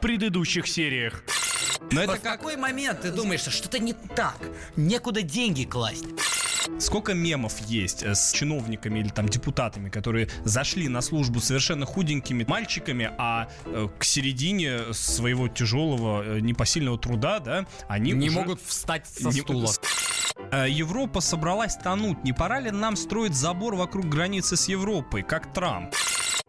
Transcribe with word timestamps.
предыдущих 0.00 0.66
сериях. 0.66 1.22
Но 1.90 2.02
это 2.02 2.16
в 2.16 2.20
как... 2.20 2.38
какой 2.38 2.56
момент 2.56 3.02
ты 3.02 3.10
думаешь, 3.10 3.40
что 3.40 3.50
что-то 3.50 3.78
не 3.78 3.92
так? 3.92 4.38
Некуда 4.76 5.22
деньги 5.22 5.64
класть. 5.64 6.04
Сколько 6.78 7.14
мемов 7.14 7.58
есть 7.66 8.02
э, 8.02 8.14
с 8.14 8.32
чиновниками 8.32 9.00
или 9.00 9.08
там 9.08 9.28
депутатами, 9.28 9.88
которые 9.88 10.28
зашли 10.44 10.88
на 10.88 11.00
службу 11.00 11.40
совершенно 11.40 11.86
худенькими 11.86 12.44
мальчиками, 12.46 13.10
а 13.18 13.48
э, 13.64 13.88
к 13.98 14.04
середине 14.04 14.92
своего 14.92 15.48
тяжелого 15.48 16.22
э, 16.22 16.40
непосильного 16.40 16.98
труда, 16.98 17.40
да, 17.40 17.66
они 17.88 18.12
не 18.12 18.30
могут 18.30 18.60
встать 18.62 19.06
со 19.06 19.28
не... 19.28 19.40
стула. 19.40 19.70
Европа 20.66 21.20
собралась 21.20 21.76
тонуть. 21.76 22.24
Не 22.24 22.32
пора 22.32 22.60
ли 22.60 22.70
нам 22.70 22.96
строить 22.96 23.34
забор 23.34 23.76
вокруг 23.76 24.06
границы 24.06 24.56
с 24.56 24.68
Европой, 24.68 25.22
как 25.22 25.52
Трамп? 25.52 25.94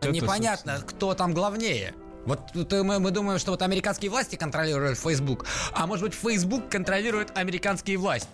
Непонятно, 0.02 0.72
Это, 0.72 0.86
кто 0.86 1.14
там 1.14 1.34
главнее. 1.34 1.94
Вот 2.26 2.40
мы, 2.54 3.00
мы 3.00 3.12
думаем, 3.12 3.40
что 3.40 3.52
вот 3.52 3.62
американские 3.64 4.12
власти 4.12 4.36
контролируют 4.36 4.98
Facebook, 4.98 5.48
а 5.74 5.88
может 5.88 6.06
быть 6.06 6.14
Facebook 6.14 6.70
контролирует 6.70 7.36
американские 7.36 7.98
власти. 7.98 8.30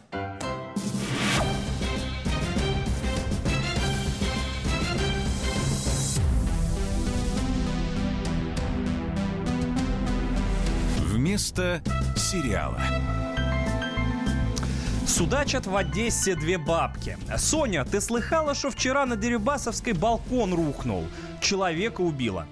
Вместо 10.99 11.81
сериала. 12.15 12.81
Судачат 15.05 15.65
в 15.65 15.75
Одессе 15.75 16.35
две 16.35 16.57
бабки. 16.57 17.17
Соня, 17.37 17.85
ты 17.85 18.01
слыхала, 18.01 18.53
что 18.53 18.69
вчера 18.69 19.05
на 19.05 19.15
Дерибасовской 19.15 19.93
балкон 19.93 20.53
рухнул? 20.53 21.05
Человека 21.41 22.01
убило. 22.01 22.45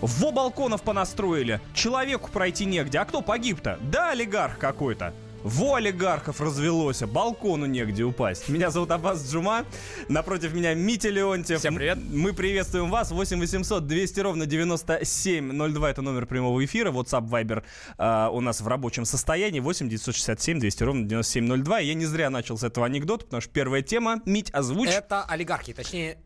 Во 0.00 0.30
балконов 0.30 0.82
понастроили. 0.82 1.60
Человеку 1.74 2.30
пройти 2.30 2.64
негде. 2.64 2.98
А 2.98 3.04
кто 3.04 3.20
погиб-то? 3.20 3.78
Да, 3.82 4.10
олигарх 4.10 4.58
какой-то. 4.58 5.12
Во 5.42 5.76
олигархов 5.76 6.40
развелось, 6.40 7.02
а 7.02 7.06
балкону 7.06 7.66
негде 7.66 8.02
упасть. 8.02 8.48
Меня 8.48 8.70
зовут 8.70 8.90
Аббас 8.90 9.24
Джума, 9.30 9.64
напротив 10.08 10.52
меня 10.52 10.74
Митя 10.74 11.10
Леонтьев. 11.10 11.60
Всем 11.60 11.76
привет. 11.76 11.98
Мы 12.12 12.32
приветствуем 12.32 12.90
вас. 12.90 13.12
8 13.12 13.38
800 13.38 13.86
200 13.86 14.20
ровно 14.20 14.46
9702 14.46 15.90
это 15.90 16.02
номер 16.02 16.26
прямого 16.26 16.64
эфира. 16.64 16.90
WhatsApp, 16.90 17.28
Viber 17.28 17.62
э, 17.98 18.28
у 18.32 18.40
нас 18.40 18.60
в 18.60 18.66
рабочем 18.68 19.04
состоянии. 19.04 19.60
8 19.60 19.88
967 19.88 20.58
200 20.58 20.82
ровно 20.82 21.06
9702. 21.06 21.78
Я 21.80 21.94
не 21.94 22.04
зря 22.04 22.30
начал 22.30 22.58
с 22.58 22.64
этого 22.64 22.86
анекдота, 22.86 23.24
потому 23.24 23.40
что 23.40 23.50
первая 23.50 23.82
тема, 23.82 24.20
Мить, 24.26 24.50
озвучь. 24.52 24.90
Это 24.90 25.24
олигархи, 25.24 25.72
точнее 25.72 26.18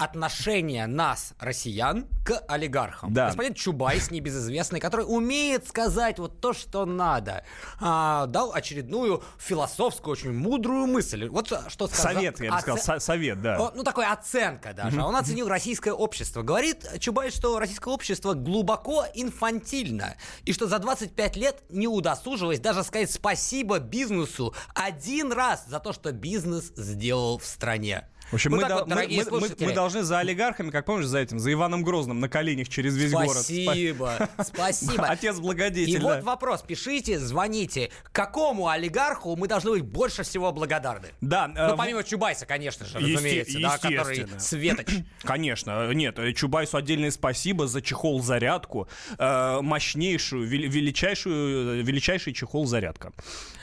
отношение 0.00 0.86
нас, 0.86 1.34
россиян, 1.38 2.06
к 2.24 2.42
олигархам. 2.48 3.12
Да. 3.12 3.26
Господин 3.26 3.52
Чубайс, 3.52 4.10
небезызвестный, 4.10 4.80
который 4.80 5.02
умеет 5.02 5.68
сказать 5.68 6.18
вот 6.18 6.40
то, 6.40 6.54
что 6.54 6.86
надо, 6.86 7.44
а, 7.80 8.24
дал 8.26 8.52
очередную 8.54 9.22
философскую, 9.38 10.12
очень 10.12 10.32
мудрую 10.32 10.86
мысль. 10.86 11.28
Вот 11.28 11.52
что 11.68 11.86
сказал. 11.86 12.14
Совет, 12.14 12.40
я 12.40 12.52
бы 12.52 12.60
сказал, 12.60 12.76
Оце... 12.76 13.00
совет, 13.00 13.42
да. 13.42 13.72
Ну, 13.74 13.84
такой 13.84 14.06
оценка 14.06 14.72
даже. 14.72 15.02
Он 15.02 15.14
оценил 15.14 15.48
российское 15.48 15.92
общество. 15.92 16.42
Говорит 16.42 16.86
Чубайс, 16.98 17.34
что 17.34 17.58
российское 17.58 17.92
общество 17.92 18.32
глубоко 18.32 19.04
инфантильно, 19.14 20.16
и 20.46 20.54
что 20.54 20.66
за 20.66 20.78
25 20.78 21.36
лет 21.36 21.62
не 21.68 21.86
удосужилось 21.86 22.58
даже 22.58 22.82
сказать 22.84 23.10
спасибо 23.10 23.78
бизнесу 23.78 24.54
один 24.74 25.30
раз 25.32 25.66
за 25.66 25.78
то, 25.78 25.92
что 25.92 26.12
бизнес 26.12 26.72
сделал 26.74 27.38
в 27.38 27.44
стране. 27.44 28.06
В 28.30 28.34
общем, 28.34 28.52
мы, 28.52 28.58
вот, 28.58 28.86
мы, 28.86 28.94
мы, 29.08 29.40
мы, 29.40 29.48
мы 29.58 29.72
должны 29.72 30.02
за 30.02 30.20
олигархами, 30.20 30.70
как 30.70 30.84
помнишь, 30.84 31.06
за 31.06 31.18
этим, 31.18 31.40
за 31.40 31.52
Иваном 31.52 31.82
Грозным 31.82 32.20
на 32.20 32.28
коленях 32.28 32.68
через 32.68 32.96
весь 32.96 33.10
спасибо, 33.10 33.26
город. 33.26 34.30
Спасибо, 34.40 34.44
спасибо. 34.44 35.06
Отец 35.06 35.38
благодетель. 35.40 35.96
И 35.96 35.98
да. 35.98 36.14
вот 36.14 36.22
вопрос, 36.22 36.62
пишите, 36.62 37.18
звоните. 37.18 37.90
Какому 38.12 38.68
олигарху 38.68 39.34
мы 39.34 39.48
должны 39.48 39.72
быть 39.72 39.82
больше 39.82 40.22
всего 40.22 40.52
благодарны? 40.52 41.08
Да. 41.20 41.48
Ну, 41.48 41.54
э, 41.54 41.76
помимо 41.76 42.04
Чубайса, 42.04 42.46
конечно 42.46 42.86
же, 42.86 42.98
разумеется, 42.98 43.58
да, 43.60 43.78
который 43.78 44.28
светоч. 44.38 44.88
Конечно, 45.22 45.92
нет, 45.92 46.18
Чубайсу 46.36 46.76
отдельное 46.76 47.10
спасибо 47.10 47.66
за 47.66 47.82
чехол-зарядку, 47.82 48.88
э, 49.18 49.60
мощнейшую, 49.60 50.46
величайшую, 50.46 51.84
величайший 51.84 52.32
чехол-зарядка 52.32 53.12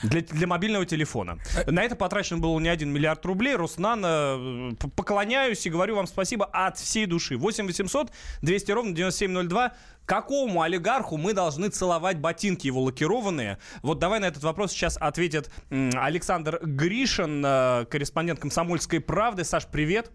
для, 0.03 0.21
для 0.21 0.47
мобильного 0.47 0.85
телефона. 0.85 1.37
Э, 1.55 1.71
на 1.71 1.83
это 1.83 1.95
потрачено 1.95 2.39
было 2.39 2.59
не 2.59 2.69
один 2.69 2.91
миллиард 2.91 3.25
рублей. 3.25 3.55
Роснано 3.55 4.56
поклоняюсь 4.95 5.65
и 5.65 5.69
говорю 5.69 5.95
вам 5.95 6.07
спасибо 6.07 6.45
от 6.45 6.77
всей 6.77 7.05
души. 7.05 7.37
8 7.37 7.65
800 7.67 8.11
200 8.41 8.71
ровно 8.71 8.93
9702. 8.93 9.73
Какому 10.05 10.61
олигарху 10.61 11.17
мы 11.17 11.33
должны 11.33 11.69
целовать 11.69 12.19
ботинки 12.19 12.65
его 12.65 12.81
лакированные? 12.81 13.57
Вот 13.81 13.99
давай 13.99 14.19
на 14.19 14.25
этот 14.25 14.43
вопрос 14.43 14.71
сейчас 14.71 14.97
ответит 14.97 15.51
Александр 15.69 16.59
Гришин, 16.63 17.43
э, 17.45 17.85
корреспондент 17.89 18.39
«Комсомольской 18.39 19.01
правды». 19.01 19.43
Саш, 19.43 19.67
привет. 19.67 20.11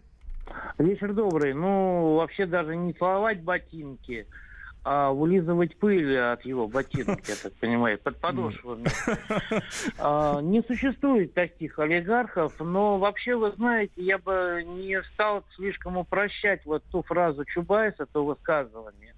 Вечер 0.79 1.13
добрый. 1.13 1.53
Ну, 1.53 2.17
вообще 2.17 2.47
даже 2.47 2.75
не 2.75 2.93
целовать 2.95 3.43
ботинки, 3.43 4.27
а 4.85 5.13
вылизывать 5.13 5.77
пыль 5.77 6.19
от 6.19 6.45
его 6.45 6.67
ботинок, 6.67 7.21
я 7.29 7.35
так 7.41 7.53
понимаю, 7.55 7.99
под 7.99 8.19
подошвами. 8.19 8.87
А, 9.99 10.41
не 10.41 10.63
существует 10.63 11.35
таких 11.35 11.79
олигархов, 11.79 12.55
но 12.59 12.99
вообще, 12.99 13.37
вы 13.37 13.53
знаете, 13.53 13.93
я 13.97 14.19
бы 14.19 14.65
не 14.67 15.01
стал 15.15 15.45
слишком 15.55 15.97
упрощать 15.97 16.65
вот 16.65 16.83
ту 16.91 17.03
фразу 17.03 17.45
Чубайса, 17.45 18.07
то 18.07 18.25
высказывание. 18.25 19.15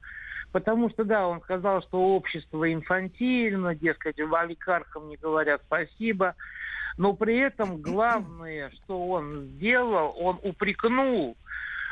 Потому 0.52 0.90
что, 0.90 1.04
да, 1.04 1.26
он 1.26 1.40
сказал, 1.40 1.82
что 1.82 2.14
общество 2.14 2.70
инфантильно, 2.72 3.74
дескать, 3.74 4.20
олигархам 4.20 5.08
не 5.08 5.16
говорят 5.16 5.62
спасибо. 5.66 6.34
Но 6.96 7.12
при 7.14 7.38
этом 7.38 7.80
главное, 7.80 8.70
что 8.70 9.08
он 9.08 9.46
сделал, 9.56 10.14
он 10.18 10.38
упрекнул 10.42 11.36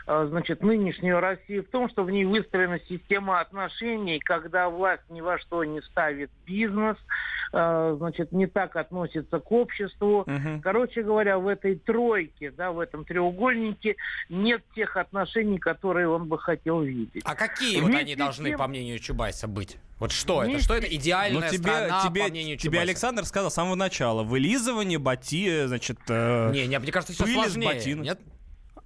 значит, 0.07 0.63
нынешнюю 0.63 1.21
Россию 1.21 1.65
в 1.65 1.69
том, 1.69 1.89
что 1.89 2.05
в 2.05 2.11
ней 2.11 2.25
выстроена 2.25 2.81
система 2.89 3.41
отношений, 3.41 4.19
когда 4.19 4.69
власть 4.69 5.03
ни 5.11 5.21
во 5.21 5.39
что 5.39 5.65
не 5.65 5.81
ставит 5.83 6.31
бизнес, 6.47 6.97
а, 7.53 7.95
значит, 7.97 8.33
не 8.33 8.47
так 8.47 8.77
относится 8.77 9.39
к 9.39 9.53
обществу. 9.53 10.21
Угу. 10.21 10.61
Короче 10.63 11.03
говоря, 11.03 11.39
в 11.39 11.47
этой 11.47 11.77
тройке, 11.77 12.51
да, 12.51 12.73
в 12.73 12.81
этом 12.81 13.05
треугольнике 13.05 13.97
нет 14.29 14.63
тех 14.75 14.97
отношений, 14.97 15.59
которые 15.59 16.09
он 16.09 16.29
бы 16.29 16.39
хотел 16.39 16.81
видеть. 16.81 17.23
А 17.25 17.35
какие 17.35 17.79
Вместе 17.79 17.93
вот 17.93 18.01
они 18.01 18.17
должны, 18.17 18.49
тем... 18.49 18.59
по 18.59 18.67
мнению 18.67 18.99
Чубайса, 18.99 19.49
быть? 19.49 19.77
Вот 19.99 20.13
что 20.13 20.41
Вместе... 20.41 20.57
это? 20.57 20.65
Что 20.65 20.75
это 20.77 20.97
идеальная 20.97 21.51
тебе, 21.51 21.59
страна, 21.59 22.03
тебе, 22.09 22.23
по 22.25 22.29
мнению 22.29 22.57
Чубайса? 22.57 22.71
Тебе 22.71 22.81
Александр 22.81 23.25
сказал 23.25 23.51
с 23.51 23.55
самого 23.55 23.75
начала. 23.75 24.23
Вылизывание, 24.23 24.99
боти, 24.99 25.67
значит... 25.67 25.99
Э, 26.09 26.51
не, 26.53 26.67
не, 26.67 26.79
мне 26.79 26.91
кажется, 26.91 27.13
все 27.13 27.27
сложнее. 27.27 27.95
Нет? 27.95 28.19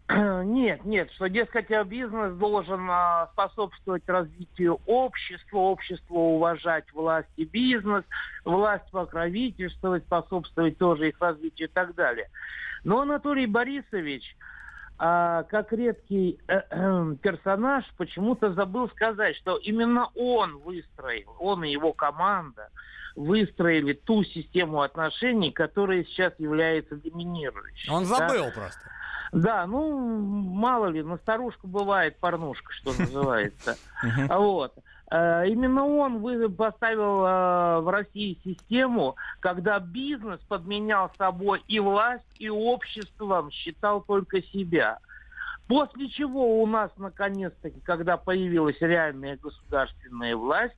Нет, 0.45 0.85
нет, 0.85 1.11
что, 1.13 1.29
дескать, 1.29 1.69
бизнес 1.89 2.33
должен 2.37 2.87
а, 2.89 3.29
способствовать 3.33 4.05
развитию 4.07 4.79
общества, 4.87 5.59
общество 5.59 6.15
уважать 6.15 6.85
власть 6.93 7.29
и 7.37 7.45
бизнес, 7.45 8.05
власть 8.45 8.89
покровительствовать, 8.93 10.05
способствовать 10.05 10.79
тоже 10.79 11.09
их 11.09 11.17
развитию 11.21 11.69
и 11.69 11.73
так 11.73 11.95
далее. 11.97 12.29
Но 12.85 13.01
Анатолий 13.01 13.47
Борисович, 13.47 14.37
а, 14.97 15.43
как 15.45 15.73
редкий 15.73 16.39
э, 16.47 16.63
э, 16.71 17.15
персонаж, 17.23 17.85
почему-то 17.97 18.53
забыл 18.53 18.89
сказать, 18.91 19.35
что 19.37 19.57
именно 19.57 20.09
он 20.15 20.59
выстроил, 20.59 21.35
он 21.41 21.65
и 21.65 21.71
его 21.71 21.93
команда 21.93 22.71
выстроили 23.17 23.95
ту 23.95 24.23
систему 24.23 24.83
отношений, 24.83 25.51
которая 25.51 26.05
сейчас 26.05 26.33
является 26.39 26.95
доминирующей. 26.97 27.91
Он 27.91 28.05
забыл 28.05 28.45
да? 28.45 28.51
просто. 28.53 28.81
Да, 29.33 29.67
ну, 29.67 29.99
мало 29.99 30.87
ли, 30.87 31.03
на 31.03 31.17
старушку 31.19 31.67
бывает 31.67 32.19
порнушка, 32.19 32.73
что 32.73 32.93
называется. 32.99 33.77
Вот. 34.29 34.73
Э, 35.11 35.45
именно 35.47 35.87
он 35.87 36.21
поставил 36.57 37.25
э, 37.25 37.81
в 37.81 37.91
России 37.91 38.39
систему, 38.43 39.17
когда 39.41 39.79
бизнес 39.79 40.41
подменял 40.49 41.11
собой 41.17 41.63
и 41.69 41.79
власть, 41.79 42.25
и 42.39 42.49
обществом, 42.49 43.51
считал 43.51 44.01
только 44.01 44.43
себя. 44.43 44.99
После 45.69 46.09
чего 46.09 46.63
у 46.63 46.67
нас, 46.67 46.91
наконец-таки, 46.97 47.81
когда 47.81 48.17
появилась 48.17 48.77
реальная 48.81 49.37
государственная 49.37 50.37
власть, 50.37 50.77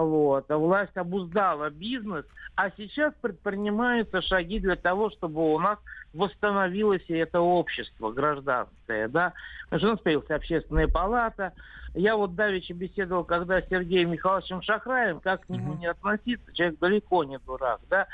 вот, 0.00 0.50
а 0.50 0.56
власть 0.56 0.96
обуздала 0.96 1.68
бизнес, 1.68 2.24
а 2.54 2.70
сейчас 2.76 3.12
предпринимаются 3.20 4.22
шаги 4.22 4.58
для 4.58 4.76
того, 4.76 5.10
чтобы 5.10 5.52
у 5.52 5.58
нас 5.58 5.78
восстановилось 6.14 7.04
и 7.08 7.14
это 7.14 7.40
общество 7.40 8.10
гражданское, 8.10 9.08
да. 9.08 9.32
Появилась 9.70 10.30
общественная 10.30 10.88
палата. 10.88 11.52
Я 11.94 12.16
вот 12.16 12.34
давеча 12.34 12.74
беседовал, 12.74 13.24
когда 13.24 13.60
с 13.60 13.68
Сергеем 13.68 14.12
Михайловичем 14.12 14.62
Шахраем, 14.62 15.20
как 15.20 15.44
к 15.44 15.48
нему 15.48 15.74
не 15.74 15.86
относиться, 15.86 16.52
человек 16.54 16.78
далеко 16.78 17.24
не 17.24 17.38
дурак, 17.38 17.80
да. 17.90 18.06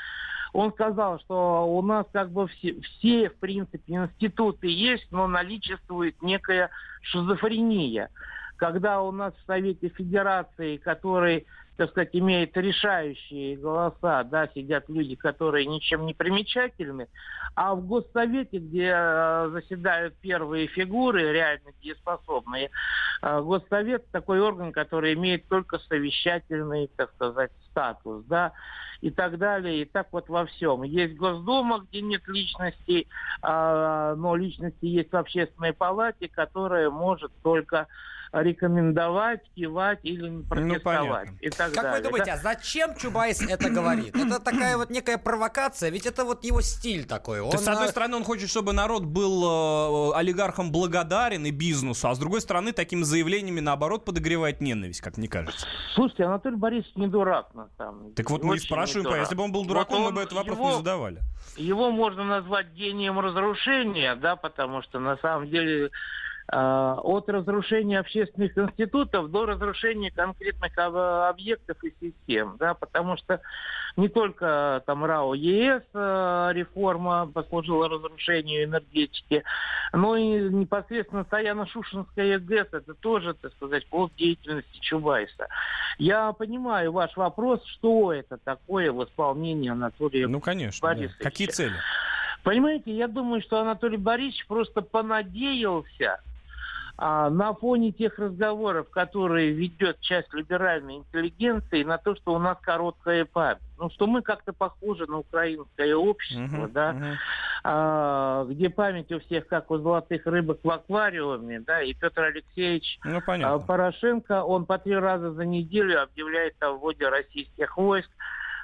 Он 0.51 0.73
сказал, 0.73 1.19
что 1.19 1.65
у 1.65 1.81
нас 1.81 2.05
как 2.11 2.31
бы 2.31 2.47
все, 2.47 2.79
все, 2.81 3.29
в 3.29 3.35
принципе, 3.35 3.93
институты 3.93 4.67
есть, 4.67 5.07
но 5.11 5.27
наличествует 5.27 6.21
некая 6.21 6.71
шизофрения 7.03 8.09
когда 8.59 9.01
у 9.01 9.11
нас 9.11 9.33
в 9.33 9.45
Совете 9.47 9.87
Федерации, 9.87 10.77
который 10.77 11.47
так 11.79 11.91
сказать, 11.91 12.09
имеет 12.11 12.57
решающие 12.57 13.55
голоса, 13.55 14.25
да, 14.25 14.49
сидят 14.53 14.89
люди, 14.89 15.15
которые 15.15 15.65
ничем 15.65 16.05
не 16.05 16.13
примечательны, 16.13 17.07
а 17.55 17.73
в 17.73 17.87
Госсовете, 17.87 18.57
где 18.57 18.91
э, 18.93 19.49
заседают 19.53 20.13
первые 20.15 20.67
фигуры, 20.67 21.31
реально 21.31 21.71
дееспособные, 21.81 22.69
э, 23.21 23.41
Госсовет 23.41 24.11
такой 24.11 24.41
орган, 24.41 24.73
который 24.73 25.13
имеет 25.13 25.47
только 25.47 25.79
совещательный, 25.79 26.91
так 26.97 27.13
сказать, 27.13 27.51
статус, 27.71 28.25
да, 28.25 28.51
и 28.99 29.09
так 29.09 29.37
далее, 29.37 29.83
и 29.83 29.85
так 29.85 30.07
вот 30.11 30.27
во 30.27 30.47
всем. 30.47 30.83
Есть 30.83 31.15
Госдума, 31.15 31.85
где 31.89 32.01
нет 32.01 32.27
личности, 32.27 33.07
э, 33.41 34.15
но 34.17 34.35
личности 34.35 34.85
есть 34.85 35.13
в 35.13 35.15
общественной 35.15 35.71
палате, 35.71 36.27
которая 36.27 36.89
может 36.89 37.31
только 37.41 37.87
рекомендовать, 38.31 39.41
кивать 39.55 39.99
или 40.03 40.41
протестовать. 40.43 41.29
Ну, 41.31 41.37
и 41.41 41.49
так 41.49 41.73
как 41.73 41.83
далее. 41.83 42.01
вы 42.01 42.09
думаете, 42.09 42.31
а 42.31 42.37
зачем 42.37 42.95
Чубайс 42.95 43.41
это 43.41 43.69
говорит? 43.69 44.15
Это 44.15 44.39
такая 44.39 44.77
вот 44.77 44.89
некая 44.89 45.17
провокация, 45.17 45.89
ведь 45.89 46.05
это 46.05 46.25
вот 46.25 46.43
его 46.43 46.61
стиль 46.61 47.05
такой. 47.05 47.41
Он, 47.41 47.49
То 47.49 47.55
есть, 47.55 47.65
с 47.65 47.67
одной 47.67 47.87
э, 47.87 47.91
стороны, 47.91 48.17
он 48.17 48.23
хочет, 48.23 48.49
чтобы 48.49 48.73
народ 48.73 49.03
был 49.05 50.11
э, 50.13 50.17
олигархам 50.17 50.71
благодарен 50.71 51.45
и 51.45 51.51
бизнесу, 51.51 52.07
а 52.07 52.15
с 52.15 52.19
другой 52.19 52.41
стороны, 52.41 52.71
такими 52.71 53.03
заявлениями, 53.03 53.59
наоборот, 53.59 54.05
подогревает 54.05 54.61
ненависть, 54.61 55.01
как 55.01 55.17
мне 55.17 55.27
кажется. 55.27 55.65
Слушайте, 55.95 56.25
Анатолий 56.25 56.57
Борисович 56.57 56.95
не 56.95 57.07
дурак, 57.07 57.53
на 57.53 57.69
самом 57.77 58.03
деле. 58.03 58.15
Так 58.15 58.29
вот 58.29 58.43
мы 58.43 58.55
и 58.57 58.59
спрашиваем, 58.59 59.05
дурак. 59.05 59.21
если 59.21 59.35
бы 59.35 59.43
он 59.43 59.51
был 59.51 59.65
дураком, 59.65 60.03
Вот 60.03 60.09
мы 60.09 60.11
бы 60.11 60.17
он- 60.19 60.23
этот 60.23 60.33
вопрос 60.37 60.57
его- 60.57 60.69
не 60.69 60.75
задавали. 60.77 61.19
Его 61.57 61.91
можно 61.91 62.23
назвать 62.23 62.67
гением 62.73 63.19
разрушения, 63.19 64.15
да, 64.15 64.35
потому 64.35 64.81
что 64.83 64.99
на 64.99 65.17
самом 65.17 65.49
деле 65.49 65.89
от 66.51 67.29
разрушения 67.29 67.99
общественных 67.99 68.57
институтов 68.57 69.29
до 69.29 69.45
разрушения 69.45 70.11
конкретных 70.11 70.77
об- 70.77 70.95
объектов 70.95 71.77
и 71.83 71.93
систем, 72.01 72.55
да, 72.59 72.73
потому 72.73 73.17
что 73.17 73.39
не 73.97 74.07
только 74.09 74.81
там 74.85 75.05
РАО 75.05 75.33
ЕС 75.35 75.83
э, 75.93 76.49
реформа 76.53 77.27
послужила 77.31 77.89
разрушению 77.89 78.63
энергетики, 78.63 79.43
но 79.93 80.15
и 80.15 80.49
непосредственно 80.49 81.25
Саяно-Шушенская 81.29 82.39
ГЭС, 82.39 82.67
это 82.71 82.93
тоже, 82.95 83.33
так 83.35 83.51
сказать, 83.53 83.85
плод 83.87 84.11
деятельности 84.15 84.79
Чубайса. 84.79 85.47
Я 85.97 86.31
понимаю 86.33 86.91
ваш 86.91 87.15
вопрос, 87.17 87.63
что 87.65 88.13
это 88.13 88.37
такое 88.37 88.91
в 88.91 89.03
исполнении 89.03 89.69
Анатолия 89.69 90.27
Ну, 90.27 90.39
конечно. 90.39 90.87
да. 90.87 90.95
Борисовича. 90.95 91.23
Какие 91.23 91.47
цели? 91.47 91.75
Понимаете, 92.43 92.91
я 92.95 93.07
думаю, 93.07 93.41
что 93.41 93.59
Анатолий 93.59 93.97
Борисович 93.97 94.47
просто 94.47 94.81
понадеялся 94.81 96.21
а, 97.01 97.29
на 97.29 97.53
фоне 97.53 97.93
тех 97.93 98.19
разговоров, 98.19 98.89
которые 98.89 99.51
ведет 99.51 100.01
часть 100.01 100.33
либеральной 100.33 100.97
интеллигенции, 100.97 101.83
на 101.83 101.97
то, 101.97 102.13
что 102.13 102.33
у 102.33 102.39
нас 102.39 102.57
короткая 102.61 103.23
память. 103.23 103.61
Ну, 103.77 103.89
что 103.89 104.05
мы 104.05 104.21
как-то 104.21 104.51
похожи 104.51 105.05
на 105.07 105.19
украинское 105.19 105.95
общество, 105.95 106.67
да, 106.67 107.17
а, 107.63 108.45
где 108.49 108.69
память 108.69 109.09
у 109.13 109.21
всех 109.21 109.47
как 109.47 109.71
у 109.71 109.77
золотых 109.77 110.25
рыбок 110.25 110.59
в 110.61 110.69
аквариуме, 110.69 111.61
да, 111.61 111.81
и 111.81 111.93
Петр 111.93 112.23
Алексеевич 112.23 112.99
Ну, 113.05 113.19
а 113.19 113.21
понятно. 113.21 113.65
Порошенко, 113.65 114.43
он 114.43 114.65
по 114.65 114.77
три 114.77 114.95
раза 114.95 115.31
за 115.31 115.45
неделю 115.45 116.03
объявляет 116.03 116.55
о 116.59 116.73
вводе 116.73 117.07
российских 117.07 117.77
войск, 117.77 118.09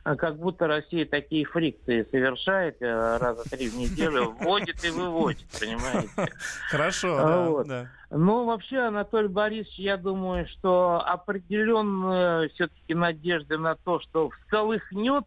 как 0.06 0.38
будто 0.38 0.68
Россия 0.68 1.06
такие 1.06 1.46
фрикции 1.46 2.08
совершает 2.12 2.80
э, 2.80 3.18
раза 3.18 3.44
три 3.50 3.70
в 3.70 3.76
неделю, 3.76 4.36
вводит 4.40 4.86
и 4.86 4.92
выводит, 4.92 5.48
понимаете? 5.60 6.10
Хорошо, 6.70 7.18
а 7.18 7.26
да, 7.26 7.50
вот. 7.50 7.68
да. 7.68 7.90
Но 8.12 8.46
вообще, 8.46 8.78
Анатолий 8.82 9.30
Борисович, 9.30 9.80
я 9.80 9.98
думаю, 9.98 10.48
что 10.48 11.02
определенные 11.04 12.50
все-таки 12.50 12.94
надежды 12.94 13.58
на 13.58 13.74
то, 13.74 14.00
что 14.00 14.30
всколыхнет, 14.30 15.26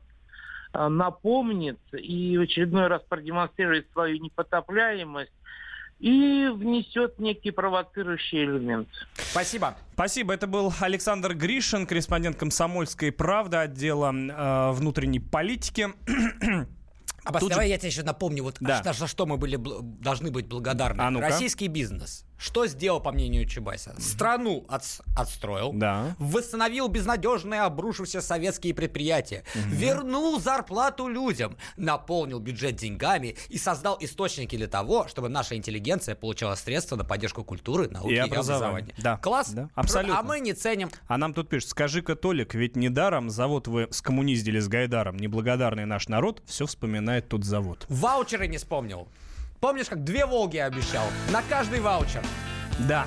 а, 0.72 0.88
напомнит 0.88 1.80
и 1.92 2.38
в 2.38 2.42
очередной 2.42 2.86
раз 2.86 3.02
продемонстрирует 3.08 3.90
свою 3.90 4.18
непотопляемость 4.22 5.32
и 5.98 6.48
внесет 6.48 7.18
некий 7.18 7.50
провоцирующий 7.50 8.44
элемент. 8.44 8.88
Спасибо. 9.14 9.76
Спасибо. 9.94 10.32
Это 10.34 10.46
был 10.46 10.72
Александр 10.80 11.34
Гришин, 11.34 11.86
корреспондент 11.86 12.36
«Комсомольской 12.36 13.10
правды» 13.10 13.56
отдела 13.56 14.12
э, 14.12 14.72
внутренней 14.72 15.20
политики. 15.20 15.88
А 17.24 17.32
Тут 17.32 17.42
же- 17.42 17.48
давай 17.50 17.68
я 17.68 17.78
тебе 17.78 17.88
еще 17.88 18.04
напомню, 18.04 18.42
вот 18.44 18.56
Да. 18.60 18.82
за 18.92 19.06
что 19.06 19.26
мы 19.26 19.36
были 19.36 19.58
должны 20.00 20.30
быть 20.30 20.46
благодарны. 20.46 21.00
А 21.02 21.10
ну-ка. 21.10 21.26
Российский 21.28 21.66
бизнес. 21.68 22.24
Что 22.38 22.66
сделал, 22.68 23.00
по 23.00 23.10
мнению 23.10 23.46
Чубайса? 23.46 23.94
Страну 23.98 24.64
отс- 24.68 25.00
отстроил. 25.16 25.72
Да. 25.74 26.14
Восстановил 26.20 26.86
безнадежные 26.88 27.62
обрушившиеся 27.62 28.20
советские 28.20 28.74
предприятия. 28.74 29.42
Вернул 29.54 30.40
зарплату 30.40 31.08
людям. 31.08 31.56
Наполнил 31.76 32.38
бюджет 32.38 32.76
деньгами 32.76 33.34
и 33.48 33.58
создал 33.58 33.96
источники 34.00 34.56
для 34.56 34.68
того, 34.68 35.08
чтобы 35.08 35.28
наша 35.28 35.56
интеллигенция 35.56 36.14
получала 36.14 36.54
средства 36.54 36.94
на 36.96 37.04
поддержку 37.04 37.42
культуры, 37.42 37.88
науки 37.88 38.12
И 38.12 38.14
и, 38.14 38.18
образования. 38.18 38.94
Да. 38.98 39.16
Класс? 39.16 39.50
Да, 39.50 39.68
абсолютно. 39.74 40.18
А 40.20 40.22
мы 40.22 40.38
не 40.38 40.52
ценим. 40.52 40.90
А 41.08 41.18
нам 41.18 41.34
тут 41.34 41.48
пишут, 41.48 41.70
скажи-ка, 41.70 42.14
Толик, 42.14 42.54
ведь 42.54 42.76
недаром 42.76 43.30
завод 43.30 43.66
вы 43.66 43.88
скоммуниздили 43.90 44.60
с 44.60 44.68
Гайдаром. 44.68 45.16
Неблагодарный 45.16 45.86
наш 45.86 46.06
народ 46.08 46.42
все 46.46 46.66
вспоминает 46.66 47.28
тот 47.28 47.42
завод. 47.44 47.84
Ваучеры 47.88 48.46
не 48.46 48.58
вспомнил. 48.58 49.08
Помнишь, 49.60 49.86
как 49.86 50.04
две 50.04 50.24
Волги 50.24 50.58
обещал? 50.58 51.04
На 51.32 51.42
каждый 51.42 51.80
ваучер. 51.80 52.22
Да. 52.88 53.06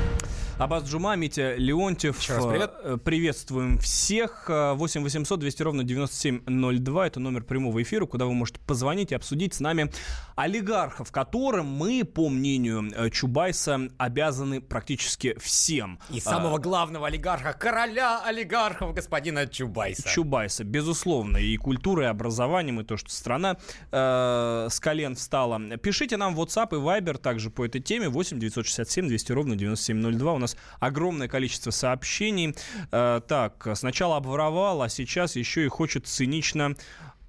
Абаз 0.61 0.83
Джума, 0.83 1.15
Митя 1.15 1.55
Леонтьев. 1.55 2.21
Еще 2.21 2.35
раз 2.35 2.45
привет. 2.45 2.71
Э, 2.83 2.97
Приветствуем 3.03 3.79
всех. 3.79 4.45
Э, 4.47 4.73
8 4.73 5.01
800 5.01 5.39
200 5.39 5.63
ровно 5.63 5.83
9702. 5.83 7.07
Это 7.07 7.19
номер 7.19 7.41
прямого 7.43 7.81
эфира, 7.81 8.05
куда 8.05 8.27
вы 8.27 8.33
можете 8.33 8.59
позвонить 8.59 9.11
и 9.11 9.15
обсудить 9.15 9.55
с 9.55 9.59
нами 9.59 9.91
олигархов, 10.35 11.11
которым 11.11 11.65
мы, 11.65 12.03
по 12.03 12.29
мнению 12.29 12.91
э, 12.95 13.09
Чубайса, 13.09 13.89
обязаны 13.97 14.61
практически 14.61 15.35
всем. 15.39 15.97
И 16.11 16.19
самого 16.19 16.59
главного 16.59 17.07
олигарха, 17.07 17.53
короля 17.53 18.21
олигархов, 18.23 18.93
господина 18.93 19.47
Чубайса. 19.47 20.07
Чубайса, 20.07 20.63
безусловно, 20.63 21.37
и 21.37 21.57
культурой, 21.57 22.05
и 22.05 22.09
образованием, 22.09 22.81
и 22.81 22.83
то, 22.83 22.97
что 22.97 23.09
страна 23.09 23.57
э, 23.91 24.67
с 24.69 24.79
колен 24.79 25.15
встала. 25.15 25.59
Пишите 25.77 26.17
нам 26.17 26.35
в 26.35 26.41
WhatsApp 26.41 26.67
и 26.73 26.75
Viber 26.75 27.17
также 27.17 27.49
по 27.49 27.65
этой 27.65 27.81
теме 27.81 28.09
8 28.09 28.37
967 28.37 29.07
200 29.07 29.31
ровно 29.31 29.55
9702. 29.55 30.33
У 30.33 30.37
нас 30.37 30.50
огромное 30.79 31.27
количество 31.27 31.71
сообщений. 31.71 32.55
Э, 32.91 33.21
так, 33.27 33.67
сначала 33.75 34.17
обворовал, 34.17 34.81
а 34.81 34.89
сейчас 34.89 35.35
еще 35.35 35.65
и 35.65 35.67
хочет 35.67 36.07
цинично 36.07 36.75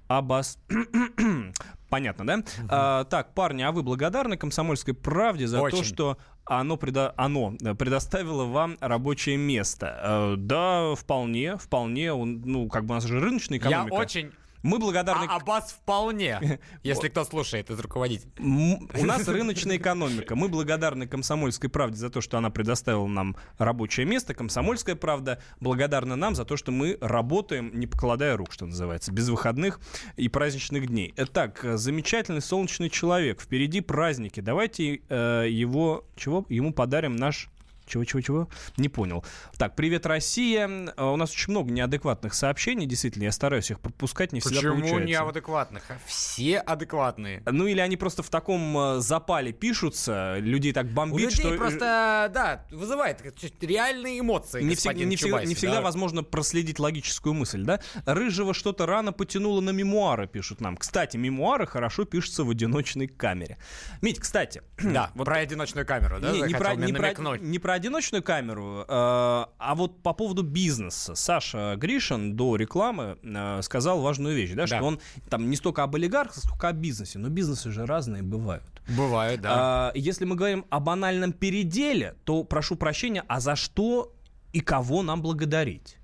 обос... 0.07 0.57
Понятно, 1.89 2.25
да? 2.25 2.43
А, 2.69 3.03
так, 3.03 3.35
парни, 3.35 3.61
а 3.61 3.71
вы 3.71 3.83
благодарны 3.83 4.35
«Комсомольской 4.35 4.95
правде» 4.95 5.45
за 5.45 5.57
то, 5.57 5.63
Очень. 5.63 5.83
что 5.83 6.17
оно, 6.45 6.75
предо- 6.75 7.13
оно 7.17 7.55
э, 7.61 7.75
предоставило 7.75 8.45
вам 8.45 8.77
рабочее 8.81 9.37
место? 9.37 9.99
Э, 10.01 10.35
да, 10.37 10.95
вполне, 10.95 11.55
вполне. 11.57 12.11
Он, 12.11 12.41
ну, 12.41 12.67
как 12.67 12.85
бы 12.85 12.93
у 12.93 12.95
нас 12.95 13.05
же 13.05 13.19
рыночная 13.19 13.59
Я 13.59 13.67
экономика. 13.67 13.93
очень... 13.93 14.31
Мы 14.63 14.79
благодарны... 14.79 15.27
А 15.29 15.35
Аббас 15.35 15.73
вполне, 15.73 16.59
если 16.83 17.09
кто 17.09 17.25
слушает 17.25 17.69
из 17.69 17.79
руководителей. 17.79 18.31
У 18.39 19.05
нас 19.05 19.27
рыночная 19.27 19.77
экономика. 19.77 20.35
Мы 20.35 20.47
благодарны 20.47 21.05
«Комсомольской 21.05 21.69
правде» 21.69 21.97
за 21.97 22.09
то, 22.09 22.21
что 22.21 22.37
она 22.37 22.49
предоставила 22.49 23.07
нам 23.07 23.35
рабочее 23.57 24.05
место. 24.05 24.33
«Комсомольская 24.33 24.95
правда» 24.95 25.41
благодарна 25.59 26.15
нам 26.15 26.33
за 26.33 26.45
то, 26.45 26.55
что 26.55 26.71
мы 26.71 26.97
работаем, 27.01 27.71
не 27.77 27.87
покладая 27.87 28.37
рук, 28.37 28.53
что 28.53 28.65
называется, 28.65 29.11
без 29.11 29.27
выходных 29.27 29.81
и 30.15 30.29
праздничных 30.29 30.87
дней. 30.87 31.13
Итак, 31.17 31.59
замечательный 31.61 32.41
солнечный 32.41 32.89
человек. 32.89 33.41
Впереди 33.41 33.81
праздники. 33.81 34.39
Давайте 34.39 35.01
э, 35.09 35.47
его... 35.49 36.05
Чего? 36.15 36.45
Ему 36.47 36.73
подарим 36.73 37.17
наш... 37.17 37.49
Чего-чего-чего? 37.85 38.49
Не 38.77 38.89
понял. 38.89 39.23
Так, 39.57 39.75
привет, 39.75 40.05
Россия. 40.05 40.67
Э, 40.67 41.03
У 41.05 41.15
нас 41.15 41.31
очень 41.31 41.51
много 41.51 41.71
неадекватных 41.71 42.33
сообщений. 42.33 42.85
Действительно, 42.85 43.23
я 43.23 43.31
стараюсь 43.31 43.71
их 43.71 43.79
пропускать, 43.79 44.31
не 44.33 44.39
всегда 44.39 44.57
Почему 44.57 44.75
получается. 44.75 45.05
не 45.05 45.13
адекватных? 45.13 45.83
а 45.89 45.97
Все 46.05 46.59
адекватные. 46.59 47.43
Ну 47.45 47.67
или 47.67 47.79
они 47.79 47.97
просто 47.97 48.23
в 48.23 48.29
таком 48.29 48.77
э, 48.77 48.99
запале 48.99 49.51
пишутся, 49.51 50.37
людей 50.39 50.73
так 50.73 50.85
У 50.85 50.89
бомбит, 50.89 51.19
людей 51.25 51.35
что... 51.45 51.53
э, 51.53 51.57
просто, 51.57 52.31
да, 52.33 52.65
вызывает 52.71 53.21
реальные 53.61 54.19
эмоции, 54.19 54.61
не, 54.61 54.75
всег- 54.75 54.93
не 55.03 55.15
всегда, 55.15 55.43
не 55.43 55.55
всегда 55.55 55.75
да. 55.75 55.81
возможно 55.81 56.23
проследить 56.23 56.79
логическую 56.79 57.33
мысль, 57.33 57.63
да? 57.63 57.79
Рыжего 58.05 58.53
что-то 58.53 58.85
рано 58.85 59.11
потянуло 59.11 59.61
на 59.61 59.71
мемуары, 59.71 60.27
пишут 60.27 60.61
нам. 60.61 60.77
Кстати, 60.77 61.17
мемуары 61.17 61.67
хорошо 61.67 62.05
пишутся 62.05 62.43
в 62.43 62.49
одиночной 62.49 63.07
камере. 63.07 63.57
Мить, 64.01 64.19
кстати, 64.19 64.61
Да, 64.81 65.11
про 65.15 65.37
одиночную 65.37 65.85
камеру, 65.85 66.19
да? 66.19 66.31
не, 66.31 66.41
не 66.41 66.53
про, 66.53 66.75
не 66.75 66.93
про- 66.93 67.37
не 67.37 67.59
про 67.59 67.72
одиночную 67.73 68.23
камеру, 68.23 68.81
э, 68.81 68.85
а 68.87 69.73
вот 69.75 70.01
по 70.01 70.13
поводу 70.13 70.43
бизнеса. 70.43 71.15
Саша 71.15 71.75
Гришин 71.77 72.35
до 72.35 72.55
рекламы 72.55 73.17
э, 73.23 73.61
сказал 73.61 74.01
важную 74.01 74.35
вещь, 74.35 74.51
да, 74.51 74.63
Да. 74.63 74.67
что 74.67 74.83
он 74.83 74.99
там 75.29 75.49
не 75.49 75.55
столько 75.55 75.83
об 75.83 75.95
олигархах, 75.95 76.37
сколько 76.37 76.67
о 76.69 76.73
бизнесе. 76.73 77.19
Но 77.19 77.29
бизнесы 77.29 77.71
же 77.71 77.85
разные 77.85 78.23
бывают. 78.23 78.63
Бывает, 78.97 79.41
да. 79.41 79.49
А, 79.53 79.91
если 79.95 80.25
мы 80.25 80.35
говорим 80.35 80.65
о 80.69 80.79
банальном 80.79 81.31
переделе, 81.33 82.15
то 82.23 82.43
прошу 82.43 82.75
прощения, 82.75 83.23
а 83.27 83.39
за 83.39 83.55
что 83.55 84.13
и 84.51 84.59
кого 84.59 85.03
нам 85.03 85.21
благодарить? 85.21 85.97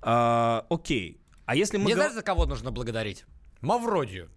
А, 0.00 0.66
окей. 0.68 1.20
А 1.46 1.54
если 1.54 1.76
мы 1.78 1.86
Не 1.86 1.94
знаешь, 1.94 2.12
за 2.12 2.22
кого 2.22 2.46
нужно 2.46 2.70
благодарить? 2.70 3.24
Мавродию. 3.60 4.28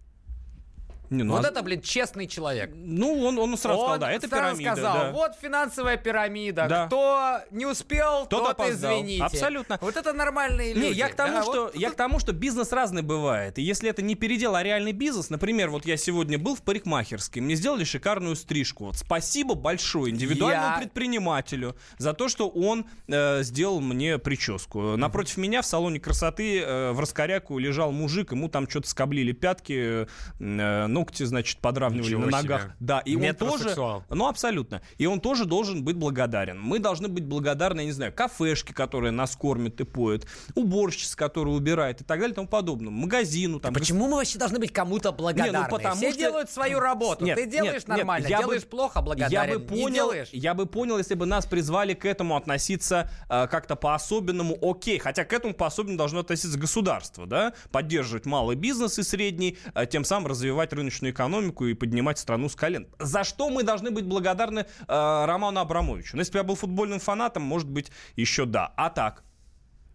Не, 1.10 1.22
ну, 1.22 1.36
вот 1.36 1.44
а- 1.44 1.48
это, 1.48 1.62
блин, 1.62 1.80
честный 1.82 2.26
человек. 2.26 2.72
Ну, 2.74 3.24
он, 3.24 3.38
он 3.38 3.56
сразу 3.56 3.78
сказал, 3.80 3.94
Он 3.94 4.00
да, 4.00 4.12
это 4.12 4.28
сразу 4.28 4.56
пирамида. 4.58 4.72
сказал, 4.72 4.94
да. 4.98 5.10
вот 5.12 5.32
финансовая 5.40 5.96
пирамида. 5.96 6.66
Да. 6.68 6.86
Кто 6.86 7.38
не 7.50 7.66
успел, 7.66 8.26
Тот 8.26 8.40
тот, 8.44 8.50
опоздал. 8.52 8.92
извините. 9.00 9.24
Абсолютно. 9.24 9.78
Вот 9.80 9.96
это 9.96 10.12
нормальные 10.12 10.74
люди. 10.74 10.86
Не, 10.86 10.92
я 10.92 11.08
к 11.08 11.14
тому, 11.14 11.32
да, 11.34 11.42
что, 11.42 11.64
вот 11.66 11.76
я 11.76 11.90
к 11.90 11.94
тому, 11.94 12.18
что 12.18 12.32
бизнес 12.32 12.72
разный 12.72 13.02
бывает. 13.02 13.58
И 13.58 13.62
если 13.62 13.88
это 13.90 14.02
не 14.02 14.14
передел, 14.14 14.54
а 14.56 14.62
реальный 14.62 14.92
бизнес, 14.92 15.30
например, 15.30 15.70
вот 15.70 15.86
я 15.86 15.96
сегодня 15.96 16.38
был 16.38 16.54
в 16.56 16.62
парикмахерской, 16.62 17.40
мне 17.42 17.54
сделали 17.54 17.84
шикарную 17.84 18.36
стрижку. 18.36 18.86
Вот 18.86 18.96
спасибо 18.96 19.54
большое 19.54 20.12
индивидуальному 20.12 20.74
Я- 20.74 20.78
предпринимателю 20.80 21.76
за 21.98 22.12
то, 22.14 22.28
что 22.28 22.48
он 22.48 22.86
э, 23.08 23.42
сделал 23.42 23.80
мне 23.80 24.18
прическу. 24.18 24.96
Напротив 24.96 25.36
меня 25.36 25.62
в 25.62 25.66
салоне 25.66 26.00
красоты 26.00 26.60
э, 26.60 26.92
в 26.92 27.00
раскоряку 27.00 27.58
лежал 27.58 27.92
мужик, 27.92 28.32
ему 28.32 28.48
там 28.48 28.68
что-то 28.68 28.88
скоблили 28.88 29.32
пятки, 29.32 30.06
э, 30.40 30.86
ногти, 30.96 31.24
значит, 31.24 31.58
подравнивали 31.58 32.06
Ничего 32.06 32.24
на 32.26 32.40
себе. 32.40 32.54
ногах. 32.54 32.70
Да, 32.80 33.00
и 33.00 33.16
он 33.16 33.34
тоже... 33.34 33.74
Ну, 34.08 34.26
абсолютно. 34.26 34.80
И 34.98 35.06
он 35.06 35.20
тоже 35.20 35.44
должен 35.44 35.84
быть 35.84 35.96
благодарен. 35.96 36.58
Мы 36.60 36.78
должны 36.78 37.08
быть 37.08 37.24
благодарны, 37.24 37.80
я 37.80 37.86
не 37.86 37.92
знаю, 37.92 38.12
кафешке, 38.12 38.72
которая 38.72 39.12
нас 39.12 39.36
кормит 39.36 39.80
и 39.80 39.84
поет, 39.84 40.26
уборщице, 40.54 41.16
которая 41.16 41.54
убирает 41.54 42.00
и 42.00 42.04
так 42.04 42.18
далее 42.18 42.32
и 42.32 42.34
тому 42.34 42.48
подобное, 42.48 42.90
магазину. 42.90 43.60
Там, 43.60 43.74
Почему 43.74 44.08
мы 44.08 44.16
вообще 44.16 44.38
должны 44.38 44.58
быть 44.58 44.72
кому-то 44.72 45.12
благодарны? 45.12 45.52
Не, 45.52 45.62
ну, 45.64 45.68
потому 45.68 45.96
Все 45.96 46.10
что- 46.10 46.18
делают 46.18 46.50
свою 46.50 46.80
работу. 46.80 47.24
Нет, 47.24 47.36
Ты 47.36 47.46
делаешь 47.46 47.82
нет, 47.82 47.88
нет, 47.88 47.98
нормально, 47.98 48.26
я 48.26 48.38
бы- 48.38 48.42
делаешь 48.44 48.64
плохо, 48.64 49.02
благодарен. 49.02 49.50
Я 49.52 49.58
бы 49.58 49.64
понял, 49.64 49.92
делаешь. 49.92 50.28
я 50.32 50.54
бы 50.54 50.66
понял, 50.66 50.98
если 50.98 51.14
бы 51.14 51.26
нас 51.26 51.46
призвали 51.46 51.94
к 51.94 52.04
этому 52.06 52.36
относиться 52.36 53.10
э, 53.28 53.46
как-то 53.48 53.76
по-особенному, 53.76 54.56
окей. 54.62 54.98
Хотя 54.98 55.24
к 55.24 55.32
этому 55.32 55.52
по-особенному 55.54 55.98
должно 55.98 56.20
относиться 56.20 56.58
государство, 56.58 57.26
да? 57.26 57.52
Поддерживать 57.70 58.24
малый 58.26 58.56
бизнес 58.56 58.98
и 58.98 59.02
средний, 59.02 59.58
э, 59.74 59.86
тем 59.86 60.04
самым 60.04 60.28
развивать 60.28 60.72
рыночную 60.86 61.12
экономику 61.12 61.66
и 61.66 61.74
поднимать 61.74 62.18
страну 62.18 62.48
с 62.48 62.54
колен. 62.54 62.86
За 62.98 63.24
что 63.24 63.50
мы 63.50 63.62
должны 63.62 63.90
быть 63.90 64.04
благодарны 64.04 64.60
э, 64.60 64.64
Роману 64.86 65.60
Абрамовичу? 65.60 66.16
Ну, 66.16 66.20
если 66.20 66.32
бы 66.32 66.38
я 66.38 66.44
был 66.44 66.54
футбольным 66.54 67.00
фанатом, 67.00 67.42
может 67.42 67.68
быть, 67.68 67.90
еще 68.14 68.46
да. 68.46 68.72
А 68.76 68.90
так? 68.90 69.24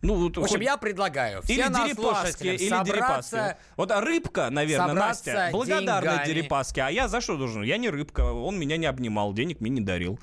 Ну, 0.02 0.16
В 0.16 0.26
общем, 0.26 0.42
хоть- 0.42 0.62
я 0.62 0.78
предлагаю 0.78 1.44
или 1.48 1.62
всем 1.62 1.72
нашим 1.72 1.96
Дерипаски, 1.96 2.48
или 2.48 2.70
собраться, 2.70 3.36
Дерипаски. 3.36 3.58
Вот 3.78 3.92
а 3.92 4.02
рыбка, 4.02 4.50
наверное, 4.50 4.94
Настя, 4.94 5.50
благодарна 5.52 6.02
деньгами. 6.02 6.26
Дерипаске. 6.26 6.82
А 6.82 6.90
я 6.90 7.08
за 7.08 7.22
что 7.22 7.38
должен? 7.38 7.62
Я 7.62 7.78
не 7.78 7.90
рыбка, 7.90 8.22
он 8.22 8.60
меня 8.60 8.78
не 8.78 8.88
обнимал, 8.88 9.32
денег 9.34 9.60
мне 9.62 9.70
не 9.70 9.82
дарил. 9.82 10.20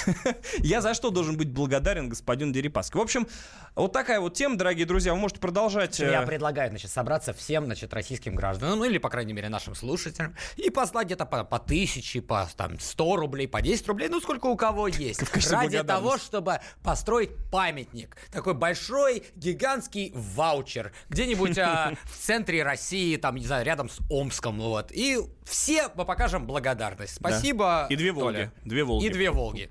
Я 0.58 0.80
за 0.80 0.94
что 0.94 1.10
должен 1.10 1.36
быть 1.36 1.50
благодарен 1.50 2.08
господину 2.08 2.52
Дерипаске? 2.52 2.98
В 2.98 3.00
общем, 3.00 3.26
вот 3.74 3.92
такая 3.92 4.20
вот 4.20 4.34
тема, 4.34 4.56
дорогие 4.56 4.86
друзья. 4.86 5.12
Вы 5.14 5.20
можете 5.20 5.40
продолжать. 5.40 5.98
Я 5.98 6.22
э, 6.22 6.26
предлагаю, 6.26 6.70
значит, 6.70 6.90
собраться 6.90 7.32
всем, 7.32 7.64
значит, 7.64 7.92
российским 7.94 8.34
гражданам, 8.34 8.78
ну 8.78 8.84
или, 8.84 8.98
по 8.98 9.08
крайней 9.08 9.32
мере, 9.32 9.48
нашим 9.48 9.74
слушателям, 9.74 10.36
и 10.56 10.70
послать 10.70 11.06
где-то 11.06 11.26
по, 11.26 11.44
по 11.44 11.58
тысяче, 11.58 12.20
по 12.20 12.48
там, 12.56 12.78
100 12.78 13.16
рублей, 13.16 13.48
по 13.48 13.60
10 13.62 13.88
рублей, 13.88 14.08
ну 14.08 14.20
сколько 14.20 14.46
у 14.46 14.56
кого 14.56 14.88
есть, 14.88 15.22
ради 15.50 15.82
того, 15.82 16.18
чтобы 16.18 16.60
построить 16.82 17.30
памятник. 17.50 18.16
Такой 18.30 18.54
большой, 18.54 19.24
гигантский 19.36 20.12
ваучер 20.14 20.92
где-нибудь 21.08 21.58
а, 21.58 21.94
в 22.04 22.16
центре 22.16 22.62
России, 22.62 23.16
там, 23.16 23.36
не 23.36 23.46
знаю, 23.46 23.64
рядом 23.64 23.88
с 23.88 23.98
Омском, 24.10 24.60
вот. 24.60 24.92
И 24.92 25.18
все 25.44 25.88
мы 25.94 26.04
покажем 26.04 26.46
благодарность. 26.46 27.16
Спасибо, 27.16 27.86
И 27.90 27.96
две. 27.96 28.12
Волги. 28.12 28.50
Две 28.64 28.84
Волги. 28.84 29.06
И 29.06 29.10
две 29.10 29.30
Волги. 29.30 29.70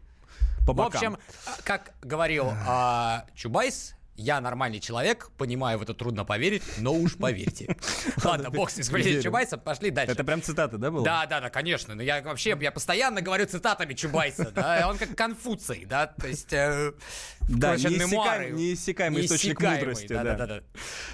По 0.66 0.74
В 0.74 0.76
бокам. 0.76 1.14
общем, 1.14 1.18
а, 1.46 1.62
как 1.64 1.94
говорил 2.02 2.52
а, 2.68 3.26
Чубайс, 3.36 3.96
Я 4.16 4.42
нормальный 4.42 4.80
человек, 4.80 5.30
понимаю, 5.38 5.80
в 5.80 5.82
это 5.82 5.94
трудно 5.94 6.26
поверить, 6.26 6.62
но 6.78 6.94
уж 6.94 7.16
поверьте. 7.16 7.76
Ладно, 8.24 8.50
бог 8.50 8.70
с 8.70 8.78
ним. 8.78 9.22
Чубайсом, 9.22 9.60
пошли 9.60 9.90
дальше. 9.90 10.12
Это 10.14 10.24
прям 10.24 10.42
цитата, 10.42 10.78
да, 10.78 10.92
была? 10.92 11.04
Да, 11.04 11.26
да, 11.26 11.40
да, 11.42 11.50
конечно. 11.50 11.96
Но 11.96 12.04
я 12.04 12.22
вообще, 12.22 12.58
я 12.60 12.72
постоянно 12.72 13.22
говорю 13.22 13.46
цитатами 13.46 13.94
Чубайса, 13.94 14.52
да, 14.52 14.88
он 14.90 14.98
как 14.98 15.16
Конфуций, 15.16 15.86
да, 15.90 16.08
то 16.08 16.28
есть... 16.28 16.52
э, 16.52 16.94
Да, 17.50 17.78
неиссякаемый 17.78 19.26
источник 19.26 19.60
мудрости, 19.62 20.08
да. 20.08 20.62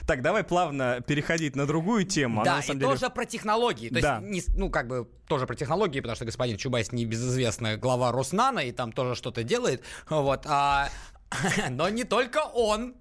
Так, 0.06 0.22
давай 0.22 0.44
плавно 0.44 1.02
переходить 1.06 1.56
на 1.56 1.66
другую 1.66 2.06
тему. 2.06 2.42
Она, 2.42 2.62
Да, 2.62 2.74
и 2.74 2.80
тоже 2.80 3.10
про 3.10 3.26
технологии. 3.26 3.90
То 3.90 4.20
есть, 4.28 4.50
ну, 4.56 4.70
как 4.70 4.88
бы, 4.88 5.08
тоже 5.28 5.46
про 5.46 5.56
технологии, 5.56 6.00
потому 6.00 6.16
что 6.16 6.26
господин 6.26 6.58
Чубайс 6.58 6.92
небезызвестный 6.92 7.78
глава 7.78 8.12
Роснана, 8.12 8.60
и 8.60 8.72
там 8.72 8.92
тоже 8.92 9.16
что-то 9.16 9.44
делает. 9.44 9.84
Вот. 10.10 10.46
а, 10.46 10.90
но 11.70 11.90
не 11.90 12.04
только 12.04 12.40
он 12.40 12.96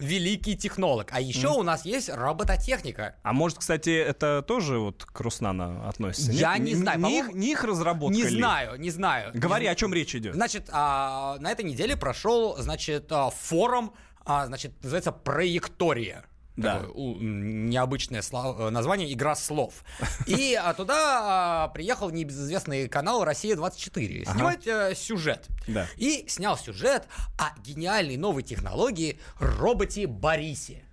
великий 0.00 0.56
технолог. 0.56 1.08
А 1.12 1.20
еще 1.20 1.48
у 1.48 1.62
нас 1.62 1.84
есть 1.84 2.08
робототехника. 2.08 3.16
А 3.22 3.32
может, 3.32 3.58
кстати, 3.58 3.90
это 3.90 4.42
тоже 4.42 4.78
вот 4.78 5.04
к 5.04 5.20
Руснана 5.20 5.88
относится? 5.88 6.32
Я 6.32 6.56
Нет? 6.56 6.68
не 6.68 6.74
знаю, 6.74 7.00
Не 7.00 7.18
их, 7.18 7.32
не 7.34 7.52
их 7.52 7.64
разработка 7.64 8.16
Не 8.16 8.22
ли? 8.24 8.38
знаю, 8.38 8.80
не 8.80 8.90
знаю. 8.90 9.30
Говори, 9.34 9.64
Не 9.66 9.72
о 9.72 9.74
чем 9.74 9.92
речь 9.92 10.14
идет. 10.14 10.34
Значит, 10.34 10.68
а, 10.72 11.36
на 11.40 11.50
этой 11.50 11.64
неделе 11.64 11.96
прошел, 11.96 12.56
значит, 12.56 13.12
а, 13.12 13.30
форум, 13.30 13.92
а, 14.24 14.46
значит, 14.46 14.72
называется 14.82 15.12
«Проектория». 15.12 16.24
Да. 16.60 16.80
Такое, 16.80 16.90
у, 16.92 17.16
м, 17.16 17.68
необычное 17.70 18.20
сло- 18.20 18.68
э, 18.68 18.70
название 18.70 19.12
«Игра 19.12 19.34
слов». 19.34 19.84
И 20.26 20.54
а, 20.54 20.74
туда 20.74 21.64
а, 21.64 21.68
приехал 21.68 22.10
небезызвестный 22.10 22.88
канал 22.88 23.24
«Россия-24» 23.24 24.30
снимать 24.32 24.66
э, 24.66 24.94
сюжет. 24.94 25.48
Да. 25.66 25.86
И 25.96 26.26
снял 26.28 26.56
сюжет 26.58 27.06
о 27.38 27.58
гениальной 27.60 28.16
новой 28.16 28.42
технологии 28.42 29.18
роботе 29.38 30.06
Борисе. 30.06 30.84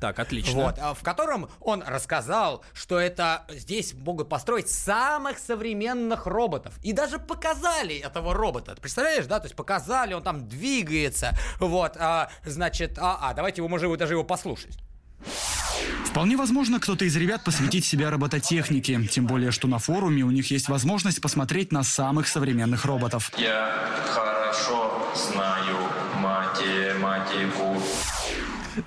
Так, 0.00 0.18
отлично. 0.18 0.64
Вот, 0.64 0.78
а, 0.78 0.92
в 0.92 1.02
котором 1.02 1.48
он 1.60 1.82
рассказал, 1.82 2.62
что 2.74 2.98
это 2.98 3.46
здесь 3.48 3.94
могут 3.94 4.28
построить 4.28 4.68
самых 4.68 5.38
современных 5.38 6.26
роботов. 6.26 6.74
И 6.82 6.92
даже 6.92 7.18
показали 7.18 7.96
этого 7.96 8.34
робота. 8.34 8.74
Ты 8.74 8.80
представляешь, 8.82 9.24
да? 9.26 9.40
То 9.40 9.46
есть 9.46 9.56
показали, 9.56 10.12
он 10.12 10.22
там 10.22 10.48
двигается. 10.48 11.30
Вот, 11.60 11.96
а, 11.98 12.28
значит, 12.44 12.98
а, 12.98 13.18
а 13.30 13.34
давайте 13.34 13.60
его, 13.60 13.68
можем 13.68 13.96
даже 13.96 14.14
его 14.14 14.24
послушать. 14.24 14.78
Вполне 16.04 16.36
возможно, 16.36 16.80
кто-то 16.80 17.04
из 17.04 17.14
ребят 17.16 17.44
посвятит 17.44 17.84
себя 17.84 18.10
робототехнике. 18.10 19.06
Тем 19.06 19.26
более, 19.26 19.50
что 19.50 19.68
на 19.68 19.78
форуме 19.78 20.22
у 20.22 20.30
них 20.30 20.50
есть 20.50 20.68
возможность 20.68 21.20
посмотреть 21.20 21.72
на 21.72 21.82
самых 21.82 22.26
современных 22.28 22.86
роботов. 22.86 23.30
Я 23.36 23.70
хорошо 24.08 25.12
знаю 25.14 25.76
математику. 26.18 27.82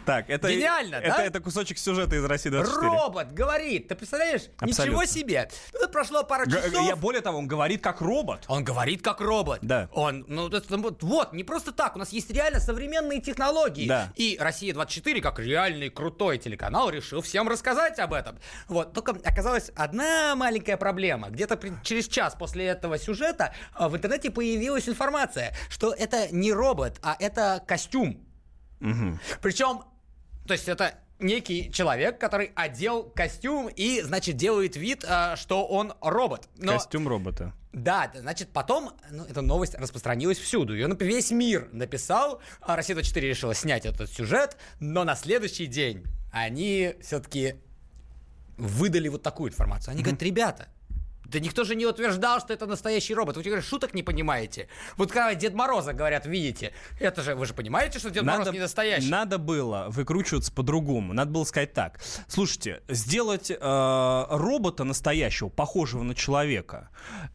Так, 0.05 0.29
это, 0.29 0.51
Гениально, 0.51 0.95
это, 0.95 1.17
да? 1.17 1.23
это 1.23 1.39
кусочек 1.39 1.77
сюжета 1.77 2.15
из 2.15 2.25
России 2.25 2.49
24. 2.49 2.87
Робот 2.87 3.31
говорит, 3.31 3.87
ты 3.87 3.95
представляешь? 3.95 4.43
Абсолютно. 4.57 4.83
Ничего 4.83 5.05
себе. 5.05 5.49
Тут 5.71 5.91
прошло 5.91 6.23
пара 6.23 6.45
Г- 6.45 6.51
часов. 6.61 6.87
Я 6.87 6.95
более 6.95 7.21
того, 7.21 7.37
он 7.39 7.47
говорит 7.47 7.81
как 7.81 8.01
робот. 8.01 8.45
Он 8.47 8.63
говорит 8.63 9.01
как 9.01 9.21
робот. 9.21 9.59
Да. 9.61 9.89
Он, 9.93 10.25
ну, 10.27 10.49
вот, 11.01 11.33
не 11.33 11.43
просто 11.43 11.71
так. 11.71 11.95
У 11.95 11.99
нас 11.99 12.09
есть 12.09 12.29
реально 12.31 12.59
современные 12.59 13.21
технологии. 13.21 13.87
Да. 13.87 14.11
И 14.15 14.37
Россия-24, 14.39 15.21
как 15.21 15.39
реальный 15.39 15.89
крутой 15.89 16.37
телеканал, 16.37 16.89
решил 16.89 17.21
всем 17.21 17.47
рассказать 17.47 17.99
об 17.99 18.13
этом. 18.13 18.37
Вот, 18.67 18.93
только 18.93 19.11
оказалась 19.23 19.71
одна 19.75 20.35
маленькая 20.35 20.77
проблема. 20.77 21.29
Где-то 21.29 21.57
при- 21.57 21.73
через 21.83 22.07
час 22.07 22.35
после 22.37 22.65
этого 22.65 22.97
сюжета 22.97 23.53
а, 23.73 23.89
в 23.89 23.95
интернете 23.95 24.31
появилась 24.31 24.87
информация, 24.87 25.55
что 25.69 25.93
это 25.93 26.27
не 26.33 26.51
робот, 26.53 26.97
а 27.01 27.15
это 27.19 27.63
костюм. 27.67 28.25
Причем, 29.41 29.83
то 30.47 30.53
есть 30.53 30.67
это 30.67 30.95
некий 31.19 31.71
человек, 31.71 32.19
который 32.19 32.51
одел 32.55 33.03
костюм 33.03 33.67
и, 33.67 34.01
значит, 34.01 34.37
делает 34.37 34.75
вид, 34.75 35.03
а, 35.07 35.35
что 35.35 35.65
он 35.65 35.93
робот. 36.01 36.47
Но- 36.57 36.73
Костюм 36.73 37.07
робота. 37.07 37.53
да, 37.73 38.11
значит, 38.15 38.49
потом 38.53 38.91
ну, 39.11 39.25
эта 39.25 39.41
новость 39.41 39.75
распространилась 39.75 40.37
всюду. 40.37 40.73
Ее 40.73 40.87
весь 40.99 41.31
мир 41.31 41.67
написал, 41.71 42.41
а 42.61 42.75
Россия-24 42.75 43.19
решила 43.19 43.53
снять 43.53 43.85
этот 43.85 44.09
сюжет, 44.09 44.57
но 44.79 45.03
на 45.03 45.15
следующий 45.15 45.65
день 45.65 46.05
они 46.31 46.95
все-таки 47.01 47.55
выдали 48.57 49.07
вот 49.09 49.23
такую 49.23 49.51
информацию. 49.51 49.91
Они 49.91 50.01
говорят, 50.03 50.21
ребята, 50.23 50.67
да 51.29 51.39
никто 51.39 51.63
же 51.63 51.75
не 51.75 51.85
утверждал, 51.85 52.39
что 52.39 52.53
это 52.53 52.65
настоящий 52.65 53.13
робот. 53.13 53.37
Вы 53.37 53.43
говорите, 53.43 53.67
шуток 53.67 53.93
не 53.93 54.03
понимаете. 54.03 54.67
Вот 54.97 55.11
когда 55.11 55.33
Дед 55.35 55.53
Мороза 55.53 55.93
говорят, 55.93 56.25
видите, 56.25 56.73
это 56.99 57.21
же, 57.21 57.35
вы 57.35 57.45
же 57.45 57.53
понимаете, 57.53 57.99
что 57.99 58.09
Дед 58.09 58.23
Мороз 58.23 58.51
не 58.51 58.59
настоящий. 58.59 59.09
надо 59.09 59.37
было 59.37 59.87
выкручиваться 59.89 60.51
по-другому. 60.51 61.13
Надо 61.13 61.31
было 61.31 61.43
сказать 61.43 61.73
так. 61.73 61.99
Слушайте, 62.27 62.81
сделать 62.87 63.51
э, 63.51 64.25
робота 64.29 64.83
настоящего, 64.83 65.49
похожего 65.49 66.03
на 66.03 66.15
человека, 66.15 66.89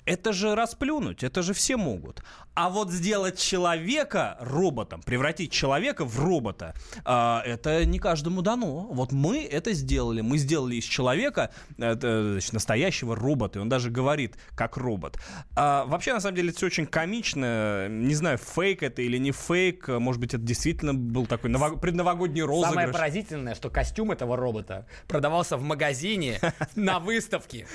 это 0.04 0.32
же 0.32 0.54
расплюнуть, 0.54 1.22
это 1.22 1.42
же 1.42 1.54
все 1.54 1.76
могут. 1.76 2.22
А 2.54 2.70
вот 2.70 2.90
сделать 2.90 3.38
человека 3.38 4.36
роботом, 4.40 5.02
превратить 5.02 5.50
человека 5.50 6.04
в 6.04 6.18
робота, 6.20 6.74
э, 7.04 7.38
это 7.44 7.84
не 7.84 7.98
каждому 7.98 8.42
дано. 8.42 8.88
Вот 8.90 9.10
мы 9.12 9.44
это 9.44 9.72
сделали. 9.72 10.20
Мы 10.20 10.38
сделали 10.38 10.76
из 10.76 10.84
человека 10.84 11.50
э, 11.78 11.96
э, 12.00 12.30
значит, 12.32 12.52
настоящего 12.52 13.16
робота. 13.16 13.58
И 13.58 13.62
он 13.62 13.68
даже 13.68 13.90
говорит, 13.90 14.36
как 14.54 14.76
робот. 14.76 15.18
А, 15.56 15.84
вообще, 15.86 16.14
на 16.14 16.20
самом 16.20 16.36
деле, 16.36 16.50
это 16.50 16.58
все 16.58 16.66
очень 16.66 16.86
комично. 16.86 17.88
Не 17.88 18.14
знаю, 18.14 18.38
фейк 18.38 18.82
это 18.82 19.02
или 19.02 19.18
не 19.18 19.32
фейк. 19.32 19.88
Может 19.88 20.20
быть, 20.20 20.34
это 20.34 20.42
действительно 20.42 20.94
был 20.94 21.26
такой 21.26 21.50
ново- 21.50 21.76
предновогодний 21.78 22.42
розыгрыш. 22.42 22.70
Самое 22.70 22.88
поразительное, 22.88 23.54
что 23.54 23.68
костюм 23.70 24.12
этого 24.12 24.36
робота 24.36 24.86
продавался 25.08 25.56
в 25.56 25.62
магазине 25.62 26.40
на 26.76 27.00
выставке. 27.00 27.66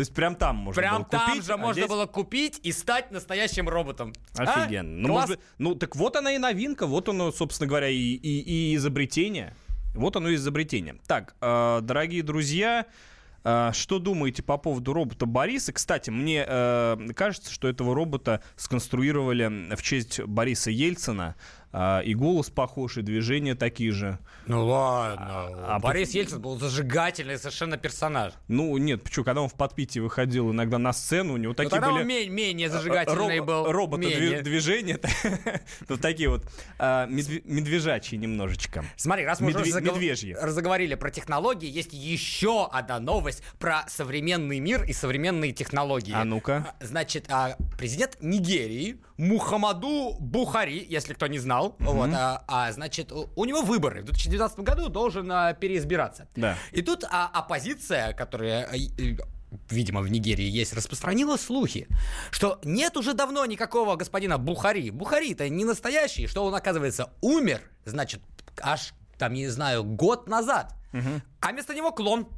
То 0.00 0.02
есть 0.02 0.14
прям 0.14 0.34
там 0.34 0.56
можно 0.56 0.80
Прям 0.80 0.94
было 1.02 1.04
там 1.10 1.26
купить, 1.28 1.44
же 1.44 1.52
а 1.52 1.56
можно 1.58 1.74
здесь- 1.74 1.88
было 1.90 2.06
купить 2.06 2.58
и 2.62 2.72
стать 2.72 3.10
настоящим 3.10 3.68
роботом. 3.68 4.14
А? 4.34 4.44
Офигенно. 4.44 4.96
Ну, 5.02 5.08
Класс. 5.08 5.28
может 5.28 5.42
ну, 5.58 5.74
так 5.74 5.94
вот 5.94 6.16
она 6.16 6.32
и 6.32 6.38
новинка, 6.38 6.86
вот 6.86 7.10
оно, 7.10 7.30
собственно 7.32 7.68
говоря, 7.68 7.88
и, 7.90 7.96
и- 7.96 8.70
и 8.72 8.76
изобретение. 8.76 9.54
Вот 9.94 10.16
оно 10.16 10.30
и 10.30 10.36
изобретение. 10.36 10.96
Так, 11.06 11.34
э, 11.42 11.80
дорогие 11.82 12.22
друзья, 12.22 12.86
э, 13.44 13.72
что 13.74 13.98
думаете 13.98 14.42
по 14.42 14.56
поводу 14.56 14.94
робота 14.94 15.26
Бориса? 15.26 15.74
Кстати, 15.74 16.08
мне 16.08 16.46
э, 16.48 16.96
кажется, 17.14 17.52
что 17.52 17.68
этого 17.68 17.94
робота 17.94 18.42
сконструировали 18.56 19.74
в 19.76 19.82
честь 19.82 20.20
Бориса 20.20 20.70
Ельцина. 20.70 21.36
Э, 21.72 22.02
и 22.04 22.14
голос 22.14 22.50
похож, 22.50 22.96
и 22.98 23.02
движения 23.02 23.54
такие 23.54 23.92
же. 23.92 24.18
Ну 24.46 24.66
ладно. 24.66 25.48
а 25.66 25.78
Борис 25.78 26.10
Ельцин 26.12 26.40
был 26.40 26.58
зажигательный 26.58 27.38
совершенно 27.38 27.76
персонаж. 27.76 28.32
Ну, 28.48 28.76
нет, 28.78 29.02
почему? 29.02 29.24
Когда 29.24 29.42
он 29.42 29.48
в 29.48 29.54
подпитии 29.54 30.00
выходил 30.00 30.50
иногда 30.52 30.78
на 30.78 30.92
сцену, 30.92 31.34
у 31.34 31.36
него 31.36 31.50
Но 31.50 31.54
такие 31.54 31.70
тогда 31.70 31.90
были... 31.90 32.00
он 32.02 32.06
ме- 32.08 32.28
менее 32.28 32.68
зажигательный 32.70 33.38
Роб- 33.38 33.46
был. 33.46 33.72
Робота 33.72 34.02
Менее. 34.02 34.42
движения. 34.42 34.98
Вот 35.88 36.00
такие 36.00 36.28
вот 36.28 36.44
а, 36.78 37.06
медве- 37.06 37.42
медвежачьи 37.44 38.16
немножечко. 38.18 38.84
Смотри, 38.96 39.24
раз 39.24 39.40
мы 39.40 39.50
уже 39.50 39.60
разговорили 40.40 40.94
про 40.94 41.10
технологии, 41.10 41.68
есть 41.68 41.92
еще 41.92 42.66
одна 42.66 42.98
новость 43.00 43.42
про 43.58 43.84
современный 43.88 44.58
мир 44.60 44.84
и 44.84 44.92
современные 44.92 45.52
технологии. 45.52 46.12
А 46.14 46.24
ну-ка. 46.24 46.74
А, 46.80 46.84
Значит, 46.84 47.26
а, 47.28 47.56
президент 47.78 48.16
Нигерии 48.20 48.98
Мухаммаду 49.18 50.16
Бухари, 50.18 50.84
если 50.88 51.14
кто 51.14 51.26
не 51.26 51.38
знал, 51.38 51.59
вот, 51.68 52.10
а, 52.14 52.44
а, 52.48 52.72
значит, 52.72 53.12
у, 53.12 53.28
у 53.36 53.44
него 53.44 53.62
выборы 53.62 54.02
в 54.02 54.06
2019 54.06 54.58
году 54.60 54.88
должен 54.88 55.30
а, 55.30 55.52
переизбираться. 55.54 56.28
Да. 56.36 56.56
И 56.72 56.82
тут 56.82 57.04
а, 57.04 57.30
оппозиция, 57.32 58.12
которая 58.12 58.64
и- 58.72 59.16
видимо, 59.68 60.00
в 60.00 60.08
Нигерии 60.10 60.48
есть, 60.48 60.72
распространила 60.74 61.36
слухи, 61.36 61.88
что 62.30 62.60
нет 62.64 62.96
уже 62.96 63.14
давно 63.14 63.44
никакого 63.46 63.96
господина 63.96 64.38
Бухари. 64.38 64.90
Бухари-то 64.90 65.48
не 65.48 65.64
настоящий, 65.64 66.26
что 66.28 66.44
он, 66.44 66.54
оказывается, 66.54 67.10
умер, 67.20 67.60
значит, 67.84 68.20
аж, 68.62 68.92
там, 69.18 69.32
не 69.34 69.48
знаю, 69.48 69.82
год 69.84 70.28
назад. 70.28 70.74
А 71.40 71.52
вместо 71.52 71.74
него 71.74 71.92
клон. 71.92 72.28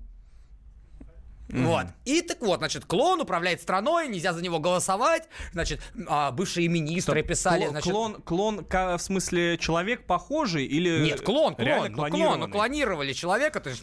Вот. 1.49 1.87
И 2.05 2.23
так 2.23 2.41
вот, 2.41 2.59
значит, 2.59 2.85
клон 2.85 3.21
управляет 3.21 3.61
страной, 3.61 4.09
нельзя 4.09 4.33
за 4.33 4.43
него 4.43 4.59
голосовать. 4.59 5.29
Значит, 5.53 5.81
а, 6.07 6.31
бывшие 6.31 6.69
министры 6.69 7.23
писали. 7.23 7.63
Клон, 7.63 7.71
значит, 7.71 7.93
клон, 7.93 8.65
клон, 8.65 8.99
в 8.99 9.03
смысле 9.03 9.59
человек 9.59 10.07
похожий 10.07 10.65
или 10.65 11.05
Нет, 11.05 11.21
клон, 11.21 11.55
клон, 11.55 11.93
ну, 11.93 12.07
клон, 12.09 12.41
ну, 12.41 12.49
клонировали 12.49 13.13
человека, 13.13 13.61
то 13.61 13.71
есть 13.71 13.83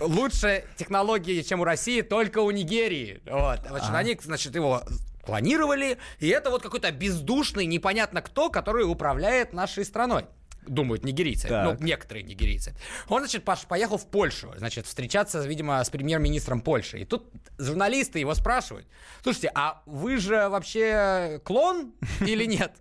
лучше 0.00 0.64
технологии, 0.76 1.42
чем 1.42 1.60
у 1.60 1.64
России, 1.64 2.00
только 2.00 2.38
у 2.38 2.50
Нигерии. 2.50 3.20
Вот, 3.26 3.60
значит, 3.68 3.90
они, 3.92 4.18
значит, 4.22 4.54
его 4.54 4.82
клонировали, 5.24 5.98
и 6.18 6.28
это 6.28 6.50
вот 6.50 6.62
какой-то 6.62 6.90
бездушный, 6.90 7.66
непонятно 7.66 8.22
кто, 8.22 8.50
который 8.50 8.84
управляет 8.84 9.52
нашей 9.52 9.84
страной. 9.84 10.26
Думают 10.66 11.04
нигерийцы, 11.04 11.48
Так. 11.48 11.80
ну, 11.80 11.84
некоторые 11.86 12.22
нигерийцы. 12.22 12.74
Он, 13.08 13.20
значит, 13.22 13.44
пош- 13.44 13.66
поехал 13.66 13.98
в 13.98 14.06
Польшу, 14.06 14.52
значит, 14.56 14.86
встречаться, 14.86 15.44
видимо, 15.46 15.82
с 15.82 15.90
премьер-министром 15.90 16.60
Польши. 16.60 17.00
И 17.00 17.04
тут 17.04 17.28
журналисты 17.58 18.20
его 18.20 18.32
спрашивают, 18.34 18.86
слушайте, 19.22 19.50
а 19.54 19.82
вы 19.86 20.18
же 20.18 20.48
вообще 20.48 21.40
клон 21.44 21.92
или 22.20 22.44
нет? 22.44 22.72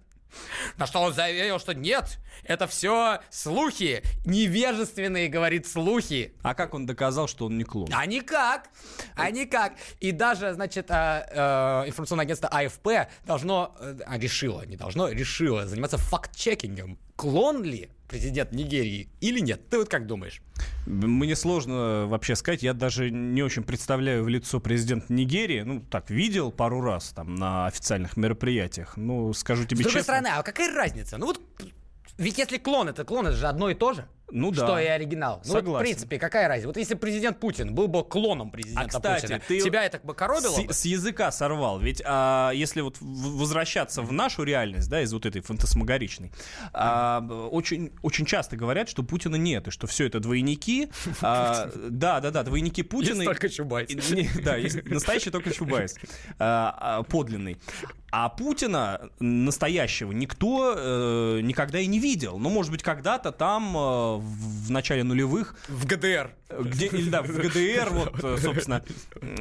На 0.78 0.88
что 0.88 1.00
он 1.00 1.14
заявил, 1.14 1.60
что 1.60 1.74
нет, 1.74 2.20
это 2.44 2.68
все 2.68 3.20
слухи, 3.30 4.04
невежественные, 4.26 5.28
говорит, 5.28 5.68
слухи. 5.68 6.34
А 6.42 6.54
как 6.54 6.74
он 6.74 6.86
доказал, 6.86 7.28
что 7.28 7.46
он 7.46 7.58
не 7.58 7.64
клон? 7.64 7.90
А 7.92 8.06
никак, 8.06 8.70
а 9.16 9.30
никак. 9.32 9.74
И 10.00 10.12
даже, 10.12 10.54
значит, 10.54 10.88
а, 10.90 11.84
э, 11.84 11.90
информационное 11.90 12.26
агентство 12.26 12.50
АФП 12.50 13.10
должно, 13.26 13.76
э, 13.80 13.98
а, 14.06 14.18
решило, 14.18 14.66
не 14.66 14.78
должно, 14.78 15.10
решило 15.10 15.68
заниматься 15.68 15.98
факт-чекингом. 15.98 16.98
Клон 17.16 17.64
ли 17.64 17.90
президент 18.12 18.52
Нигерии 18.52 19.10
или 19.22 19.40
нет? 19.40 19.70
Ты 19.70 19.80
вот 19.80 19.90
как 19.90 20.06
думаешь? 20.06 20.42
Мне 20.86 21.36
сложно 21.36 22.08
вообще 22.08 22.36
сказать, 22.36 22.62
я 22.62 22.74
даже 22.74 23.10
не 23.10 23.42
очень 23.42 23.64
представляю 23.64 24.24
в 24.26 24.28
лицо 24.28 24.60
президента 24.60 25.14
Нигерии, 25.14 25.62
ну, 25.62 25.80
так, 25.80 26.10
видел 26.10 26.52
пару 26.52 26.82
раз 26.82 27.14
там 27.16 27.36
на 27.36 27.68
официальных 27.68 28.18
мероприятиях, 28.18 28.98
ну, 28.98 29.32
скажу 29.34 29.64
тебе 29.64 29.78
С 29.78 29.84
другой 29.84 30.02
честно. 30.02 30.04
стороны, 30.04 30.28
а 30.28 30.44
какая 30.44 30.76
разница? 30.76 31.18
Ну 31.18 31.28
вот, 31.28 31.42
ведь 32.18 32.38
если 32.38 32.58
клон 32.58 32.90
это 32.90 33.06
клон, 33.06 33.28
это 33.28 33.38
же 33.38 33.48
одно 33.48 33.70
и 33.70 33.76
то 33.76 33.94
же. 33.94 34.06
Ну 34.32 34.52
да. 34.52 34.66
Что 34.66 34.80
и 34.80 34.86
оригинал. 34.86 35.42
Ну, 35.46 35.54
вот, 35.54 35.58
в 35.62 35.66
Согласен. 35.66 35.86
принципе, 35.86 36.20
какая 36.20 36.48
разница? 36.48 36.68
Вот 36.68 36.78
если 36.78 36.96
президент 36.96 37.40
Путин 37.40 37.74
был 37.76 37.88
бы 37.88 38.04
клоном 38.04 38.50
президента 38.52 38.98
А, 38.98 39.00
кстати, 39.00 39.22
Путина, 39.22 39.42
ты- 39.48 39.60
тебя 39.62 39.84
это 39.86 40.00
бы 40.04 40.14
коробило 40.14 40.62
бы? 40.62 40.74
С, 40.74 40.82
с 40.82 40.86
языка 40.86 41.32
сорвал. 41.32 41.80
Ведь 41.80 42.02
а, 42.06 42.52
если 42.52 42.82
вот 42.82 42.98
возвращаться 43.00 44.02
в 44.02 44.12
нашу 44.12 44.44
реальность, 44.44 44.90
да, 44.90 45.02
из 45.02 45.14
вот 45.14 45.26
этой 45.26 45.42
фантасмагоричной, 45.42 46.32
а, 46.74 47.22
очень, 47.52 47.92
очень 48.02 48.26
часто 48.26 48.56
говорят, 48.56 48.90
что 48.90 49.04
Путина 49.04 49.36
нет, 49.36 49.68
и 49.68 49.72
что 49.72 49.88
все 49.88 50.06
это 50.08 50.20
двойники. 50.20 50.90
А, 51.24 51.70
да, 51.90 52.20
да, 52.20 52.32
да, 52.32 52.44
двойники 52.44 52.82
Путина. 52.84 53.22
Есть 53.22 53.26
только 53.26 53.50
Чубайс. 53.50 53.90
Не, 53.90 54.30
Да, 54.44 54.56
есть 54.56 54.84
настоящий 54.86 55.30
только 55.30 55.52
Чубайс. 55.54 55.96
А, 56.40 56.76
а, 57.00 57.04
подлинный. 57.04 57.58
А 58.12 58.28
Путина 58.28 59.10
настоящего 59.20 60.12
никто 60.12 60.76
э, 60.78 61.40
никогда 61.42 61.80
и 61.80 61.88
не 61.88 62.00
видел. 62.00 62.40
Ну, 62.40 62.50
может 62.50 62.70
быть, 62.72 62.84
когда-то 62.84 63.32
там, 63.32 63.74
э, 63.78 64.21
в 64.22 64.72
начале 64.72 65.04
нулевых, 65.04 65.56
В 65.68 65.86
ГДР. 65.86 66.32
где, 66.60 66.88
или 66.88 67.10
да, 67.10 67.22
в 67.22 67.28
ГДР, 67.28 67.90
вот, 67.92 68.40
собственно, 68.42 68.84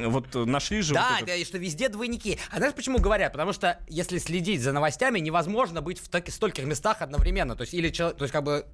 вот 0.07 0.33
нашли 0.33 0.81
же... 0.81 0.93
Да, 0.93 1.17
вот 1.19 1.27
да, 1.27 1.35
и 1.35 1.43
что 1.45 1.57
везде 1.57 1.89
двойники. 1.89 2.37
А 2.51 2.57
знаешь, 2.57 2.73
почему 2.73 2.99
говорят? 2.99 3.31
Потому 3.33 3.53
что 3.53 3.79
если 3.87 4.17
следить 4.17 4.61
за 4.61 4.71
новостями, 4.71 5.19
невозможно 5.19 5.81
быть 5.81 5.99
в 5.99 6.09
таки- 6.09 6.31
стольких 6.31 6.65
местах 6.65 7.01
одновременно. 7.01 7.55
То 7.55 7.61
есть, 7.61 7.73
или 7.73 7.89
человек, 7.89 8.17
то 8.17 8.23
есть, 8.23 8.31
как 8.33 8.43
бы, 8.43 8.65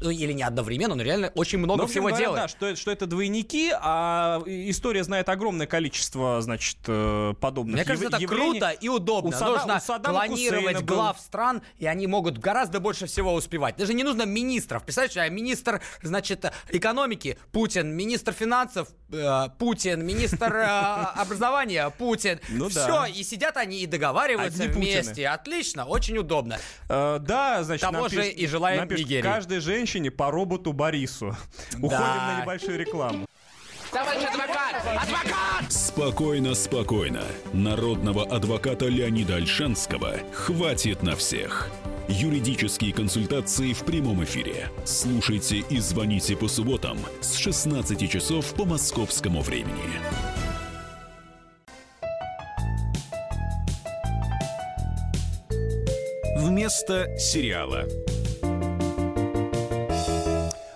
ну, 0.00 0.10
или 0.10 0.32
не 0.32 0.42
одновременно, 0.42 0.94
но 0.94 1.02
реально 1.02 1.30
очень 1.34 1.58
много 1.58 1.78
Ну, 1.78 1.82
в 1.82 1.84
общем 1.84 1.92
всего 1.92 2.08
говоря, 2.08 2.24
делает. 2.24 2.42
Да, 2.42 2.48
что, 2.48 2.66
это- 2.66 2.80
что 2.80 2.90
это 2.90 3.06
двойники, 3.06 3.70
а 3.78 4.42
история 4.46 5.04
знает 5.04 5.28
огромное 5.28 5.66
количество, 5.66 6.40
значит, 6.42 6.78
э, 6.86 7.34
подобных 7.40 7.74
Мне 7.76 7.84
кажется, 7.84 8.04
яв- 8.06 8.14
это 8.14 8.22
явлений. 8.22 8.58
круто 8.60 8.70
и 8.70 8.88
удобно. 8.88 9.30
У 9.30 9.32
Сада- 9.32 9.50
Нужно 9.58 9.76
у 9.76 9.80
Саддама 9.80 10.26
клонировать 10.26 10.64
Хусейна 10.64 10.80
был. 10.80 10.96
глав 10.96 11.20
стран, 11.20 11.62
и 11.78 11.86
они 11.86 12.06
могут 12.06 12.38
гораздо 12.38 12.80
больше 12.80 13.06
всего 13.06 13.34
успевать. 13.34 13.76
Даже 13.76 13.94
не 13.94 14.04
нужно 14.04 14.24
министров. 14.24 14.84
Представляешь, 14.84 15.16
а 15.16 15.28
министр, 15.28 15.80
значит, 16.02 16.44
экономики 16.70 17.38
Путин, 17.52 17.94
министр 17.94 18.32
финансов 18.32 18.88
э, 19.12 19.48
Путин, 19.58 20.04
министр 20.06 20.54
э, 20.54 20.64
образования 21.16 21.90
Путин. 21.90 22.40
Ну 22.48 22.68
Все, 22.68 22.86
да. 22.86 23.08
и 23.08 23.22
сидят 23.22 23.56
они 23.56 23.80
и 23.82 23.86
договариваются 23.86 24.62
Одни 24.64 24.74
Путины. 24.74 25.00
вместе. 25.02 25.28
Отлично, 25.28 25.84
очень 25.84 26.16
удобно. 26.18 26.58
Э, 26.88 27.18
да, 27.20 27.62
значит, 27.64 27.82
Того 27.82 28.04
напишут- 28.04 28.24
же 28.24 28.30
и 28.30 28.46
желаем 28.46 28.88
Нигерии. 28.88 29.22
каждой 29.22 29.60
женщине 29.90 30.10
по 30.10 30.30
роботу 30.30 30.72
Борису. 30.72 31.36
Уходим 31.78 31.98
на 31.98 32.42
небольшую 32.42 32.78
рекламу. 32.78 33.26
Спокойно, 35.68 36.54
спокойно. 36.54 37.22
Народного 37.52 38.24
адвоката 38.24 38.86
Леонида 38.86 39.36
Альшанского 39.36 40.14
хватит 40.32 41.02
на 41.02 41.16
всех. 41.16 41.70
Юридические 42.08 42.92
консультации 42.92 43.72
в 43.72 43.84
прямом 43.84 44.22
эфире. 44.22 44.70
Слушайте 44.84 45.58
и 45.58 45.78
звоните 45.80 46.36
по 46.36 46.46
субботам 46.46 46.98
с 47.20 47.36
16 47.36 48.08
часов 48.10 48.54
по 48.54 48.64
московскому 48.64 49.40
времени. 49.42 50.00
Вместо 56.36 57.06
сериала. 57.18 57.86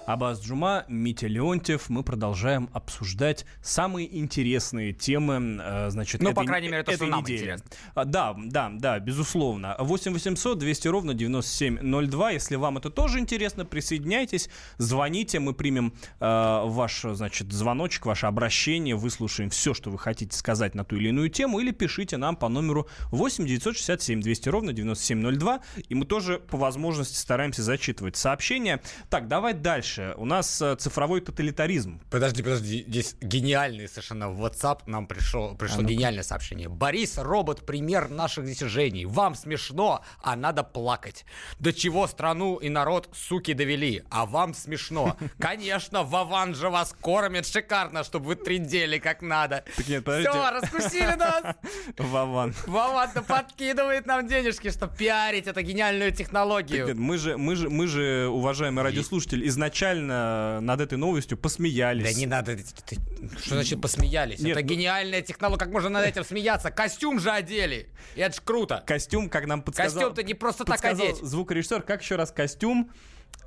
Абаз 0.07 0.43
Джума, 0.43 0.85
Митя 0.89 1.29
Леонтьев. 1.29 1.89
Мы 1.89 2.03
продолжаем 2.03 2.69
обсуждать 2.75 3.47
самые 3.63 4.19
интересные 4.19 4.93
темы, 4.93 5.59
э, 5.63 5.91
значит, 5.91 6.21
Ну, 6.23 6.31
этой, 6.31 6.37
по 6.37 6.45
крайней 6.45 6.69
мере, 6.69 6.83
то, 6.83 6.93
что 6.93 7.05
этой 7.05 7.11
нам 7.11 7.21
недели. 7.23 7.37
интересно. 7.39 7.67
А, 7.95 8.05
Да, 8.05 8.37
да, 8.37 8.71
да, 8.71 8.99
безусловно. 8.99 9.77
8 9.79 10.13
800 10.13 10.59
200 10.59 10.89
ровно 10.89 11.15
9702. 11.15 12.31
Если 12.33 12.57
вам 12.57 12.77
это 12.77 12.91
тоже 12.91 13.19
интересно, 13.19 13.65
присоединяйтесь, 13.65 14.51
звоните, 14.77 15.41
мы 15.41 15.55
примем 15.55 15.95
э, 16.21 16.61
ваш, 16.67 17.01
значит, 17.03 17.51
звоночек, 17.53 18.05
ваше 18.05 18.27
обращение, 18.27 18.97
выслушаем 18.97 19.49
все, 19.49 19.73
что 19.73 19.91
вы 19.91 19.99
хотите 19.99 20.37
сказать 20.37 20.75
на 20.75 20.85
ту 20.85 20.97
или 20.97 21.09
иную 21.09 21.31
тему, 21.31 21.61
или 21.61 21.71
пишите 21.71 22.19
нам 22.19 22.37
по 22.37 22.49
номеру 22.49 22.89
8 23.11 23.47
967 23.47 24.21
200 24.21 24.49
ровно 24.51 24.73
9702, 24.75 25.61
и 25.89 25.95
мы 25.95 26.05
тоже 26.05 26.41
по 26.41 26.59
возможности 26.59 27.17
стараемся 27.17 27.63
зачитывать 27.63 28.17
сообщения. 28.17 28.83
Так, 29.09 29.29
давай 29.29 29.55
дальше. 29.55 29.94
У 30.17 30.25
нас 30.25 30.61
э, 30.63 30.77
цифровой 30.77 31.21
тоталитаризм. 31.21 32.01
Подожди, 32.11 32.43
подожди, 32.43 32.85
здесь 32.87 33.17
гениальный 33.21 33.89
совершенно 33.89 34.31
в 34.31 34.45
WhatsApp 34.45 34.81
нам 34.87 35.07
пришло, 35.07 35.55
пришло 35.55 35.79
А 35.79 35.83
ну-ка. 35.83 35.93
гениальное 35.95 36.23
сообщение. 36.23 36.69
Борис, 36.69 37.19
робот, 37.19 37.65
пример 37.67 38.09
наших 38.09 38.45
достижений. 38.45 39.07
Вам 39.07 39.35
смешно, 39.35 40.05
а 40.23 40.37
надо 40.37 40.63
плакать. 40.63 41.25
До 41.59 41.73
чего 41.73 42.07
страну 42.07 42.57
и 42.57 42.69
народ, 42.69 43.09
суки, 43.15 43.53
довели, 43.53 44.03
а 44.11 44.27
вам 44.27 44.55
смешно. 44.55 45.17
Конечно, 45.39 46.03
Вован 46.03 46.55
же 46.55 46.71
вас 46.71 46.95
кормит 47.01 47.47
шикарно, 47.47 48.05
чтобы 48.05 48.27
вы 48.27 48.37
трендели 48.37 48.99
как 48.99 49.23
надо. 49.23 49.65
Так 49.77 49.89
нет. 49.89 50.03
Все, 50.03 50.51
раскусили 50.51 51.15
нас. 51.17 51.57
Вован. 51.99 52.55
Вован-то 52.67 53.23
подкидывает 53.23 54.07
нам 54.07 54.27
денежки, 54.27 54.71
чтобы 54.71 54.95
пиарить 54.97 55.47
эту 55.47 55.63
гениальную 55.63 56.13
технологию. 56.13 56.87
Нет, 56.87 56.97
мы 56.97 57.19
же, 57.19 57.37
мы 57.37 57.57
же, 57.57 57.69
мы 57.69 57.87
же, 57.87 58.29
уважаемый 58.29 58.83
радиослушатель, 58.83 59.47
изначально 59.49 59.84
над 59.93 60.81
этой 60.81 60.97
новостью 60.97 61.37
посмеялись. 61.37 62.13
Да 62.15 62.19
не 62.19 62.27
надо. 62.27 62.57
ты- 62.57 62.99
Что 63.39 63.55
значит 63.57 63.81
посмеялись? 63.81 64.41
Нет, 64.41 64.57
это 64.57 64.67
ну- 64.67 64.73
гениальная 64.75 65.23
технология. 65.23 65.59
Как 65.59 65.71
можно 65.73 65.91
над 65.91 66.07
этим 66.07 66.25
смеяться? 66.25 66.71
Костюм 66.71 67.21
же 67.21 67.31
одели. 67.31 67.89
И 68.15 68.21
это 68.21 68.37
ж 68.37 68.41
круто. 68.45 68.83
Костюм, 68.87 69.29
как 69.29 69.47
нам 69.47 69.63
подсказал... 69.63 70.03
Костюм-то 70.03 70.23
не 70.23 70.35
просто 70.35 70.65
так 70.65 70.85
одеть. 70.85 71.17
звукорежиссер, 71.17 71.83
как 71.83 72.03
еще 72.03 72.17
раз 72.17 72.31
костюм 72.33 72.91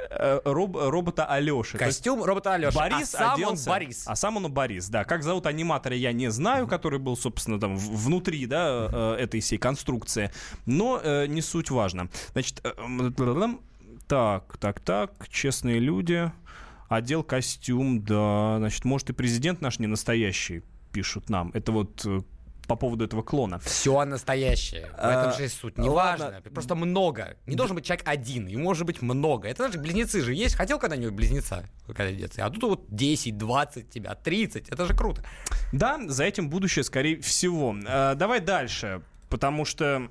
э, 0.09 0.41
роб- 0.45 0.77
робота 0.77 1.25
Алеши. 1.25 1.77
То 1.77 1.85
есть 1.85 1.99
Костюм 1.99 2.23
робота 2.23 2.53
Алеша. 2.53 2.77
Борис 2.77 3.15
а 3.15 3.17
сам 3.17 3.33
оделся, 3.33 3.69
он 3.69 3.75
Борис. 3.75 4.03
А 4.05 4.15
сам 4.15 4.37
он 4.37 4.51
Борис, 4.51 4.89
да. 4.89 5.03
Как 5.03 5.23
зовут 5.23 5.45
аниматора, 5.45 5.95
я 5.95 6.11
не 6.11 6.29
знаю, 6.29 6.67
который 6.67 6.99
был, 6.99 7.17
собственно, 7.17 7.59
там 7.59 7.77
внутри, 7.77 8.45
да, 8.45 8.89
э, 8.91 9.15
этой 9.23 9.39
всей 9.39 9.57
конструкции. 9.57 10.31
Но 10.65 10.99
э, 11.03 11.27
не 11.27 11.41
суть 11.41 11.71
важно. 11.71 12.09
Значит, 12.33 12.61
э, 12.63 12.71
так, 14.07 14.57
так, 14.57 14.79
так, 14.79 15.27
честные 15.29 15.79
люди. 15.79 16.31
Одел 16.89 17.23
костюм, 17.23 18.03
да. 18.03 18.57
Значит, 18.59 18.85
может, 18.85 19.09
и 19.09 19.13
президент 19.13 19.61
наш 19.61 19.79
не 19.79 19.87
настоящий, 19.87 20.63
пишут 20.91 21.29
нам. 21.29 21.51
Это 21.53 21.73
вот 21.73 22.05
э, 22.05 22.21
по 22.67 22.75
поводу 22.75 23.03
этого 23.05 23.23
клона. 23.23 23.59
Все 23.59 24.03
настоящее. 24.05 24.87
В 24.87 24.99
этом 24.99 25.29
А, 25.29 25.33
же 25.33 25.45
и 25.45 25.47
суть. 25.47 25.77
Неважно. 25.77 26.41
Просто 26.53 26.75
много. 26.75 27.35
Не 27.45 27.55
должен 27.55 27.75
быть 27.75 27.85
человек 27.85 28.07
один. 28.07 28.47
И 28.47 28.55
может 28.55 28.85
быть 28.85 29.01
много. 29.01 29.47
Это 29.47 29.63
знаешь, 29.67 29.75
близнецы 29.75 30.21
же 30.21 30.33
есть. 30.33 30.55
Хотел 30.55 30.79
когда-нибудь 30.79 31.13
близнеца, 31.13 31.65
когда 31.87 32.11
детстве? 32.11 32.43
А 32.43 32.49
тут 32.49 32.63
вот 32.63 32.85
10, 32.89 33.37
20 33.37 33.89
тебя, 33.89 34.15
30. 34.15 34.69
Это 34.69 34.85
же 34.85 34.93
круто. 34.93 35.23
Да, 35.73 35.99
за 36.07 36.23
этим 36.23 36.49
будущее, 36.49 36.83
скорее 36.83 37.19
всего. 37.21 37.75
Э, 37.85 38.15
давай 38.15 38.39
дальше, 38.39 39.01
потому 39.29 39.65
что 39.65 40.09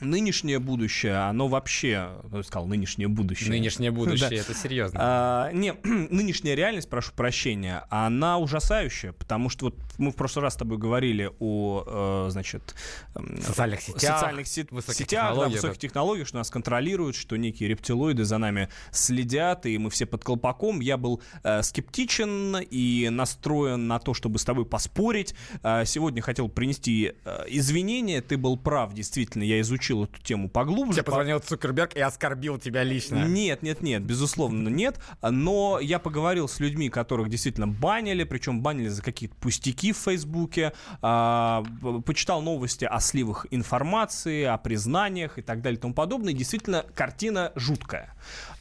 нынешнее 0.00 0.58
будущее, 0.58 1.16
оно 1.16 1.48
вообще, 1.48 2.10
ну, 2.30 2.38
я 2.38 2.42
сказал, 2.42 2.66
нынешнее 2.66 3.08
будущее. 3.08 3.50
Нынешнее 3.50 3.90
будущее. 3.92 4.30
Да. 4.30 4.36
Это 4.36 4.54
серьезно. 4.54 4.98
А, 5.02 5.52
не, 5.52 5.72
нынешняя 5.84 6.54
реальность, 6.54 6.88
прошу 6.88 7.12
прощения, 7.12 7.84
она 7.88 8.38
ужасающая, 8.38 9.12
потому 9.12 9.48
что 9.48 9.66
вот 9.66 9.74
мы 9.98 10.10
в 10.10 10.16
прошлый 10.16 10.42
раз 10.42 10.54
с 10.54 10.56
тобой 10.56 10.78
говорили 10.78 11.30
о, 11.38 12.26
э, 12.26 12.30
значит, 12.30 12.74
эм, 13.14 13.40
Социальных 13.40 13.80
сетях, 13.80 14.18
социальных 14.18 14.46
сет- 14.46 14.70
высоких 14.70 14.96
сетях, 14.98 15.36
да, 15.36 15.48
высоких 15.48 15.78
технологиях, 15.78 16.28
что 16.28 16.38
нас 16.38 16.50
контролируют, 16.50 17.16
что 17.16 17.36
некие 17.36 17.68
рептилоиды 17.70 18.24
за 18.24 18.38
нами 18.38 18.68
следят, 18.90 19.64
и 19.66 19.78
мы 19.78 19.90
все 19.90 20.04
под 20.04 20.24
колпаком. 20.24 20.80
Я 20.80 20.98
был 20.98 21.22
э, 21.42 21.62
скептичен 21.62 22.58
и 22.58 23.08
настроен 23.10 23.86
на 23.86 23.98
то, 23.98 24.12
чтобы 24.12 24.38
с 24.38 24.44
тобой 24.44 24.66
поспорить. 24.66 25.34
Э, 25.62 25.84
сегодня 25.86 26.20
хотел 26.20 26.48
принести 26.48 27.12
э, 27.24 27.44
извинения. 27.48 28.20
Ты 28.20 28.36
был 28.36 28.58
прав, 28.58 28.92
действительно, 28.92 29.42
я 29.42 29.60
изучил 29.60 29.75
изучил 29.76 30.04
эту 30.04 30.20
тему 30.22 30.48
поглубже. 30.48 30.94
Тебе 30.94 31.02
по- 31.04 31.12
позвонил 31.12 31.38
Цукерберг 31.38 31.94
и 31.94 32.00
оскорбил 32.00 32.58
тебя 32.58 32.82
лично. 32.82 33.24
Нет, 33.24 33.62
нет, 33.62 33.82
нет, 33.82 34.02
безусловно, 34.02 34.68
нет. 34.68 34.98
Но 35.22 35.78
я 35.80 35.98
поговорил 35.98 36.48
с 36.48 36.60
людьми, 36.60 36.88
которых 36.88 37.28
действительно 37.28 37.68
банили, 37.68 38.24
причем 38.24 38.62
банили 38.62 38.88
за 38.88 39.02
какие-то 39.02 39.36
пустяки 39.36 39.92
в 39.92 39.98
Фейсбуке, 39.98 40.72
а, 41.02 41.64
почитал 42.04 42.42
новости 42.42 42.84
о 42.84 43.00
сливах 43.00 43.46
информации, 43.50 44.44
о 44.44 44.56
признаниях 44.58 45.38
и 45.38 45.42
так 45.42 45.62
далее 45.62 45.78
и 45.78 45.80
тому 45.80 45.94
подобное. 45.94 46.32
И 46.32 46.36
действительно, 46.36 46.84
картина 46.94 47.52
жуткая. 47.54 48.14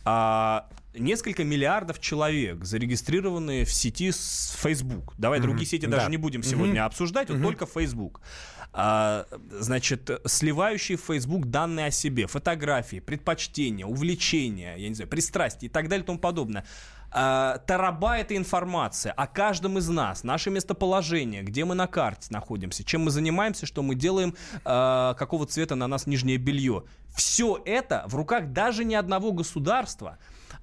А, 0.03 0.67
Несколько 0.97 1.43
миллиардов 1.43 1.99
человек 1.99 2.63
зарегистрированы 2.63 3.65
в 3.65 3.71
сети 3.73 4.11
с 4.11 4.55
Facebook. 4.61 5.13
Давай 5.17 5.39
другие 5.39 5.65
сети 5.67 5.85
даже 5.85 6.05
Да. 6.05 6.09
не 6.11 6.17
будем 6.17 6.43
сегодня 6.43 6.85
обсуждать, 6.85 7.29
вот 7.29 7.41
только 7.41 7.65
Facebook. 7.65 8.21
А, 8.77 9.25
значит, 9.51 10.09
сливающие 10.25 10.97
в 10.97 11.01
Facebook 11.01 11.45
данные 11.45 11.87
о 11.87 11.91
себе, 11.91 12.27
фотографии, 12.27 12.99
предпочтения, 12.99 13.85
увлечения, 13.85 14.75
я 14.75 14.89
не 14.89 14.95
знаю, 14.95 15.09
пристрастия 15.09 15.67
и 15.67 15.69
так 15.69 15.87
далее 15.87 16.03
и 16.03 16.05
тому 16.05 16.19
подобное. 16.19 16.65
А, 17.11 17.59
Терабайты 17.65 18.35
информации 18.35 19.13
о 19.15 19.27
каждом 19.27 19.77
из 19.77 19.87
нас, 19.87 20.25
наше 20.25 20.49
местоположение, 20.49 21.41
где 21.43 21.63
мы 21.63 21.73
на 21.75 21.87
карте 21.87 22.27
находимся, 22.31 22.83
чем 22.83 23.03
мы 23.03 23.11
занимаемся, 23.11 23.65
что 23.65 23.81
мы 23.81 23.95
делаем, 23.95 24.35
а, 24.65 25.13
какого 25.13 25.45
цвета 25.45 25.75
на 25.75 25.87
нас 25.87 26.05
нижнее 26.07 26.35
белье. 26.37 26.83
Все 27.15 27.61
это 27.65 28.03
в 28.07 28.15
руках 28.15 28.51
даже 28.51 28.83
не 28.83 28.95
одного 28.95 29.31
государства, 29.31 30.17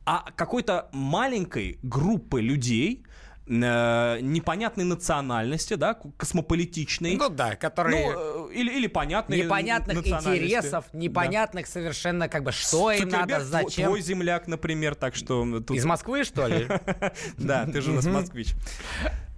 а 0.04 0.24
какой-то 0.34 0.88
маленькой 0.92 1.78
группы 1.82 2.40
людей, 2.40 3.04
э, 3.46 4.18
непонятной 4.20 4.84
национальности, 4.84 5.74
да, 5.74 5.94
космополитичной. 5.94 7.16
Ну 7.16 7.28
да, 7.28 7.56
которые... 7.56 8.12
Ну, 8.12 8.50
э, 8.50 8.54
или, 8.54 8.72
или 8.72 8.86
понятные 8.86 9.44
непонятных 9.44 10.06
интересов, 10.06 10.86
Да. 10.92 10.98
непонятных 10.98 11.66
совершенно 11.66 12.28
как 12.28 12.42
бы 12.42 12.52
что 12.52 12.90
им 12.90 13.08
надо, 13.08 13.40
Цукерберг 13.40 13.42
зачем. 13.44 13.86
Твой 13.86 14.00
земляк, 14.00 14.46
например, 14.48 14.94
так 14.94 15.14
что 15.14 15.60
тут... 15.60 15.76
Из 15.76 15.84
Москвы, 15.84 16.24
что 16.24 16.46
ли? 16.46 16.68
Да, 17.36 17.66
ты 17.66 17.80
же 17.80 17.90
у 17.90 17.94
нас 17.94 18.06
москвич. 18.06 18.54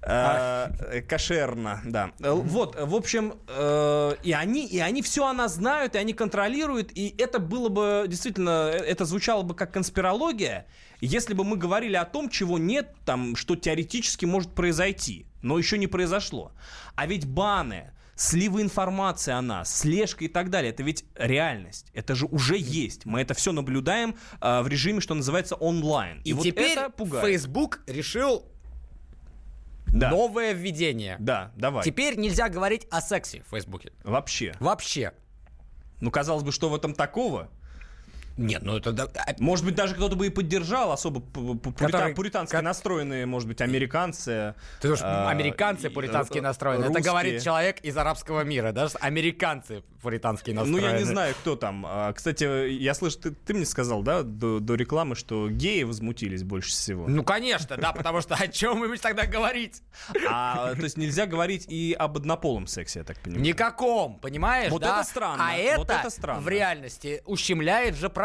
А, 0.07 0.71
э, 0.91 1.01
Кошерно, 1.03 1.81
да. 1.85 2.13
Э, 2.21 2.33
Вот, 2.33 2.77
в 2.79 2.95
общем, 2.95 3.35
э, 3.49 4.17
и 4.23 4.33
они, 4.33 4.67
и 4.67 4.79
они 4.79 5.03
все 5.03 5.27
о 5.27 5.33
нас 5.33 5.55
знают, 5.55 5.95
и 5.95 5.99
они 5.99 6.13
контролируют, 6.13 6.91
и 6.95 7.15
это 7.19 7.39
было 7.39 7.69
бы, 7.69 8.05
действительно, 8.09 8.71
э, 8.73 8.79
это 8.79 9.05
звучало 9.05 9.43
бы 9.43 9.55
как 9.55 9.73
конспирология, 9.73 10.67
если 11.01 11.35
бы 11.35 11.45
мы 11.45 11.57
говорили 11.57 11.97
о 11.97 12.05
том, 12.05 12.29
чего 12.29 12.59
нет, 12.59 12.95
там, 13.05 13.37
что 13.37 13.57
теоретически 13.57 14.25
может 14.27 14.55
произойти, 14.55 15.27
но 15.43 15.59
еще 15.59 15.79
не 15.79 15.87
произошло. 15.87 16.53
А 16.95 17.07
ведь 17.07 17.27
баны, 17.27 17.93
сливы 18.17 18.63
информации 18.63 19.33
о 19.33 19.43
нас, 19.43 19.75
слежка 19.75 20.25
и 20.25 20.29
так 20.29 20.51
далее, 20.51 20.71
это 20.71 20.83
ведь 20.83 21.05
реальность. 21.15 21.91
Это 21.95 22.15
же 22.15 22.27
уже 22.27 22.57
есть. 22.59 23.07
Мы 23.07 23.21
это 23.21 23.35
все 23.35 23.53
наблюдаем 23.53 24.17
э, 24.41 24.63
в 24.63 24.69
режиме, 24.69 25.01
что 25.01 25.15
называется, 25.15 25.57
онлайн. 25.57 26.21
И, 26.25 26.33
вот 26.33 26.45
теперь 26.45 26.73
это 26.73 26.91
пугает. 26.91 27.27
Facebook 27.27 27.81
решил 27.87 28.47
Да. 29.95 30.11
новое 30.11 30.53
введение. 30.53 31.17
Да, 31.19 31.53
давай. 31.57 31.85
Теперь 31.85 32.17
нельзя 32.17 32.49
говорить 32.49 32.87
о 32.91 33.01
сексе 33.01 33.43
в 33.47 33.51
Фейсбуке. 33.51 33.93
Вообще. 34.03 34.55
Вообще. 34.61 35.13
Ну, 36.01 36.11
казалось 36.11 36.43
бы, 36.43 36.53
что 36.53 36.69
в 36.69 36.75
этом 36.75 36.95
такого? 36.95 37.49
Нет, 38.37 38.63
ну 38.63 38.77
это... 38.77 38.93
да, 38.93 39.09
а- 39.15 39.35
Может 39.39 39.65
быть, 39.65 39.75
даже 39.77 39.95
кто-то 39.95 40.17
бы 40.17 40.27
и 40.27 40.31
поддержал, 40.31 40.91
особо 40.93 41.21
Который- 41.77 42.15
пуритански 42.15 42.57
настроенные, 42.57 43.27
может 43.27 43.49
быть, 43.49 43.61
американцы. 43.61 44.55
Ты 44.81 44.89
думаешь, 44.89 45.01
а, 45.03 45.31
американцы 45.31 45.87
и- 45.87 45.91
пуритански 45.91 46.39
ру- 46.39 46.43
настроены. 46.43 46.81
Это 46.81 46.89
русские. 46.89 47.05
говорит 47.05 47.43
человек 47.45 47.81
из 47.83 47.97
арабского 47.97 48.43
мира. 48.43 48.73
Даже 48.73 48.97
американцы 49.01 49.83
пуритански 50.03 50.51
Ну, 50.51 50.61
настроены. 50.65 50.87
я 50.87 50.99
не 50.99 51.05
знаю, 51.05 51.35
кто 51.35 51.55
там. 51.57 51.85
А, 51.87 52.13
Кстати, 52.13 52.69
я 52.71 52.95
слышу, 52.95 53.19
ты, 53.19 53.31
ты 53.31 53.55
мне 53.55 53.65
сказал, 53.65 54.03
да, 54.03 54.23
до, 54.23 54.59
до 54.59 54.75
рекламы, 54.75 55.15
что 55.15 55.49
геи 55.49 55.85
возмутились 55.85 56.43
больше 56.43 56.71
всего. 56.71 57.07
Ну, 57.09 57.23
конечно, 57.23 57.77
да, 57.77 57.93
потому 57.93 58.21
что 58.21 58.35
о 58.35 58.49
чем 58.49 58.79
мы 58.79 58.97
тогда 58.99 59.27
говорить? 59.27 59.83
А, 60.29 60.75
то 60.75 60.83
есть 60.83 60.97
нельзя 60.99 61.27
говорить 61.27 61.67
и 61.69 61.95
об 61.99 62.17
однополом 62.17 62.67
сексе, 62.67 62.99
я 62.99 63.05
так 63.05 63.19
понимаю. 63.21 63.45
Никаком, 63.45 64.19
понимаешь, 64.19 64.71
Вот 64.73 64.83
да? 64.83 65.01
это 65.01 65.09
странно, 65.09 65.45
А 65.51 65.55
это, 65.57 65.79
вот 65.79 65.91
это 65.91 66.11
странно. 66.11 66.41
в 66.43 66.49
реальности 66.49 67.23
ущемляет 67.27 67.95
же 67.97 68.11
права 68.11 68.24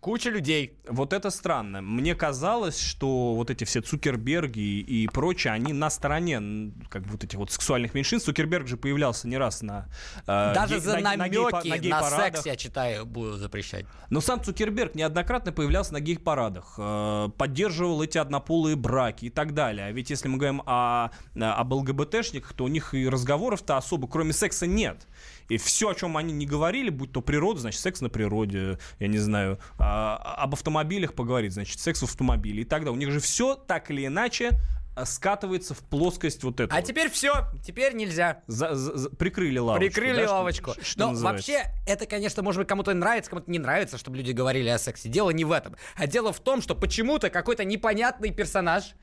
куча 0.00 0.30
людей. 0.30 0.78
Вот 0.88 1.12
это 1.12 1.30
странно. 1.30 1.82
Мне 1.82 2.14
казалось, 2.14 2.78
что 2.78 3.34
вот 3.34 3.50
эти 3.50 3.64
все 3.64 3.80
Цукерберги 3.80 4.60
и, 4.78 5.08
прочие, 5.08 5.52
они 5.52 5.72
на 5.72 5.90
стороне 5.90 6.72
как 6.90 7.02
бы 7.02 7.10
вот 7.12 7.24
этих 7.24 7.36
вот 7.38 7.50
сексуальных 7.50 7.92
меньшинств. 7.92 8.26
Цукерберг 8.26 8.68
же 8.68 8.76
появлялся 8.76 9.26
не 9.26 9.36
раз 9.36 9.62
на 9.62 9.88
э, 10.28 10.52
Даже 10.54 10.74
гей- 10.74 10.80
за 10.80 10.98
на- 10.98 11.16
на 11.16 11.28
гей- 11.28 11.42
намеки 11.50 11.88
на 11.88 12.00
на, 12.00 12.10
секс, 12.10 12.46
я 12.46 12.54
читаю, 12.54 13.04
будут 13.04 13.40
запрещать. 13.40 13.84
Но 14.10 14.20
сам 14.20 14.40
Цукерберг 14.44 14.94
неоднократно 14.94 15.50
появлялся 15.50 15.92
на 15.92 15.98
гей-парадах, 16.00 16.74
э, 16.78 17.28
поддерживал 17.36 18.00
эти 18.00 18.18
однополые 18.18 18.76
браки 18.76 19.24
и 19.24 19.30
так 19.30 19.54
далее. 19.54 19.86
А 19.86 19.90
ведь 19.90 20.10
если 20.10 20.28
мы 20.28 20.38
говорим 20.38 20.62
о, 20.66 21.10
об 21.34 21.72
ЛГБТшниках, 21.72 22.52
то 22.52 22.64
у 22.64 22.68
них 22.68 22.94
и 22.94 23.08
разговоров-то 23.08 23.76
особо, 23.76 24.06
кроме 24.06 24.32
секса, 24.32 24.68
нет. 24.68 25.08
И 25.48 25.58
все, 25.58 25.90
о 25.90 25.94
чем 25.94 26.16
они 26.16 26.32
не 26.32 26.46
говорили, 26.46 26.90
будь 26.90 27.12
то 27.12 27.20
природа, 27.20 27.60
значит, 27.60 27.80
секс 27.80 28.00
на 28.00 28.08
природе, 28.08 28.78
я 28.98 29.06
не 29.06 29.18
знаю, 29.18 29.58
а, 29.78 30.16
об 30.38 30.54
автомобилях 30.54 31.14
поговорить, 31.14 31.52
значит, 31.52 31.78
секс 31.78 32.00
в 32.00 32.04
автомобиле 32.04 32.62
и 32.62 32.64
так 32.64 32.80
далее. 32.80 32.92
У 32.94 32.98
них 32.98 33.10
же 33.12 33.20
все 33.20 33.54
так 33.54 33.90
или 33.90 34.06
иначе 34.06 34.58
э, 34.96 35.04
скатывается 35.04 35.74
в 35.74 35.80
плоскость 35.80 36.42
вот 36.42 36.58
эту. 36.58 36.74
А 36.74 36.80
теперь 36.82 37.10
все, 37.10 37.46
теперь 37.64 37.94
нельзя. 37.94 38.42
За- 38.46 38.74
за- 38.74 38.96
за- 38.96 39.10
прикрыли 39.10 39.58
лавочку. 39.58 39.84
Прикрыли 39.94 40.16
да, 40.16 40.24
что- 40.26 40.32
лавочку. 40.34 40.74
ш- 40.74 40.82
что 40.82 41.00
Но 41.00 41.10
называется. 41.10 41.52
вообще, 41.52 41.70
это, 41.86 42.06
конечно, 42.06 42.42
может 42.42 42.60
быть, 42.60 42.68
кому-то 42.68 42.94
нравится, 42.94 43.30
кому-то 43.30 43.50
не 43.50 43.58
нравится, 43.58 43.98
чтобы 43.98 44.16
люди 44.16 44.32
говорили 44.32 44.68
о 44.68 44.78
сексе. 44.78 45.08
Дело 45.08 45.30
не 45.30 45.44
в 45.44 45.52
этом. 45.52 45.76
А 45.96 46.06
дело 46.06 46.32
в 46.32 46.40
том, 46.40 46.60
что 46.62 46.74
почему-то 46.74 47.28
какой-то 47.30 47.64
непонятный 47.64 48.32
персонаж 48.32 48.94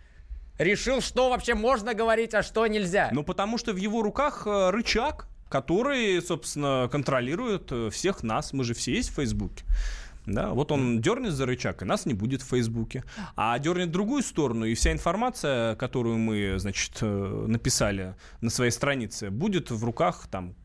решил, 0.57 0.99
что 1.01 1.29
вообще 1.29 1.53
можно 1.55 1.93
говорить, 1.93 2.33
а 2.33 2.43
что 2.43 2.65
нельзя. 2.67 3.09
Ну, 3.11 3.23
потому 3.23 3.57
что 3.57 3.71
в 3.73 3.77
его 3.77 4.01
руках 4.01 4.43
э, 4.47 4.69
рычаг, 4.71 5.27
который, 5.53 6.19
собственно, 6.19 6.89
контролирует 6.91 7.71
э, 7.71 7.91
всех 7.91 8.23
нас. 8.23 8.53
Мы 8.53 8.63
же 8.63 8.73
все 8.73 8.91
есть 8.95 9.11
в 9.11 9.13
Фейсбуке. 9.13 9.63
Да, 10.25 10.49
вот 10.49 10.71
он 10.71 10.99
дернет 10.99 11.33
за 11.33 11.45
рычаг, 11.45 11.83
и 11.83 11.85
нас 11.85 12.07
не 12.07 12.15
будет 12.15 12.41
в 12.41 12.47
Фейсбуке. 12.47 13.03
А 13.35 13.59
дернет 13.59 13.89
в 13.89 13.91
другую 13.91 14.23
сторону, 14.23 14.65
и 14.65 14.73
вся 14.73 14.91
информация, 14.91 15.75
которую 15.75 16.17
мы, 16.17 16.55
значит, 16.57 16.97
э, 17.01 17.45
написали 17.47 18.15
на 18.41 18.49
своей 18.49 18.71
странице, 18.71 19.29
будет 19.29 19.69
в 19.69 19.83
руках 19.83 20.27
там 20.31 20.55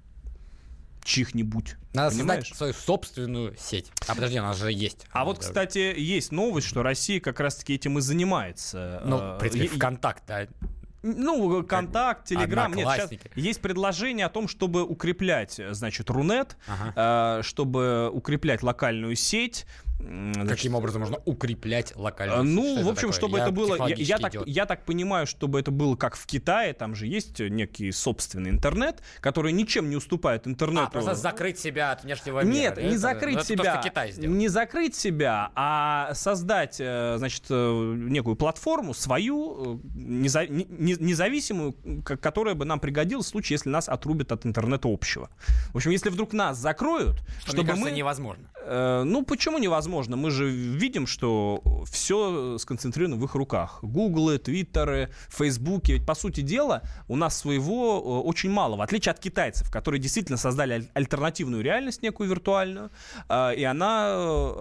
чьих-нибудь. 1.04 1.76
Надо 1.92 2.16
Понимаешь? 2.16 2.44
создать 2.44 2.56
свою 2.56 2.72
собственную 2.72 3.56
сеть. 3.58 3.92
А 4.06 4.14
подожди, 4.14 4.38
она 4.38 4.54
же 4.54 4.72
есть. 4.72 5.04
А 5.10 5.26
вот, 5.26 5.40
кстати, 5.40 5.94
есть 5.98 6.32
новость, 6.32 6.66
что 6.66 6.82
Россия 6.82 7.20
как 7.20 7.40
раз-таки 7.40 7.74
этим 7.74 7.98
и 7.98 8.00
занимается. 8.00 9.02
Ну, 9.04 9.18
Э, 9.18 9.36
в 9.36 9.38
принципе, 9.38 9.68
ВКонтакт, 9.68 10.22
да. 10.26 10.46
Ну, 11.16 11.62
контакт, 11.64 12.26
телеграм. 12.26 12.72
Нет, 12.74 12.88
сейчас 12.88 13.10
есть 13.34 13.60
предложение 13.60 14.26
о 14.26 14.28
том, 14.28 14.48
чтобы 14.48 14.84
укреплять, 14.84 15.58
э, 15.58 15.72
значит, 15.74 16.10
Рунет, 16.10 16.56
Ага. 16.66 17.38
э, 17.40 17.42
чтобы 17.42 18.10
укреплять 18.10 18.62
локальную 18.62 19.16
сеть. 19.16 19.66
Значит, 19.98 20.48
Каким 20.48 20.74
образом 20.74 21.00
можно 21.02 21.18
укреплять 21.24 21.94
локальную 21.96 22.44
сеть? 22.44 22.54
Ну, 22.54 22.76
Что 22.76 22.84
в 22.84 22.88
общем, 22.88 23.00
такое? 23.08 23.12
чтобы 23.12 23.38
Я 23.38 23.44
это 23.44 23.52
было... 23.52 23.88
Я, 23.88 24.18
так, 24.18 24.34
я 24.46 24.66
так 24.66 24.84
понимаю, 24.84 25.26
чтобы 25.26 25.58
это 25.60 25.70
было 25.70 25.96
как 25.96 26.16
в 26.16 26.24
Китае, 26.26 26.72
там 26.72 26.94
же 26.94 27.06
есть 27.06 27.40
некий 27.40 27.90
собственный 27.92 28.50
интернет, 28.50 29.02
который 29.20 29.52
ничем 29.52 29.90
не 29.90 29.96
уступает 29.96 30.46
интернету. 30.46 30.86
А, 30.86 30.90
просто 30.90 31.14
закрыть 31.14 31.58
себя 31.58 31.92
от 31.92 32.04
внешнего 32.04 32.40
мира. 32.44 32.52
Нет, 32.54 32.74
да? 32.76 32.82
не 32.82 32.88
Это- 32.90 32.98
закрыть 32.98 33.34
ну, 33.34 33.40
это 33.40 33.48
то, 33.48 33.62
себя. 33.62 33.74
что 33.80 33.88
Китай 33.88 34.12
сделал. 34.12 34.34
Не 34.34 34.48
закрыть 34.48 34.94
себя, 34.94 35.50
а 35.54 36.14
создать, 36.14 36.76
э, 36.78 37.16
значит, 37.18 37.44
э, 37.50 37.94
некую 37.96 38.36
платформу 38.36 38.94
свою, 38.94 39.80
э, 39.84 39.98
неза- 39.98 40.48
не- 40.48 40.66
не- 40.68 40.96
независимую, 40.98 41.74
которая 42.04 42.54
бы 42.54 42.64
нам 42.64 42.78
пригодилась 42.80 43.26
в 43.26 43.28
случае, 43.30 43.54
если 43.56 43.68
нас 43.70 43.88
отрубят 43.88 44.32
от 44.32 44.46
интернета 44.46 44.88
общего. 44.92 45.30
В 45.72 45.76
общем, 45.76 45.90
если 45.90 46.10
вдруг 46.10 46.32
нас 46.32 46.56
закроют, 46.58 47.16
Что, 47.40 47.52
чтобы 47.52 47.62
мне 47.64 47.66
кажется, 47.72 47.90
мы... 47.90 47.96
невозможно. 47.96 48.48
Э, 48.68 49.02
ну, 49.04 49.24
почему 49.24 49.58
невозможно? 49.58 50.16
Мы 50.16 50.30
же 50.30 50.48
видим, 50.48 51.06
что 51.06 51.62
все 51.90 52.58
сконцентрировано 52.58 53.16
в 53.16 53.24
их 53.24 53.34
руках. 53.34 53.78
Гуглы, 53.82 54.38
Твиттеры, 54.38 55.10
Фейсбуки. 55.30 55.92
Ведь, 55.92 56.06
по 56.06 56.14
сути 56.14 56.42
дела, 56.42 56.82
у 57.08 57.16
нас 57.16 57.38
своего 57.38 57.96
э, 57.98 58.28
очень 58.28 58.50
мало. 58.50 58.76
В 58.76 58.82
отличие 58.82 59.12
от 59.12 59.18
китайцев, 59.20 59.70
которые 59.70 60.00
действительно 60.00 60.36
создали 60.36 60.74
аль- 60.74 60.88
альтернативную 60.94 61.62
реальность 61.62 62.02
некую 62.02 62.28
виртуальную, 62.28 62.90
э, 63.28 63.54
и 63.56 63.64
она 63.64 64.54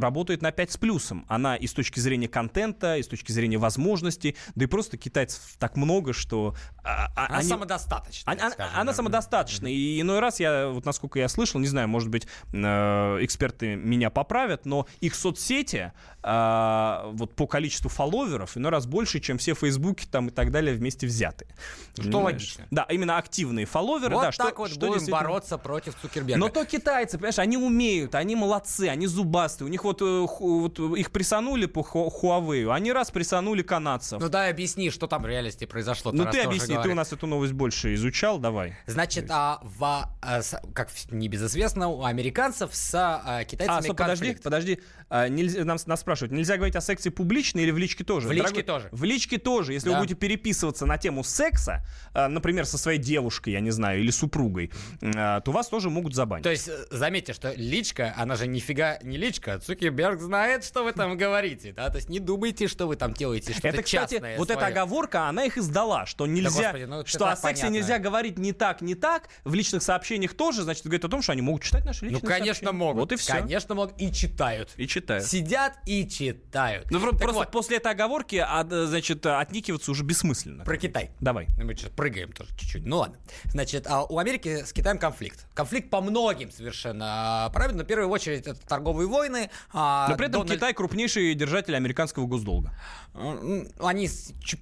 работает 0.00 0.42
на 0.42 0.52
5 0.52 0.72
с 0.72 0.76
плюсом. 0.76 1.24
Она 1.28 1.56
и 1.56 1.66
с 1.66 1.72
точки 1.72 2.00
зрения 2.00 2.28
контента, 2.28 2.96
и 2.96 3.02
с 3.02 3.08
точки 3.08 3.32
зрения 3.32 3.58
возможностей, 3.58 4.36
да 4.54 4.64
и 4.64 4.68
просто 4.68 4.96
китайцев 4.96 5.40
так 5.58 5.76
много, 5.76 6.12
что... 6.12 6.54
а, 6.82 7.06
а, 7.16 7.26
Она 7.28 7.38
они- 7.38 7.48
самодостаточная, 7.48 8.34
она, 8.34 8.52
она 8.74 8.92
самодостаточна. 8.92 9.66
И 9.68 10.00
иной 10.00 10.20
раз 10.20 10.40
я, 10.40 10.68
вот 10.68 10.84
насколько 10.84 11.18
я 11.18 11.28
слышал, 11.28 11.60
не 11.60 11.66
знаю, 11.66 11.88
может 11.88 12.08
быть, 12.10 12.26
э, 12.52 13.18
эксперты 13.54 13.76
меня 13.76 14.10
поправят, 14.10 14.66
но 14.66 14.86
их 15.00 15.14
соцсети 15.14 15.92
а, 16.22 17.10
вот 17.12 17.34
по 17.34 17.46
количеству 17.46 17.90
фолловеров 17.90 18.56
иной 18.56 18.70
раз 18.70 18.86
больше, 18.86 19.20
чем 19.20 19.36
все 19.36 19.54
фейсбуки 19.54 20.06
там 20.06 20.28
и 20.28 20.30
так 20.30 20.50
далее 20.50 20.74
вместе 20.74 21.06
взяты. 21.06 21.46
Что 21.92 22.04
Понимаешь? 22.04 22.24
логично. 22.24 22.66
Да, 22.70 22.86
именно 22.88 23.18
активные 23.18 23.66
фолловеры. 23.66 24.14
Вот 24.14 24.22
да, 24.22 24.26
так 24.28 24.34
что, 24.34 24.44
вот 24.56 24.70
что 24.70 24.80
будем 24.80 24.92
действительно- 24.94 25.20
бороться 25.20 25.58
против 25.58 25.94
Цукерберга. 26.00 26.40
но 26.40 26.48
то 26.48 26.64
китайцы, 26.64 27.18
понимаешь, 27.18 27.38
они 27.38 27.58
умеют, 27.58 28.14
они 28.14 28.36
молодцы, 28.36 28.88
они 28.88 29.06
зубастые. 29.06 29.66
У 29.66 29.70
них 29.70 29.84
вот, 29.84 30.00
э, 30.00 30.26
вот 30.40 30.78
их 30.78 31.10
присанули 31.10 31.66
по 31.66 31.80
Huawei, 31.80 32.72
они 32.72 32.92
раз 32.92 33.10
присанули 33.10 33.62
канадцев. 33.62 34.20
Ну 34.20 34.28
дай 34.30 34.50
объясни, 34.50 34.88
что 34.90 35.06
там 35.06 35.22
в 35.22 35.26
реальности 35.26 35.66
произошло. 35.66 36.10
Ну 36.12 36.24
ты 36.24 36.40
объясни, 36.40 36.68
ты 36.68 36.74
говоришь. 36.74 36.92
у 36.92 36.96
нас 36.96 37.12
эту 37.12 37.26
новость 37.26 37.52
больше 37.52 37.94
изучал, 37.94 38.38
давай. 38.38 38.74
Значит, 38.86 39.26
а, 39.30 39.60
в, 39.62 40.10
а, 40.22 40.40
как 40.72 40.88
небезызвестно, 41.10 41.88
у 41.88 42.04
американцев 42.04 42.74
с 42.74 42.94
а, 43.38 43.44
китайцами 43.44 43.78
А, 43.78 43.82
стоп, 43.82 43.96
подожди, 43.96 44.36
подожди. 44.42 44.80
А, 45.16 45.28
нельзя, 45.28 45.64
нам, 45.64 45.78
нас 45.86 46.00
спрашивают, 46.00 46.32
нельзя 46.32 46.56
говорить 46.56 46.74
о 46.74 46.80
сексе 46.80 47.08
публично 47.08 47.60
или 47.60 47.70
в 47.70 47.78
личке 47.78 48.02
тоже? 48.02 48.26
В 48.26 48.32
личке 48.32 48.64
тоже. 48.64 48.88
В 48.90 49.04
личке 49.04 49.38
тоже. 49.38 49.72
Если 49.72 49.88
Да. 49.88 49.94
вы 49.94 50.00
будете 50.00 50.16
переписываться 50.18 50.86
на 50.86 50.98
тему 50.98 51.22
секса, 51.22 51.86
а, 52.12 52.26
например, 52.26 52.66
со 52.66 52.78
своей 52.78 52.98
девушкой, 52.98 53.50
я 53.50 53.60
не 53.60 53.70
знаю, 53.70 54.00
или 54.00 54.10
супругой, 54.10 54.72
а, 55.14 55.40
то 55.40 55.52
вас 55.52 55.68
тоже 55.68 55.88
могут 55.88 56.16
забанить. 56.16 56.42
То 56.42 56.50
есть, 56.50 56.66
э, 56.66 56.86
заметьте, 56.90 57.32
что 57.32 57.52
личка, 57.54 58.12
она 58.16 58.34
же 58.34 58.48
нифига 58.48 58.98
не 59.04 59.16
личка. 59.16 59.60
Цукерберг 59.60 60.20
знает, 60.20 60.64
что 60.64 60.82
вы 60.82 60.90
там 60.90 61.16
говорите, 61.16 61.72
да? 61.72 61.90
То 61.90 61.96
есть 61.98 62.08
не 62.08 62.18
думайте, 62.18 62.66
что 62.66 62.88
вы 62.88 62.96
там 62.96 63.14
делаете, 63.14 63.52
что-то 63.52 63.68
Это, 63.68 63.82
кстати, 63.84 64.14
частное 64.14 64.36
вот 64.36 64.50
эта 64.50 64.66
оговорка, 64.66 65.28
она 65.28 65.44
их 65.44 65.56
издала, 65.58 66.06
что 66.06 66.26
нельзя, 66.26 66.72
господи, 66.72 66.84
ну 66.86 67.06
что 67.06 67.28
о 67.30 67.36
сексе 67.36 67.62
понятно. 67.62 67.74
нельзя 67.76 67.98
говорить 68.00 68.36
не 68.36 68.52
так, 68.52 68.80
не 68.80 68.96
так, 68.96 69.28
в 69.44 69.54
личных 69.54 69.84
сообщениях 69.84 70.34
тоже, 70.34 70.64
значит, 70.64 70.82
говорит 70.82 71.04
о 71.04 71.08
том, 71.08 71.22
что 71.22 71.30
они 71.30 71.42
могут 71.42 71.62
читать 71.62 71.84
наши 71.84 72.04
Ну, 72.06 72.10
личные 72.10 72.28
конечно, 72.28 72.54
сообщения. 72.66 72.72
могут. 72.72 73.00
Вот 73.00 73.12
и 73.12 73.16
все. 73.16 73.32
Конечно, 73.34 73.76
могут. 73.76 73.94
И 74.02 74.12
читают. 74.12 74.70
И 74.76 74.88
читают. 74.88 75.03
Сидят 75.20 75.74
и 75.86 76.08
читают. 76.08 76.90
Ну, 76.90 76.98
Так 77.00 77.18
просто 77.18 77.32
вот, 77.40 77.50
после 77.50 77.76
этой 77.76 77.92
оговорки, 77.92 78.36
а, 78.36 78.64
значит, 78.86 79.24
отникиваться 79.26 79.90
уже 79.90 80.04
бессмысленно. 80.04 80.64
про 80.64 80.76
Китай. 80.76 81.10
Давай. 81.20 81.46
Ну, 81.58 81.64
Мы 81.64 81.74
сейчас 81.74 81.90
прыгаем 81.90 82.32
тоже 82.32 82.50
чуть-чуть. 82.56 82.84
Ну 82.86 82.98
ладно. 82.98 83.16
Значит, 83.44 83.86
а 83.88 84.04
у 84.04 84.18
Америки 84.18 84.64
с 84.64 84.72
Китаем 84.72 84.98
конфликт. 84.98 85.46
Конфликт 85.54 85.90
по 85.90 86.00
многим 86.00 86.50
совершенно 86.50 87.50
правильно. 87.52 87.84
В 87.84 87.86
первую 87.86 88.08
очередь 88.08 88.46
это 88.46 88.60
торговые 88.66 89.08
войны. 89.08 89.50
а 89.72 90.08
Но 90.08 90.16
при 90.16 90.26
этом 90.28 90.42
Дональд- 90.42 90.54
Китай 90.56 90.72
крупнейший 90.74 91.34
держатель 91.34 91.74
американского 91.76 92.26
госдолга. 92.26 92.72
Они 93.14 94.08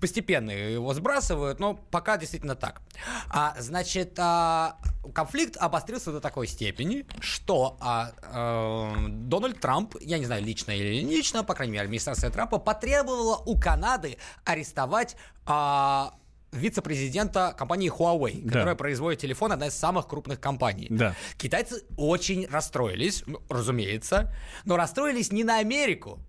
постепенно 0.00 0.50
его 0.50 0.92
сбрасывают, 0.92 1.58
но 1.58 1.74
пока 1.74 2.18
действительно 2.18 2.54
так. 2.54 2.82
А, 3.30 3.54
значит, 3.58 4.14
а, 4.18 4.76
конфликт 5.14 5.56
обострился 5.56 6.12
до 6.12 6.20
такой 6.20 6.46
степени, 6.46 7.06
что 7.20 7.78
а, 7.80 8.12
э, 8.22 9.08
Дональд 9.08 9.58
Трамп, 9.58 9.96
я 10.02 10.18
не 10.18 10.26
знаю, 10.26 10.44
лично 10.44 10.72
или 10.72 11.02
не 11.02 11.16
лично, 11.16 11.44
по 11.44 11.54
крайней 11.54 11.72
мере, 11.72 11.84
администрация 11.84 12.30
Трампа 12.30 12.58
потребовала 12.58 13.36
у 13.46 13.58
Канады 13.58 14.18
арестовать 14.44 15.16
а, 15.46 16.14
вице-президента 16.52 17.54
компании 17.56 17.90
Huawei, 17.90 18.42
Да. 18.44 18.52
которая 18.52 18.74
производит 18.74 19.20
телефон, 19.20 19.52
одна 19.52 19.68
из 19.68 19.74
самых 19.74 20.06
крупных 20.06 20.38
компаний. 20.40 20.88
Да. 20.90 21.14
Китайцы 21.38 21.82
очень 21.96 22.46
расстроились, 22.48 23.24
ну, 23.26 23.40
разумеется, 23.48 24.30
но 24.66 24.76
расстроились 24.76 25.32
не 25.32 25.44
на 25.44 25.58
Америку, 25.58 26.20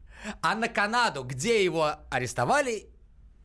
а 0.41 0.55
на 0.55 0.67
Канаду, 0.67 1.23
где 1.23 1.63
его 1.63 1.95
арестовали 2.09 2.87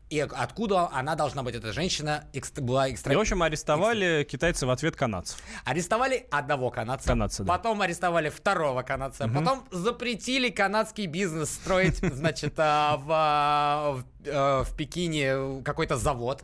и 0.09 0.19
откуда 0.19 0.89
она 0.91 1.15
должна 1.15 1.43
быть, 1.43 1.55
эта 1.55 1.71
женщина, 1.71 2.25
была 2.57 2.87
И, 2.87 2.91
в 2.91 2.95
экстра... 2.95 3.19
общем, 3.19 3.43
арестовали 3.43 4.27
китайцы 4.29 4.65
в 4.65 4.71
ответ 4.71 4.95
канадцев. 4.95 5.37
Арестовали 5.65 6.25
одного 6.31 6.71
канадца, 6.71 7.09
Канадца, 7.09 7.43
да. 7.43 7.53
потом 7.53 7.81
арестовали 7.81 8.29
второго 8.29 8.81
канадца, 8.81 9.27
потом 9.27 9.67
запретили 9.69 10.49
канадский 10.49 11.05
бизнес 11.05 11.51
строить, 11.51 11.97
значит, 12.01 12.55
а, 12.57 12.97
в, 12.97 13.05
а, 13.09 13.91
в, 13.91 14.03
э, 14.25 14.63
в 14.63 14.75
Пекине 14.75 15.61
какой-то 15.63 15.95
завод. 15.95 16.43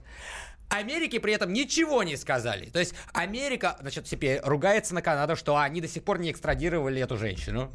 Америке 0.69 1.19
при 1.19 1.33
этом 1.33 1.53
ничего 1.53 2.03
не 2.03 2.17
сказали. 2.17 2.69
То 2.69 2.79
есть 2.79 2.95
Америка, 3.13 3.77
значит, 3.81 4.05
теперь 4.05 4.41
ругается 4.43 4.93
на 4.93 5.01
Канаду, 5.01 5.35
что 5.35 5.57
они 5.57 5.81
до 5.81 5.87
сих 5.87 6.03
пор 6.03 6.19
не 6.19 6.31
экстрадировали 6.31 7.01
эту 7.01 7.17
женщину. 7.17 7.69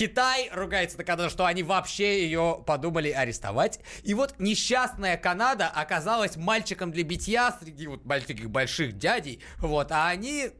Китай 0.00 0.48
ругается 0.54 0.96
на 0.96 1.04
Канаду, 1.04 1.28
что 1.28 1.44
они 1.44 1.62
вообще 1.62 2.24
ее 2.24 2.64
подумали 2.66 3.10
арестовать. 3.10 3.80
И 4.02 4.14
вот 4.14 4.36
несчастная 4.38 5.18
Канада 5.18 5.66
оказалась 5.68 6.38
мальчиком 6.38 6.90
для 6.90 7.04
битья 7.04 7.54
среди 7.60 7.86
вот 7.86 8.02
таких 8.08 8.48
больших 8.48 8.96
дядей. 8.96 9.42
Вот, 9.58 9.92
а 9.92 10.08
они 10.08 10.52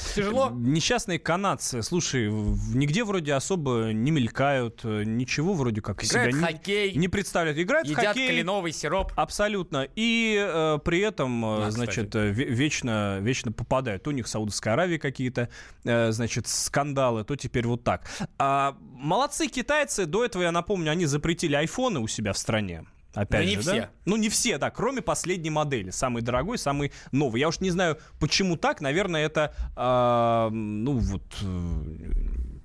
тяжело. 0.00 0.50
Несчастные 0.54 1.18
канадцы, 1.18 1.82
слушай, 1.82 2.28
в- 2.28 2.76
нигде 2.76 3.04
вроде 3.04 3.34
особо 3.34 3.92
не 3.92 4.10
мелькают, 4.10 4.80
э, 4.84 5.04
ничего 5.04 5.52
вроде 5.54 5.80
как 5.80 6.04
Играют 6.04 6.34
себя 6.34 6.38
в 6.46 6.50
не- 6.50 6.56
хоккей. 6.56 6.94
не 6.94 7.08
представляют. 7.08 7.58
Играют 7.58 7.86
в 7.88 7.90
Едят 7.90 8.06
хоккей. 8.08 8.28
кленовый 8.28 8.72
сироп. 8.72 9.12
Абсолютно. 9.16 9.86
И 9.96 10.36
э, 10.38 10.78
при 10.84 11.00
этом, 11.00 11.40
Да, 11.42 11.70
значит, 11.70 12.14
э, 12.14 12.30
ве- 12.30 12.44
вечно, 12.48 13.18
вечно 13.20 13.52
попадают. 13.52 14.02
То 14.02 14.10
у 14.10 14.12
них 14.12 14.26
в 14.26 14.28
Саудовской 14.28 14.72
Аравии 14.72 14.98
какие-то, 14.98 15.48
э, 15.84 16.12
значит, 16.12 16.46
скандалы, 16.46 17.24
то 17.24 17.36
теперь 17.36 17.66
вот 17.66 17.84
так. 17.84 18.08
А, 18.38 18.76
молодцы 18.80 19.46
китайцы. 19.48 20.06
До 20.06 20.24
этого, 20.24 20.42
я 20.42 20.52
напомню, 20.52 20.90
они 20.92 21.06
запретили 21.06 21.54
айфоны 21.54 22.00
у 22.00 22.06
себя 22.08 22.32
в 22.32 22.38
стране. 22.38 22.84
Опять 23.16 23.44
Но 23.44 23.48
не 23.48 23.54
же, 23.56 23.60
все. 23.62 23.80
да? 23.80 23.90
Ну, 24.04 24.16
не 24.16 24.28
все, 24.28 24.58
да, 24.58 24.70
кроме 24.70 25.00
последней 25.02 25.50
модели. 25.50 25.90
Самый 25.90 26.22
дорогой, 26.22 26.58
самый 26.58 26.92
новый. 27.12 27.40
Я 27.40 27.48
уж 27.48 27.60
не 27.60 27.70
знаю, 27.70 27.98
почему 28.20 28.56
так. 28.56 28.80
Наверное, 28.80 29.24
это, 29.24 29.54
а, 29.74 30.50
ну, 30.50 30.92
вот, 30.98 31.22
э, 31.42 31.46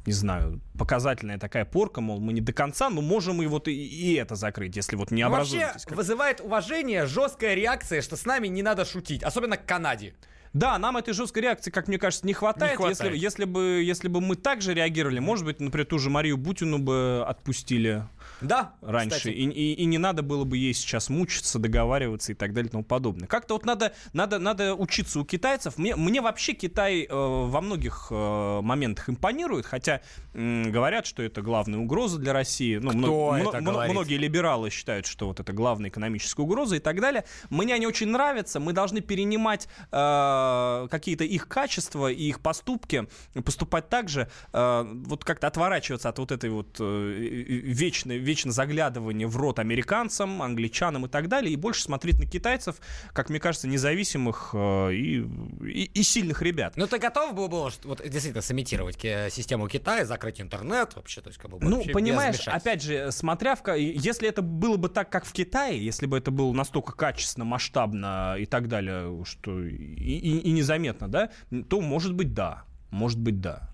не 0.06 0.14
знаю, 0.14 0.60
показательная 0.78 1.38
такая 1.38 1.64
порка, 1.66 2.02
мол, 2.02 2.20
мы 2.20 2.34
не 2.34 2.42
до 2.42 2.54
конца, 2.54 2.90
но 2.90 3.02
можем 3.02 3.42
и 3.42 3.46
вот 3.48 3.68
и, 3.68 3.72
и 3.74 4.14
это 4.16 4.36
закрыть, 4.36 4.76
если 4.76 4.96
вот 4.96 5.12
не 5.12 5.24
Ну, 5.24 5.30
Вообще 5.32 5.58
образуетесь. 5.58 5.86
как- 5.86 5.98
вызывает 5.98 6.42
уважение 6.42 7.06
жесткая 7.06 7.54
реакция, 7.56 8.02
что 8.02 8.18
с 8.18 8.26
нами 8.26 8.48
не 8.48 8.64
надо 8.64 8.84
шутить, 8.86 9.24
особенно 9.24 9.58
к 9.58 9.66
Канаде. 9.66 10.14
Да, 10.54 10.78
нам 10.80 10.98
этой 10.98 11.14
жесткой 11.14 11.44
реакции, 11.44 11.72
как 11.72 11.88
мне 11.88 11.98
кажется, 11.98 12.28
не 12.28 12.34
хватает. 12.34 12.72
Не 12.74 12.76
хватает. 12.78 13.14
Если, 13.14 13.24
если, 13.24 13.46
бы, 13.46 13.82
если 13.86 14.10
бы 14.10 14.20
мы 14.20 14.36
так 14.36 14.62
же 14.62 14.74
реагировали, 14.74 15.20
может 15.20 15.46
быть, 15.46 15.62
например, 15.62 15.86
ту 15.88 15.98
же 15.98 16.10
Марию 16.10 16.36
Бутину 16.36 16.78
бы 16.78 17.24
отпустили 17.26 18.04
Да, 18.39 18.74
раньше. 18.82 19.32
И, 19.32 19.44
и- 19.50 19.74
и 19.74 19.86
не 19.86 19.98
надо 19.98 20.22
было 20.24 20.44
бы 20.46 20.58
ей 20.58 20.74
сейчас 20.74 21.10
мучиться, 21.10 21.60
договариваться 21.60 22.32
и 22.32 22.36
так 22.36 22.54
далее 22.54 22.70
и 22.70 22.72
тому 22.72 22.84
подобное. 22.84 23.28
Как-то 23.28 23.56
вот 23.56 23.65
надо, 23.65 23.94
надо, 24.13 24.39
надо 24.39 24.74
учиться 24.76 25.20
у 25.20 25.26
китайцев. 25.26 25.78
Мне, 25.78 25.96
мне 25.96 26.22
вообще 26.22 26.54
Китай 26.54 27.04
э, 27.04 27.08
во 27.12 27.62
многих 27.62 28.08
э, 28.12 28.62
моментах 28.62 29.10
импонирует, 29.10 29.65
хотя 29.65 30.02
м, 30.34 30.72
говорят, 30.72 31.06
что 31.06 31.22
это 31.24 31.41
главная 31.41 31.80
угроза 31.80 32.17
для 32.17 32.34
России. 32.34 32.78
Ну, 32.78 32.89
Кто 32.91 32.98
мно- 33.00 33.38
это 33.50 33.62
мно- 33.62 33.72
говорит? 33.74 33.91
многие 33.94 34.17
либералы 34.17 34.70
считают, 34.70 35.06
что 35.06 35.28
вот 35.28 35.39
это 35.39 35.52
главная 35.54 35.89
экономическая 35.89 36.41
угроза 36.44 36.76
и 36.78 36.80
так 36.80 37.00
далее. 37.02 37.26
Мне 37.50 37.74
они 37.76 37.88
очень 37.88 38.08
нравятся. 38.10 38.60
Мы 38.60 38.74
должны 38.74 39.02
перенимать 39.02 39.67
э, 39.91 40.88
какие-то 40.89 41.24
их 41.24 41.48
качества 41.48 42.12
и 42.12 42.24
их 42.24 42.39
поступки, 42.41 43.08
поступать 43.46 43.89
так 43.89 44.10
же, 44.10 44.30
э, 44.54 44.84
вот 45.06 45.24
как-то 45.24 45.48
отворачиваться 45.48 46.10
от 46.10 46.20
вот 46.20 46.32
этой 46.32 46.50
вот 46.50 46.78
э, 46.80 46.84
вечной, 47.13 48.17
вечно 48.21 48.51
заглядывания 48.51 49.27
в 49.27 49.36
рот 49.38 49.60
американцам, 49.60 50.41
англичанам 50.41 51.05
и 51.05 51.10
так 51.10 51.27
далее, 51.27 51.51
и 51.53 51.55
больше 51.55 51.84
смотреть 51.84 52.19
на 52.19 52.25
китайцев, 52.25 52.77
как 53.13 53.29
мне 53.29 53.39
кажется, 53.39 53.67
независимых 53.67 54.51
э, 54.53 54.93
и, 54.93 55.25
и, 55.65 55.84
и 55.93 56.03
сильных 56.03 56.41
ребят. 56.41 56.73
Ну 56.77 56.88
ты 56.88 56.97
готов 56.97 57.34
был 57.34 57.47
бы 57.47 57.62
вот, 57.84 58.01
действительно 58.03 58.41
сымитировать 58.41 58.99
систему 59.34 59.67
Китая, 59.67 60.05
закрыть 60.05 60.39
интернет 60.41 60.95
вообще, 60.95 61.21
то 61.21 61.29
есть 61.29 61.39
как 61.39 61.51
бы 61.51 61.57
Ну, 61.62 61.84
понимаешь, 61.91 62.47
опять 62.47 62.81
же, 62.81 63.12
смотря 63.12 63.55
в... 63.55 63.62
Если 63.75 64.27
это 64.27 64.41
было 64.41 64.77
бы 64.77 64.89
так, 64.89 65.10
как 65.10 65.25
в 65.25 65.34
Китае, 65.34 65.84
если 65.84 66.05
бы 66.05 66.17
это 66.17 66.31
было 66.31 66.51
настолько 66.53 66.93
качественно, 66.93 67.45
масштабно 67.45 68.36
и 68.38 68.45
так 68.45 68.67
далее, 68.67 69.23
что 69.25 69.60
и, 69.62 69.73
и- 69.73 70.38
и 70.39 70.51
незаметно, 70.51 71.07
да, 71.07 71.29
то, 71.69 71.81
может 71.81 72.13
быть, 72.13 72.34
да. 72.34 72.63
Может 72.91 73.19
быть, 73.19 73.39
да. 73.39 73.69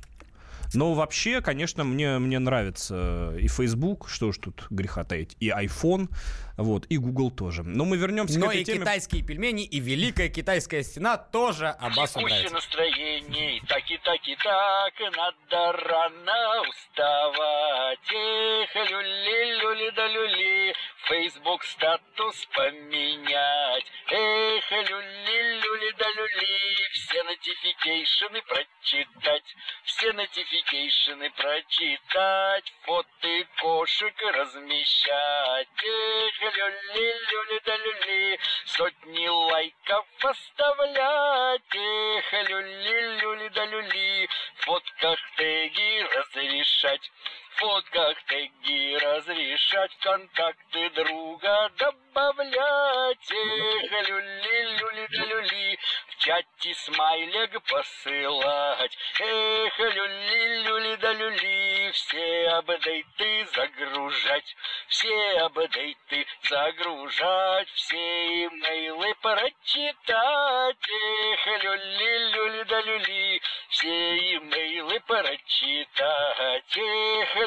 Но 0.73 0.93
вообще, 0.93 1.41
конечно, 1.41 1.83
мне, 1.83 2.17
мне 2.19 2.39
нравится 2.39 3.33
и 3.39 3.47
Facebook, 3.47 4.09
что 4.09 4.31
ж 4.31 4.37
тут 4.37 4.67
греха 4.69 5.03
таить, 5.03 5.35
и 5.39 5.49
iPhone, 5.49 6.09
вот, 6.57 6.85
и 6.89 6.97
Google 6.97 7.31
тоже. 7.31 7.63
Но 7.63 7.85
мы 7.85 7.97
вернемся 7.97 8.39
Но 8.39 8.47
к 8.47 8.49
этой 8.49 8.61
и 8.61 8.65
теме. 8.65 8.79
китайские 8.79 9.23
пельмени, 9.23 9.63
и 9.63 9.79
Великая 9.79 10.29
Китайская 10.29 10.83
стена 10.83 11.17
тоже 11.17 11.67
Аббасу 11.69 12.19
нравится. 12.19 12.53
настроение, 12.53 13.61
таки 13.67 13.97
таки 14.03 14.35
так, 14.43 14.93
надо 15.15 15.71
рано 15.83 16.61
уставать. 16.69 17.99
Эх, 18.11 18.75
люли, 18.89 19.61
люли 19.61 19.89
да 19.95 20.07
люли, 20.07 20.73
Facebook 21.07 21.63
статус 21.63 22.45
поменять. 22.47 23.85
Эх, 24.09 24.71
люли, 24.71 25.59
люли 25.61 25.91
да 25.97 26.09
люли, 26.09 26.89
все 26.91 27.23
нотификейшены 27.23 28.41
прочитать. 28.41 29.55
Все 29.85 30.11
нотификейшены 30.11 31.29
прочитать, 31.31 32.73
фото 32.81 33.47
кошек 33.61 34.13
размещать. 34.33 35.67
Эх, 35.81 36.41
люли, 36.41 37.15
люли 37.31 37.61
да 37.63 37.77
люли, 37.77 38.39
сотни 38.65 39.27
лайков 39.27 40.05
оставлять. 40.21 41.73
Эх, 41.73 42.49
люли, 42.49 43.19
люли 43.21 43.47
да 43.49 43.65
люли, 43.65 44.29
фотках 44.57 45.19
теги 45.37 46.01
разрешать. 46.01 47.11
Фотках 47.57 48.21
теги 48.27 48.95
разрешать, 48.97 49.97
контакты 50.01 50.91
друга 50.91 51.71
добавлять. 51.79 53.31
Эх, 53.31 54.09
люли, 54.09 54.77
люли, 54.77 55.07
люли, 55.09 55.79
в 56.07 56.17
чате 56.17 56.75
смайлик 56.75 57.59
посылать. 57.63 58.95
Эх, 59.19 59.79
люли, 59.79 60.63
люли, 60.67 60.95
да 60.97 61.13
люли, 61.13 61.91
все 61.93 62.47
апдейты 62.49 63.47
загружать. 63.55 64.55
Все 64.87 65.39
апдейты 65.39 66.27
загружать, 66.43 67.69
все 67.69 68.45
имейлы 68.45 69.15
прочитать. 69.15 70.77
Эх, 70.89 71.63
люли, 71.63 72.17
люли, 72.35 72.63
да 72.63 72.81
люли, 72.81 73.41
все 73.69 74.35
имейлы 74.37 74.99
прочитать. 75.01 76.77
Эх, 76.77 77.46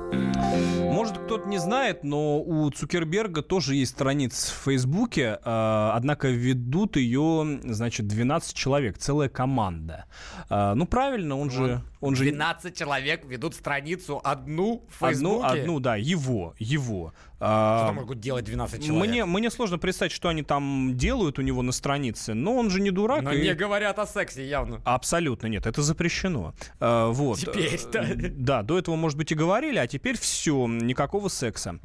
Может, 0.13 1.17
кто-то 1.17 1.47
не 1.47 1.57
знает, 1.57 2.03
но 2.03 2.39
у 2.41 2.69
Цукерберга 2.69 3.41
тоже 3.41 3.75
есть 3.75 3.91
страница 3.91 4.51
в 4.51 4.55
Фейсбуке, 4.65 5.39
э, 5.43 5.89
однако 5.93 6.27
ведут 6.27 6.97
ее, 6.97 7.59
значит, 7.63 8.07
12 8.07 8.53
человек, 8.53 8.97
целая 8.97 9.29
команда. 9.29 10.05
Э, 10.49 10.73
ну, 10.75 10.85
правильно, 10.85 11.37
он 11.37 11.49
же... 11.49 11.81
Он 12.03 12.15
же 12.15 12.23
12 12.23 12.75
человек 12.75 13.25
ведут 13.25 13.53
страницу 13.53 14.19
одну 14.23 14.83
в 14.89 15.03
одну, 15.03 15.33
Фейсбуке. 15.41 15.61
одну, 15.61 15.79
да, 15.79 15.95
его, 15.97 16.55
его. 16.57 17.13
Что 17.35 17.45
А, 17.47 17.85
там 17.87 17.95
могут 17.97 18.19
делать 18.19 18.43
12 18.45 18.83
человек? 18.83 19.07
мне, 19.07 19.25
мне 19.25 19.51
сложно 19.51 19.77
представить, 19.77 20.11
что 20.11 20.27
они 20.29 20.41
там 20.41 20.97
делают 20.97 21.37
у 21.37 21.43
него 21.43 21.61
на 21.61 21.71
странице, 21.71 22.33
но 22.33 22.55
он 22.57 22.71
же 22.71 22.81
не 22.81 22.89
дурак. 22.89 23.21
Но 23.21 23.31
и- 23.31 23.43
не 23.43 23.53
говорят 23.53 23.99
о 23.99 24.07
сексе 24.07 24.47
явно. 24.49 24.81
Абсолютно 24.83 25.45
нет, 25.45 25.67
это 25.67 25.83
запрещено. 25.83 26.55
А, 26.79 27.09
вот. 27.11 27.37
Теперь-то. 27.37 27.99
Э, 27.99 28.15
Да, 28.15 28.63
до 28.63 28.79
этого, 28.79 28.95
может 28.95 29.15
быть, 29.19 29.31
и 29.31 29.35
говорили, 29.35 29.77
а 29.77 29.85
теперь 29.85 30.00
все, 30.17 30.67
никакого 30.67 31.29
секса. 31.29 31.79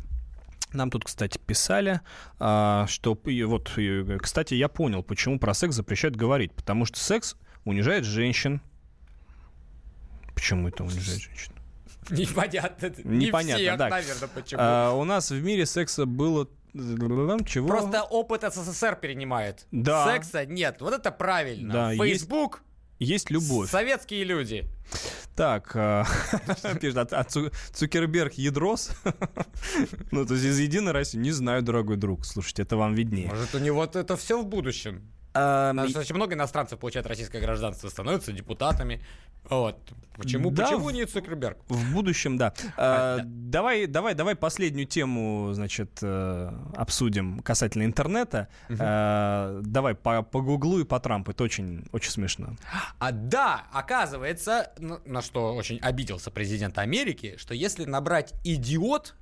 Нам 0.72 0.90
тут, 0.90 1.04
кстати, 1.04 1.38
писали, 1.38 2.00
а, 2.38 2.86
что 2.88 3.18
и 3.26 3.42
вот, 3.44 3.72
кстати, 4.20 4.54
я 4.54 4.68
понял, 4.68 5.02
почему 5.02 5.38
про 5.38 5.54
секс 5.54 5.74
запрещают 5.74 6.16
говорить, 6.16 6.52
потому 6.52 6.84
что 6.84 6.98
секс 6.98 7.36
унижает 7.64 8.04
женщин. 8.04 8.60
Почему 10.34 10.68
это 10.68 10.82
унижает 10.84 11.20
женщин? 11.20 11.52
Непонятно. 12.10 12.92
Непонятно, 13.04 13.60
Не 13.62 13.66
всех, 13.66 13.78
да. 13.78 13.88
наверное, 13.88 14.28
почему. 14.28 14.60
А, 14.62 14.92
у 14.92 15.04
нас 15.04 15.30
в 15.30 15.42
мире 15.42 15.66
секса 15.66 16.06
было 16.06 16.48
чего? 17.46 17.68
Просто 17.68 18.02
опыт 18.02 18.42
СССР 18.42 18.96
перенимает. 18.96 19.66
Да. 19.70 20.06
Секса 20.06 20.44
нет. 20.44 20.76
Вот 20.80 20.92
это 20.92 21.10
правильно. 21.10 21.72
Да, 21.72 21.94
Фейсбук, 21.94 22.62
есть 22.98 23.30
любовь. 23.30 23.70
советские 23.70 24.24
люди. 24.24 24.64
Так, 25.34 25.72
а, 25.74 26.06
пишет, 26.80 27.12
а- 27.12 27.20
а 27.20 27.24
Цу- 27.24 27.50
Цукерберг 27.72 28.34
ядрос? 28.34 28.90
Ну, 30.12 30.24
то 30.24 30.34
есть 30.34 30.46
из 30.46 30.58
Единой 30.58 30.92
России? 30.92 31.18
Не 31.18 31.32
знаю, 31.32 31.62
дорогой 31.62 31.96
друг. 31.96 32.24
Слушайте, 32.24 32.62
это 32.62 32.76
вам 32.76 32.94
виднее. 32.94 33.28
Может, 33.28 33.54
у 33.54 33.58
него 33.58 33.84
это 33.84 34.16
все 34.16 34.40
в 34.40 34.46
будущем. 34.46 35.02
Что 35.88 36.00
очень 36.00 36.14
много 36.14 36.34
иностранцев 36.34 36.78
получают 36.78 37.06
российское 37.06 37.40
гражданство, 37.40 37.88
становятся 37.88 38.32
депутатами. 38.32 39.00
Вот. 39.48 39.78
Почему, 40.16 40.50
Да, 40.50 40.64
почему 40.64 40.86
в- 40.88 40.92
не 40.92 41.04
Цукерберг? 41.04 41.58
В 41.68 41.92
будущем, 41.92 42.36
да. 42.38 42.52
А, 42.76 43.16
А, 43.16 43.18
да. 43.18 43.24
Давай, 43.26 43.86
давай, 43.86 44.14
давай 44.14 44.34
последнюю 44.34 44.86
тему, 44.86 45.50
значит, 45.52 45.98
э, 46.02 46.50
обсудим 46.74 47.40
касательно 47.40 47.84
интернета. 47.84 48.48
А, 48.80 49.60
Давай 49.62 49.94
по, 49.94 50.22
по 50.22 50.40
Гуглу 50.40 50.80
и 50.80 50.84
по 50.84 50.98
Трампу. 51.00 51.30
Это 51.30 51.44
очень, 51.44 51.84
очень 51.92 52.10
смешно. 52.10 52.56
А 52.98 53.12
да, 53.12 53.64
оказывается, 53.72 54.72
на, 54.78 55.00
на 55.04 55.22
что 55.22 55.54
очень 55.54 55.78
обиделся 55.80 56.30
президент 56.30 56.78
Америки, 56.78 57.34
что 57.38 57.54
если 57.54 57.84
набрать 57.84 58.34
идиот, 58.44 59.14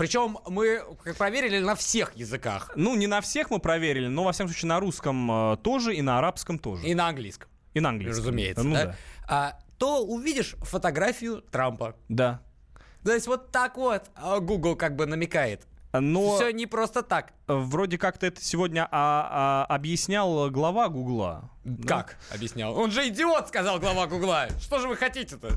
причем 0.00 0.38
мы 0.46 0.82
как 1.04 1.14
проверили 1.16 1.58
на 1.58 1.74
всех 1.74 2.16
языках, 2.16 2.72
Ну, 2.74 2.96
не 2.96 3.06
на 3.06 3.20
всех 3.20 3.50
мы 3.50 3.58
проверили, 3.58 4.06
но, 4.06 4.24
во 4.24 4.32
всяком 4.32 4.50
случае, 4.50 4.70
на 4.70 4.80
русском 4.80 5.30
э, 5.30 5.56
тоже 5.58 5.94
и 5.94 6.00
на 6.00 6.16
арабском 6.16 6.58
тоже. 6.58 6.86
и 6.86 6.94
на 6.94 7.08
английском, 7.08 7.50
И 7.74 7.80
на 7.80 7.90
английском. 7.90 8.24
разумеется, 8.24 8.62
Ну 8.64 8.74
да, 8.74 8.84
да. 8.86 8.96
а, 9.28 9.58
то 9.76 10.02
увидишь 10.02 10.54
фотографию 10.60 11.42
Трампа. 11.42 11.96
Да. 12.08 12.40
То 13.04 13.12
есть 13.12 13.26
вот 13.26 13.52
так 13.52 13.76
вот 13.76 14.04
а, 14.14 14.40
Google 14.40 14.74
как 14.74 14.96
бы 14.96 15.04
намекает. 15.04 15.66
Но... 15.92 16.36
Все 16.36 16.52
не 16.52 16.66
просто 16.66 17.02
так. 17.02 17.32
Вроде 17.46 17.98
как-то 17.98 18.26
это 18.26 18.42
сегодня 18.42 18.86
а, 18.90 19.66
а, 19.68 19.74
объяснял 19.74 20.48
глава 20.50 20.88
Гугла. 20.88 21.50
Как? 21.86 22.16
Объяснял. 22.32 22.76
Он 22.76 22.90
же 22.90 23.08
идиот, 23.08 23.48
сказал 23.48 23.80
глава 23.80 24.06
Гугла. 24.06 24.48
Что 24.60 24.78
же 24.78 24.88
вы 24.88 24.96
хотите-то? 24.96 25.50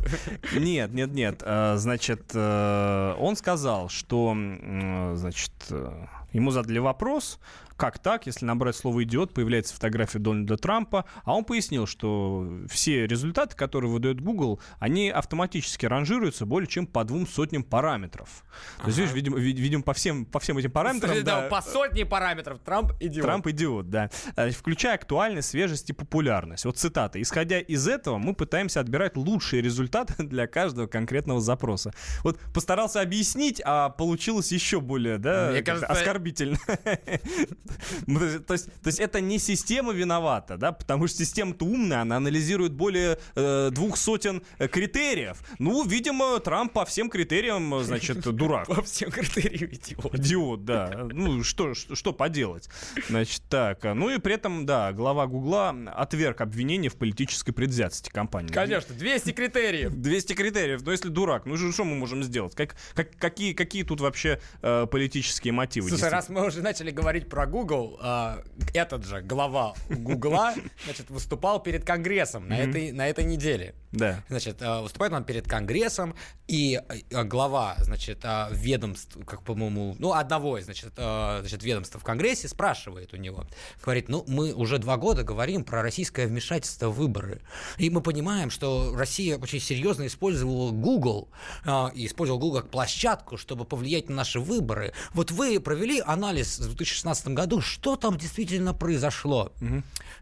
Нет, 0.53 0.91
нет, 0.93 1.11
нет. 1.11 1.43
Э, 1.45 1.75
Значит, 1.77 2.31
э, 2.33 3.15
он 3.19 3.35
сказал, 3.35 3.89
что, 3.89 4.31
м, 4.31 5.15
значит, 5.15 5.51
э, 5.69 6.05
ему 6.33 6.51
задали 6.51 6.79
вопрос, 6.79 7.39
как 7.83 7.99
так, 7.99 8.27
если 8.27 8.45
набрать 8.45 8.77
слово 8.77 9.03
«идиот», 9.03 9.33
появляется 9.33 9.73
фотография 9.73 10.17
Дональда 10.19 10.55
Трампа, 10.55 11.03
а 11.25 11.35
он 11.35 11.43
пояснил, 11.43 11.85
что 11.85 12.47
все 12.69 13.05
результаты, 13.07 13.57
которые 13.57 13.91
выдает 13.91 14.21
Google, 14.21 14.61
они 14.79 15.09
автоматически 15.09 15.85
ранжируются 15.85 16.45
более 16.45 16.69
чем 16.69 16.87
по 16.87 17.03
двум 17.03 17.27
сотням 17.27 17.61
параметров. 17.61 18.45
То 18.79 18.85
есть, 18.87 18.99
видишь, 18.99 19.13
видимо, 19.13 19.37
ви- 19.37 19.51
видимо, 19.51 19.83
по 19.83 19.93
всем, 19.93 20.25
по 20.25 20.39
всем 20.39 20.57
этим 20.59 20.71
параметрам... 20.71 21.11
Да, 21.25 21.41
да, 21.41 21.47
по 21.49 21.61
сотне 21.61 22.05
параметров 22.05 22.59
Трамп 22.63 22.93
идиот. 23.01 23.25
Трамп 23.25 23.47
идиот, 23.47 23.89
да. 23.89 24.09
Э, 24.37 24.49
Включая 24.51 24.95
актуальность, 24.95 25.49
свежесть 25.49 25.89
и 25.89 25.93
популярность. 25.93 26.63
Вот 26.63 26.77
цитата. 26.77 27.21
Исходя 27.21 27.59
из 27.59 27.85
этого, 27.85 28.17
мы 28.17 28.33
пытаемся 28.33 28.79
отбирать 28.79 29.17
лучшие 29.17 29.61
результаты 29.61 30.13
для 30.23 30.47
каждого 30.47 30.87
конкретного 30.87 31.41
запроса. 31.41 31.91
Вот 32.23 32.39
постарался 32.53 33.01
объяснить, 33.01 33.61
а 33.65 33.89
получилось 33.89 34.53
еще 34.53 34.79
более, 34.79 35.17
да, 35.17 35.49
Мне 35.51 35.61
кажется- 35.63 35.87
оскорбительно. 35.87 36.57
Ну, 38.07 38.19
То 38.19 38.25
есть, 38.25 38.45
то 38.45 38.53
есть- 38.53 38.65
то 38.81 38.87
есть 38.87 38.99
это 38.99 39.21
не 39.21 39.39
система 39.39 39.93
виновата, 39.93 40.57
да, 40.57 40.71
потому 40.71 41.07
что 41.07 41.17
система-то 41.17 41.65
умная, 41.65 42.01
она 42.01 42.17
анализирует 42.17 42.73
более 42.73 43.17
э, 43.35 43.69
двух 43.71 43.97
сотен 43.97 44.41
э, 44.59 44.67
критериев. 44.67 45.37
Ну, 45.59 45.83
видимо, 45.85 46.39
Трамп 46.39 46.73
по 46.73 46.85
всем 46.85 47.09
критериям, 47.09 47.73
э, 47.75 47.83
значит, 47.83 48.19
дурак. 48.35 48.67
По 48.67 48.81
всем 48.81 49.11
критериям 49.11 49.71
идиот. 49.71 50.15
Идиот, 50.15 50.65
да. 50.65 51.07
Ну, 51.11 51.43
что, 51.43 51.73
что, 51.73 51.95
что 51.95 52.13
поделать? 52.13 52.69
Значит, 53.09 53.41
так. 53.49 53.83
а, 53.85 53.93
Ну 53.93 54.09
и 54.09 54.17
при 54.19 54.35
этом, 54.35 54.65
да, 54.65 54.91
глава 54.93 55.27
Гугла 55.27 55.75
отверг 55.95 56.41
обвинение 56.41 56.89
в 56.89 56.95
политической 56.95 57.51
предвзятости 57.51 58.09
компании. 58.09 58.51
Конечно, 58.51 58.93
200 58.95 59.31
критериев. 59.31 59.93
200 59.93 60.33
критериев, 60.33 60.81
но 60.83 60.91
если 60.91 61.09
дурак, 61.09 61.45
ну 61.45 61.55
что 61.71 61.83
мы 61.83 61.95
можем 61.95 62.23
сделать? 62.23 62.55
Как, 62.55 62.75
как- 62.93 63.15
какие, 63.17 63.53
какие 63.53 63.83
тут 63.83 64.01
вообще 64.01 64.39
э, 64.61 64.85
политические 64.89 65.53
мотивы? 65.53 65.89
Слушай, 65.89 66.09
раз 66.09 66.29
мы 66.29 66.45
уже 66.45 66.61
начали 66.61 66.91
говорить 66.91 67.29
про 67.29 67.45
Google, 67.53 67.99
а, 68.01 68.41
этот 68.73 69.05
же 69.05 69.21
глава 69.21 69.75
Гугла, 69.87 70.55
значит, 70.85 71.11
выступал 71.11 71.61
перед 71.61 71.85
Конгрессом 71.85 72.47
на 72.47 72.57
этой, 72.57 72.91
на 72.91 73.07
этой 73.07 73.25
неделе. 73.25 73.75
Да. 73.91 74.23
Значит, 74.27 74.59
э, 74.59 74.81
выступает 74.81 75.13
он 75.13 75.23
перед 75.23 75.47
Конгрессом, 75.47 76.15
и 76.47 76.81
э, 77.11 77.23
глава, 77.23 77.75
значит, 77.77 78.21
э, 78.23 78.47
ведомств, 78.51 79.19
как, 79.27 79.43
по-моему, 79.43 79.95
ну, 79.99 80.13
одного 80.13 80.57
из, 80.57 80.65
значит, 80.65 80.93
э, 80.97 81.37
значит, 81.41 81.63
ведомств 81.63 81.95
в 81.95 82.03
Конгрессе 82.03 82.47
спрашивает 82.47 83.13
у 83.13 83.17
него, 83.17 83.45
говорит, 83.83 84.09
ну, 84.09 84.23
мы 84.27 84.51
уже 84.51 84.79
два 84.79 84.97
года 84.97 85.23
говорим 85.23 85.63
про 85.63 85.83
российское 85.83 86.25
вмешательство 86.25 86.89
в 86.89 86.95
выборы, 86.95 87.41
и 87.77 87.91
мы 87.91 88.01
понимаем, 88.01 88.49
что 88.49 88.95
Россия 88.95 89.37
очень 89.37 89.59
серьезно 89.59 90.07
использовала 90.07 90.71
Google, 90.71 91.29
э, 91.63 91.89
и 91.93 92.07
использовала 92.07 92.41
Google 92.41 92.61
как 92.61 92.71
площадку, 92.71 93.37
чтобы 93.37 93.63
повлиять 93.63 94.09
на 94.09 94.15
наши 94.15 94.39
выборы. 94.39 94.93
Вот 95.13 95.29
вы 95.29 95.59
провели 95.59 96.01
анализ 96.03 96.57
в 96.57 96.65
2016 96.65 97.27
году, 97.27 97.42
что 97.61 97.95
там 97.95 98.17
действительно 98.17 98.73
произошло? 98.73 99.51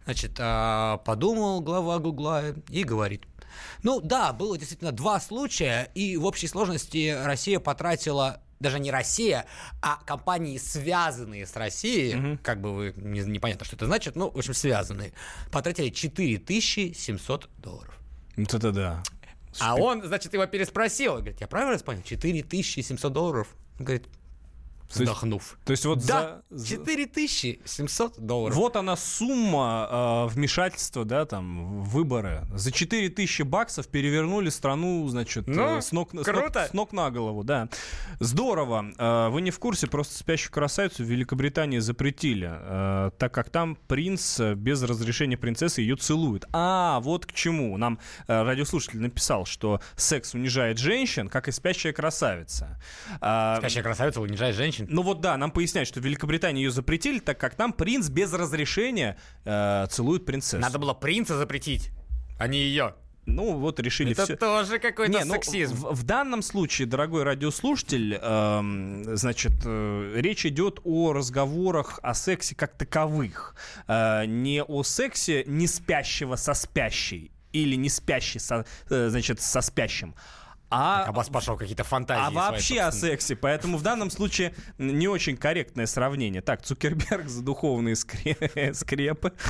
Значит, 0.05 0.33
э, 0.37 0.97
подумал 1.05 1.61
глава 1.61 1.99
Гугла 1.99 2.43
и 2.69 2.83
говорит, 2.83 3.23
Ну 3.83 3.99
да, 4.01 4.33
было 4.33 4.57
действительно 4.57 4.91
два 4.91 5.19
случая, 5.19 5.91
и 5.95 6.17
в 6.17 6.25
общей 6.25 6.47
сложности 6.47 7.15
Россия 7.23 7.59
потратила 7.59 8.41
даже 8.61 8.79
не 8.79 8.91
Россия, 8.91 9.45
а 9.81 9.97
компании, 10.05 10.57
связанные 10.57 11.45
с 11.45 11.55
Россией, 11.55 12.37
как 12.37 12.61
бы 12.61 12.73
вы, 12.73 12.93
не, 12.95 13.21
непонятно, 13.21 13.65
что 13.65 13.75
это 13.75 13.87
значит, 13.87 14.15
ну, 14.15 14.29
в 14.29 14.37
общем, 14.37 14.53
связанные, 14.53 15.13
потратили 15.51 15.89
4700 15.89 17.49
долларов. 17.57 17.97
Вот 18.37 18.53
это 18.53 18.71
да. 18.71 19.03
А 19.59 19.75
он, 19.75 20.03
значит, 20.03 20.33
его 20.33 20.45
переспросил. 20.45 21.15
Говорит, 21.15 21.41
я 21.41 21.47
правильно 21.47 21.77
понял? 21.79 22.01
4700 22.03 23.11
долларов. 23.11 23.47
Он 23.79 23.85
говорит, 23.85 24.07
вздохнув. 24.93 25.57
То 25.65 25.71
есть 25.71 25.85
вот 25.85 26.05
Да, 26.05 26.41
за- 26.49 26.57
за- 26.57 26.67
4700 26.67 28.19
долларов. 28.19 28.55
Вот 28.55 28.75
она 28.75 28.95
сумма 28.95 30.27
э, 30.29 30.33
вмешательства, 30.33 31.05
да, 31.05 31.25
там, 31.25 31.81
выборы. 31.83 32.43
За 32.53 32.71
4000 32.71 33.43
баксов 33.43 33.87
перевернули 33.87 34.49
страну, 34.49 35.07
значит, 35.07 35.47
Ну, 35.47 35.77
э, 35.77 35.81
с, 35.81 35.91
ног, 35.91 36.11
с 36.11 36.13
ног- 36.13 36.25
круто. 36.25 36.67
с 36.69 36.73
ног 36.73 36.91
на 36.93 37.09
голову, 37.11 37.43
да. 37.43 37.69
Здорово. 38.19 38.85
Э, 38.97 39.29
вы 39.29 39.41
не 39.41 39.51
в 39.51 39.59
курсе, 39.59 39.87
просто 39.87 40.15
«Спящую 40.17 40.51
красавицу» 40.51 41.03
в 41.03 41.07
Великобритании 41.07 41.79
запретили, 41.79 42.49
э, 42.51 43.11
так 43.17 43.33
как 43.33 43.49
там 43.49 43.75
принц 43.87 44.39
э, 44.39 44.53
без 44.55 44.81
разрешения 44.83 45.37
принцессы 45.37 45.81
ее 45.81 45.95
целует. 45.95 46.45
А, 46.53 46.99
вот 47.01 47.25
к 47.25 47.33
чему. 47.33 47.77
Нам 47.77 47.99
э, 48.27 48.43
радиослушатель 48.43 48.99
написал, 49.01 49.45
что 49.45 49.81
секс 49.95 50.33
унижает 50.33 50.77
женщин, 50.77 51.29
как 51.29 51.47
и 51.47 51.51
«Спящая 51.51 51.93
красавица». 51.93 52.79
А, 53.21 53.57
Спящая 53.59 53.83
красавица 53.83 54.21
унижает 54.21 54.55
женщин. 54.55 54.80
Ну 54.89 55.01
вот 55.01 55.21
да, 55.21 55.37
нам 55.37 55.51
поясняют, 55.51 55.87
что 55.87 55.99
в 55.99 56.03
Великобритании 56.05 56.63
ее 56.63 56.71
запретили, 56.71 57.19
так 57.19 57.39
как 57.39 57.55
там 57.55 57.73
принц 57.73 58.09
без 58.09 58.33
разрешения 58.33 59.17
э, 59.45 59.87
целует 59.89 60.25
принцессу. 60.25 60.59
Надо 60.59 60.79
было 60.79 60.93
принца 60.93 61.37
запретить, 61.37 61.91
а 62.39 62.47
не 62.47 62.59
ее. 62.59 62.95
Ну 63.27 63.57
вот 63.57 63.79
решили 63.79 64.13
Это 64.13 64.25
все. 64.25 64.35
тоже 64.35 64.79
какой-то 64.79 65.11
Не, 65.11 65.23
ну, 65.25 65.35
сексизм. 65.35 65.75
в, 65.75 65.93
в 65.93 66.03
данном 66.03 66.41
случае, 66.41 66.87
дорогой 66.87 67.23
радиослушатель, 67.23 68.15
эм, 68.15 69.15
значит, 69.15 69.53
э, 69.63 70.13
речь 70.15 70.45
идет 70.45 70.79
о 70.83 71.13
разговорах 71.13 71.99
о 72.01 72.13
сексе 72.13 72.55
как 72.55 72.75
таковых, 72.75 73.55
Э, 73.87 74.25
не 74.25 74.63
о 74.63 74.83
сексе 74.83 75.43
не 75.45 75.67
спящего 75.67 76.35
со 76.35 76.53
спящей 76.53 77.31
или 77.53 77.75
не 77.75 77.89
спящий 77.89 78.39
со, 78.39 78.65
э, 78.89 79.09
значит, 79.09 79.39
со 79.39 79.61
спящим. 79.61 80.15
А, 80.71 81.03
Аббас 81.03 81.29
пошел 81.29 81.57
какие-то 81.57 81.83
фантазии. 81.83 82.21
а 82.21 82.31
свои, 82.31 82.35
вообще 82.35 82.79
о 82.79 82.91
собственно. 82.91 83.11
сексе. 83.11 83.35
Поэтому 83.35 83.77
в 83.77 83.81
данном 83.83 84.09
случае 84.09 84.53
не 84.77 85.07
очень 85.07 85.35
корректное 85.37 85.85
сравнение. 85.85 86.41
Так, 86.41 86.61
Цукерберг 86.61 87.27
за 87.27 87.43
духовные 87.43 87.95
скре- 87.95 88.73
скрепы. 88.73 89.33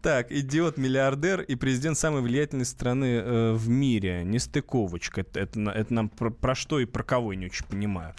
Так, 0.00 0.32
идиот, 0.32 0.78
миллиардер 0.78 1.42
и 1.42 1.54
президент 1.56 1.98
самой 1.98 2.22
влиятельной 2.22 2.64
страны 2.64 3.04
э, 3.22 3.52
в 3.52 3.68
мире. 3.68 4.24
Нестыковочка. 4.24 5.20
Это, 5.20 5.40
это, 5.40 5.60
это 5.70 5.92
нам 5.94 6.08
про, 6.08 6.30
про 6.30 6.54
что 6.54 6.80
и 6.80 6.86
про 6.86 7.02
кого 7.02 7.32
я 7.32 7.38
не 7.38 7.46
очень 7.46 7.66
понимаю. 7.66 8.14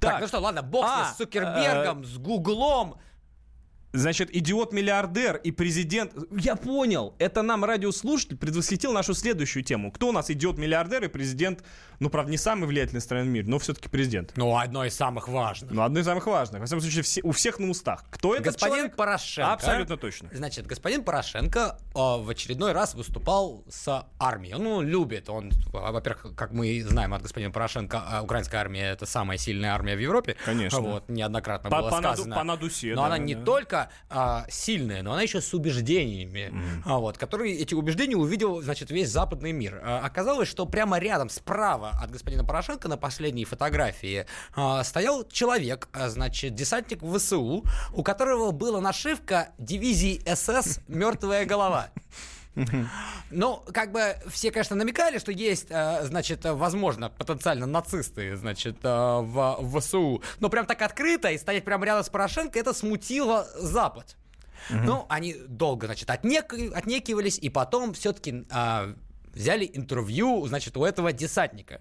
Так, 0.00 0.20
ну 0.20 0.26
что, 0.26 0.40
ладно, 0.40 0.62
бог 0.62 0.84
с 0.84 0.90
А, 0.90 1.04
с 1.12 1.16
Цукербергом, 1.16 2.04
с 2.04 2.18
Гуглом. 2.18 2.96
Значит, 3.98 4.34
идиот-миллиардер 4.34 5.36
и 5.36 5.50
президент... 5.50 6.12
Я 6.30 6.56
понял, 6.56 7.14
это 7.18 7.42
нам 7.42 7.64
радиослушатель 7.64 8.36
предвосхитил 8.36 8.92
нашу 8.92 9.14
следующую 9.14 9.64
тему. 9.64 9.90
Кто 9.90 10.08
у 10.08 10.12
нас 10.12 10.30
идиот-миллиардер 10.30 11.04
и 11.04 11.08
президент, 11.08 11.64
ну, 11.98 12.08
правда, 12.08 12.30
не 12.30 12.38
самый 12.38 12.66
влиятельный 12.66 13.00
страны 13.00 13.24
в 13.24 13.32
мире, 13.32 13.48
но 13.48 13.58
все-таки 13.58 13.88
президент. 13.88 14.32
Ну, 14.36 14.56
одно 14.56 14.84
из 14.84 14.94
самых 14.94 15.28
важных. 15.28 15.72
Ну, 15.72 15.82
одно 15.82 16.00
из 16.00 16.04
самых 16.04 16.26
важных. 16.26 16.60
Во 16.60 16.66
всяком 16.66 16.80
случае, 16.82 17.02
все- 17.02 17.22
у 17.22 17.32
всех 17.32 17.58
на 17.58 17.70
устах. 17.70 18.04
Кто 18.10 18.34
это 18.34 18.44
Господин 18.44 18.74
человек? 18.76 18.96
Порошенко. 18.96 19.52
Абсолютно 19.52 19.96
точно. 19.96 20.28
Значит, 20.32 20.66
господин 20.66 21.02
Порошенко 21.02 21.78
э, 21.94 21.98
в 21.98 22.28
очередной 22.30 22.72
раз 22.72 22.94
выступал 22.94 23.64
с 23.68 24.06
армией. 24.18 24.54
Он 24.54 24.62
ну, 24.62 24.80
любит. 24.82 25.28
Он, 25.28 25.50
во-первых, 25.72 26.34
как 26.36 26.52
мы 26.52 26.82
знаем 26.82 27.14
от 27.14 27.22
господина 27.22 27.50
Порошенко, 27.50 28.02
а, 28.06 28.22
украинская 28.22 28.60
армия 28.60 28.92
это 28.92 29.06
самая 29.06 29.38
сильная 29.38 29.72
армия 29.74 29.96
в 29.96 30.00
Европе. 30.00 30.36
Конечно. 30.44 30.80
Вот, 30.80 31.08
неоднократно 31.08 31.70
По- 31.70 31.80
было 31.80 31.90
по 31.90 31.96
наду- 32.00 32.14
сказано. 32.14 32.36
по 32.36 32.44
надусе, 32.44 32.94
Но 32.94 33.02
да, 33.02 33.06
она 33.06 33.18
не 33.18 33.34
да. 33.34 33.40
А, 34.08 34.46
сильная, 34.48 35.02
но 35.02 35.12
она 35.12 35.22
еще 35.22 35.40
с 35.40 35.52
убеждениями, 35.54 36.52
а, 36.84 36.98
вот, 36.98 37.18
которые 37.18 37.56
эти 37.56 37.74
убеждения 37.74 38.16
увидел, 38.16 38.60
значит, 38.62 38.90
весь 38.90 39.10
западный 39.10 39.52
мир. 39.52 39.80
А, 39.84 40.00
оказалось, 40.04 40.48
что 40.48 40.66
прямо 40.66 40.98
рядом, 40.98 41.28
справа 41.28 41.92
от 42.00 42.10
господина 42.10 42.44
Порошенко 42.44 42.88
на 42.88 42.96
последней 42.96 43.44
фотографии 43.44 44.26
а, 44.54 44.82
стоял 44.84 45.26
человек, 45.28 45.88
а, 45.92 46.08
значит, 46.08 46.54
десантник 46.54 47.02
ВСУ, 47.02 47.64
у 47.92 48.02
которого 48.02 48.50
была 48.50 48.80
нашивка 48.80 49.50
дивизии 49.58 50.22
СС 50.26 50.80
«Мертвая 50.88 51.44
голова». 51.44 51.90
Ну, 53.30 53.62
как 53.72 53.92
бы 53.92 54.16
все, 54.28 54.50
конечно, 54.50 54.74
намекали, 54.76 55.18
что 55.18 55.32
есть, 55.32 55.66
э, 55.70 56.04
значит, 56.04 56.44
возможно, 56.44 57.10
потенциально 57.10 57.66
нацисты, 57.66 58.36
значит, 58.36 58.78
э, 58.82 58.88
в, 58.88 59.80
ВСУ. 59.80 60.22
Но 60.40 60.48
прям 60.48 60.66
так 60.66 60.80
открыто 60.82 61.30
и 61.30 61.38
стоять 61.38 61.64
прямо 61.64 61.84
рядом 61.84 62.04
с 62.04 62.08
Порошенко, 62.08 62.58
это 62.58 62.72
смутило 62.72 63.46
Запад. 63.56 64.16
Ну, 64.70 65.06
они 65.08 65.34
долго, 65.46 65.86
значит, 65.86 66.08
отнек- 66.10 66.72
отнекивались, 66.72 67.38
и 67.38 67.48
потом 67.48 67.94
все-таки 67.94 68.44
взяли 69.32 69.70
интервью, 69.72 70.46
значит, 70.46 70.76
у 70.76 70.84
этого 70.84 71.12
десантника. 71.12 71.80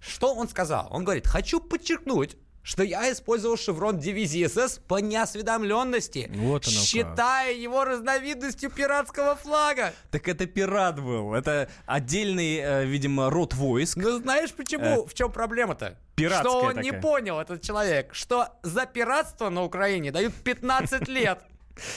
Что 0.00 0.34
он 0.34 0.48
сказал? 0.48 0.88
Он 0.90 1.04
говорит, 1.04 1.26
хочу 1.26 1.60
подчеркнуть, 1.60 2.36
что 2.62 2.82
я 2.82 3.10
использовал 3.10 3.56
шеврон 3.56 3.98
дивизии 3.98 4.46
СС 4.46 4.78
по 4.86 4.98
неосведомленности, 4.98 6.30
Вот 6.34 6.66
оно 6.66 6.76
как. 6.76 6.84
считая 6.84 7.54
его 7.54 7.84
разновидностью 7.84 8.70
пиратского 8.70 9.36
флага. 9.36 9.92
Так 10.10 10.28
это 10.28 10.46
пират 10.46 11.00
был. 11.00 11.34
Это 11.34 11.68
отдельный, 11.86 12.56
э, 12.58 12.84
видимо, 12.84 13.30
род 13.30 13.54
войск. 13.54 13.96
Ну 13.96 14.18
знаешь 14.18 14.52
почему? 14.52 15.06
В 15.06 15.14
чем 15.14 15.32
проблема-то? 15.32 15.96
пиратская 16.14 16.50
Что 16.50 16.60
он 16.66 16.76
не 16.80 16.90
такая. 16.90 17.00
понял, 17.02 17.38
этот 17.40 17.62
человек, 17.62 18.12
что 18.14 18.48
за 18.62 18.86
пиратство 18.86 19.50
на 19.50 19.62
Украине 19.64 20.10
дают 20.10 20.34
15 20.34 21.06
лет. 21.08 21.40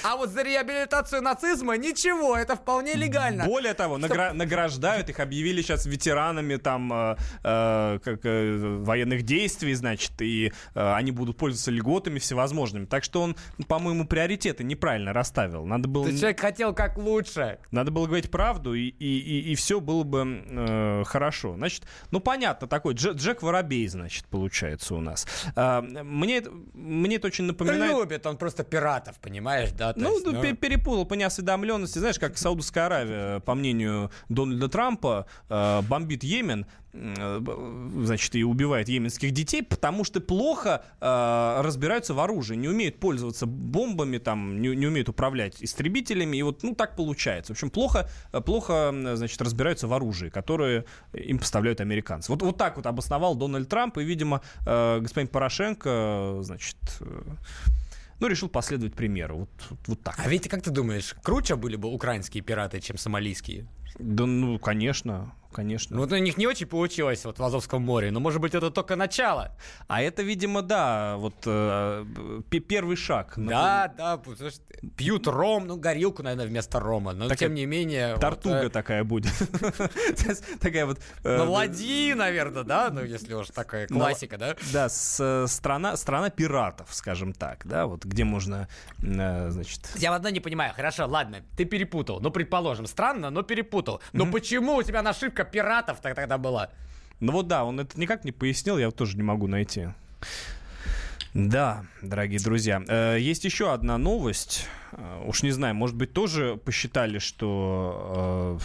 А 0.03 0.15
вот 0.15 0.29
за 0.29 0.43
реабилитацию 0.43 1.21
нацизма 1.21 1.77
ничего, 1.77 2.35
это 2.37 2.55
вполне 2.55 2.93
легально. 2.93 3.45
Более 3.45 3.73
того, 3.73 3.97
награ- 3.97 4.33
награждают 4.33 5.09
их, 5.09 5.19
объявили 5.19 5.61
сейчас 5.61 5.85
ветеранами 5.85 6.55
там 6.57 6.91
э, 6.93 7.15
э, 7.43 7.99
как, 8.03 8.19
э, 8.25 8.57
военных 8.83 9.23
действий, 9.23 9.73
значит, 9.73 10.21
и 10.21 10.51
э, 10.75 10.93
они 10.93 11.11
будут 11.11 11.37
пользоваться 11.37 11.71
льготами 11.71 12.19
всевозможными. 12.19 12.85
Так 12.85 13.03
что 13.03 13.21
он, 13.21 13.35
по-моему, 13.67 14.05
приоритеты 14.05 14.63
неправильно 14.63 15.13
расставил. 15.13 15.65
Надо 15.65 15.87
было, 15.87 16.05
Ты 16.07 16.17
человек 16.17 16.39
хотел 16.39 16.73
как 16.73 16.97
лучше. 16.97 17.59
надо 17.71 17.91
было 17.91 18.05
говорить 18.05 18.29
правду, 18.31 18.73
и, 18.73 18.87
и, 18.87 19.51
и, 19.51 19.55
все 19.55 19.79
было 19.79 20.03
бы 20.03 20.43
э, 20.49 21.03
хорошо. 21.05 21.55
Значит, 21.55 21.83
ну 22.11 22.19
понятно, 22.19 22.67
такой 22.67 22.93
Дж- 22.93 23.13
Джек 23.15 23.41
Воробей, 23.41 23.87
значит, 23.87 24.25
получается 24.25 24.95
у 24.95 25.01
нас. 25.01 25.27
А, 25.55 25.81
мне, 25.81 26.37
это- 26.37 26.51
мне 26.73 27.15
это 27.17 27.27
очень 27.27 27.45
напоминает... 27.45 27.91
Любит 27.91 28.25
он 28.25 28.37
просто 28.37 28.63
пиратов, 28.63 29.19
понимаешь, 29.19 29.70
да? 29.77 29.93
то 29.93 29.99
Ну, 29.99 30.13
есть, 30.13 30.25
да, 30.25 30.31
ну. 30.31 30.41
пе- 30.41 30.53
перепутал 30.53 31.05
по 31.05 31.13
неосведомленности. 31.15 31.99
Знаешь, 31.99 32.19
как 32.19 32.37
Саудовская 32.37 32.85
Аравия, 32.87 33.39
по 33.41 33.55
мнению 33.55 34.11
Дональда 34.29 34.67
Трампа, 34.69 35.25
э, 35.49 35.81
бомбит 35.81 36.23
Йемен, 36.23 36.65
э, 36.93 37.39
значит, 38.03 38.35
и 38.35 38.43
убивает 38.43 38.89
йеменских 38.89 39.31
детей, 39.31 39.63
потому 39.63 40.03
что 40.03 40.19
плохо 40.21 40.83
э, 40.99 41.61
разбираются 41.61 42.13
в 42.13 42.19
оружии, 42.19 42.55
не 42.55 42.67
умеют 42.67 42.99
пользоваться 42.99 43.45
бомбами, 43.45 44.17
там, 44.17 44.61
не, 44.61 44.75
не 44.75 44.87
умеют 44.87 45.07
управлять 45.09 45.55
истребителями, 45.63 46.37
и 46.37 46.43
вот, 46.43 46.63
ну, 46.63 46.75
так 46.75 46.95
получается. 46.95 47.53
В 47.53 47.55
общем, 47.55 47.69
плохо, 47.69 48.09
э, 48.33 48.41
плохо, 48.41 48.91
э, 48.93 49.15
значит, 49.15 49.41
разбираются 49.41 49.87
в 49.87 49.93
оружии, 49.93 50.29
которое 50.29 50.85
им 51.13 51.39
поставляют 51.39 51.79
американцы. 51.81 52.31
Вот, 52.31 52.41
вот 52.41 52.57
так 52.57 52.75
вот 52.75 52.85
обосновал 52.85 53.35
Дональд 53.35 53.69
Трамп, 53.69 53.97
и, 53.97 54.03
видимо, 54.03 54.41
э, 54.65 54.99
господин 54.99 55.27
Порошенко, 55.29 55.89
э, 55.89 56.39
значит, 56.43 56.77
э, 56.99 57.21
ну, 58.21 58.27
решил 58.27 58.49
последовать 58.49 58.93
примеру. 58.93 59.37
Вот, 59.39 59.49
вот, 59.69 59.79
вот 59.87 60.01
так. 60.03 60.15
А 60.17 60.29
ведь 60.29 60.47
как 60.47 60.61
ты 60.61 60.69
думаешь, 60.71 61.15
круче 61.23 61.55
были 61.55 61.75
бы 61.75 61.89
украинские 61.89 62.43
пираты, 62.43 62.79
чем 62.79 62.97
сомалийские? 62.97 63.67
Да, 63.97 64.25
ну, 64.25 64.59
конечно, 64.59 65.33
конечно. 65.51 65.95
Ну, 65.95 66.01
вот 66.03 66.11
у 66.11 66.17
них 66.17 66.37
не 66.37 66.47
очень 66.47 66.67
получилось 66.67 67.25
вот 67.25 67.39
в 67.39 67.43
Азовском 67.43 67.81
море, 67.81 68.11
но, 68.11 68.19
может 68.19 68.41
быть, 68.41 68.55
это 68.55 68.71
только 68.71 68.95
начало. 68.95 69.55
А 69.87 70.01
это, 70.01 70.21
видимо, 70.21 70.61
да, 70.61 71.17
вот 71.17 71.35
э, 71.45 72.05
первый 72.49 72.95
шаг. 72.95 73.33
Да, 73.35 73.93
да, 73.97 74.17
потому 74.17 74.49
что 74.49 74.61
пьют 74.95 75.27
ром, 75.27 75.67
ну, 75.67 75.77
горилку, 75.77 76.23
наверное, 76.23 76.47
вместо 76.47 76.79
рома, 76.79 77.13
но, 77.13 77.27
Такая 77.27 77.49
тем 77.49 77.55
не 77.55 77.65
менее... 77.65 78.13
вот, 78.13 78.21
Тартуга 78.21 78.65
э, 78.65 78.69
такая 78.69 79.03
будет. 79.03 79.31
Такая 80.61 80.85
вот... 80.85 80.99
Ну, 81.23 81.51
ладьи, 81.51 82.13
наверное, 82.13 82.63
да, 82.63 82.89
ну, 82.91 83.03
если 83.03 83.33
уж 83.33 83.47
такая 83.47 83.87
Ну, 83.89 83.99
классика, 83.99 84.37
да? 84.37 84.55
Да, 84.71 84.87
э, 84.87 85.45
страна, 85.47 85.97
страна 85.97 86.29
пиратов, 86.29 86.89
скажем 86.91 87.33
так, 87.33 87.65
да, 87.65 87.85
вот 87.87 88.05
где 88.05 88.23
можно, 88.23 88.67
значит... 88.99 89.89
Я 89.95 90.15
одно 90.15 90.29
не 90.29 90.39
понимаю. 90.39 90.73
Хорошо, 90.75 91.07
ладно, 91.07 91.37
ты 91.57 91.65
перепутал. 91.65 92.19
Ну, 92.21 92.31
предположим, 92.31 92.85
странно, 92.85 93.29
но 93.29 93.43
перепутал. 93.43 94.01
Но 94.13 94.25
почему 94.31 94.75
у 94.75 94.83
тебя 94.83 95.01
нашивка 95.01 95.40
пиратов 95.43 95.99
тогда 96.01 96.37
была? 96.37 96.69
Ну 97.19 97.31
вот 97.31 97.47
да, 97.47 97.63
он 97.63 97.79
это 97.79 97.99
никак 97.99 98.23
не 98.25 98.31
пояснил, 98.31 98.77
я 98.77 98.89
тоже 98.91 99.17
не 99.17 99.23
могу 99.23 99.47
найти. 99.47 99.89
Да, 101.33 101.85
дорогие 102.01 102.39
друзья. 102.39 102.83
Э, 102.87 103.17
Есть 103.17 103.45
еще 103.45 103.71
одна 103.71 103.97
новость. 103.97 104.67
Э, 104.91 105.23
Уж 105.25 105.43
не 105.43 105.51
знаю, 105.51 105.75
может 105.75 105.95
быть, 105.95 106.13
тоже 106.13 106.57
посчитали, 106.57 107.19
что 107.19 108.59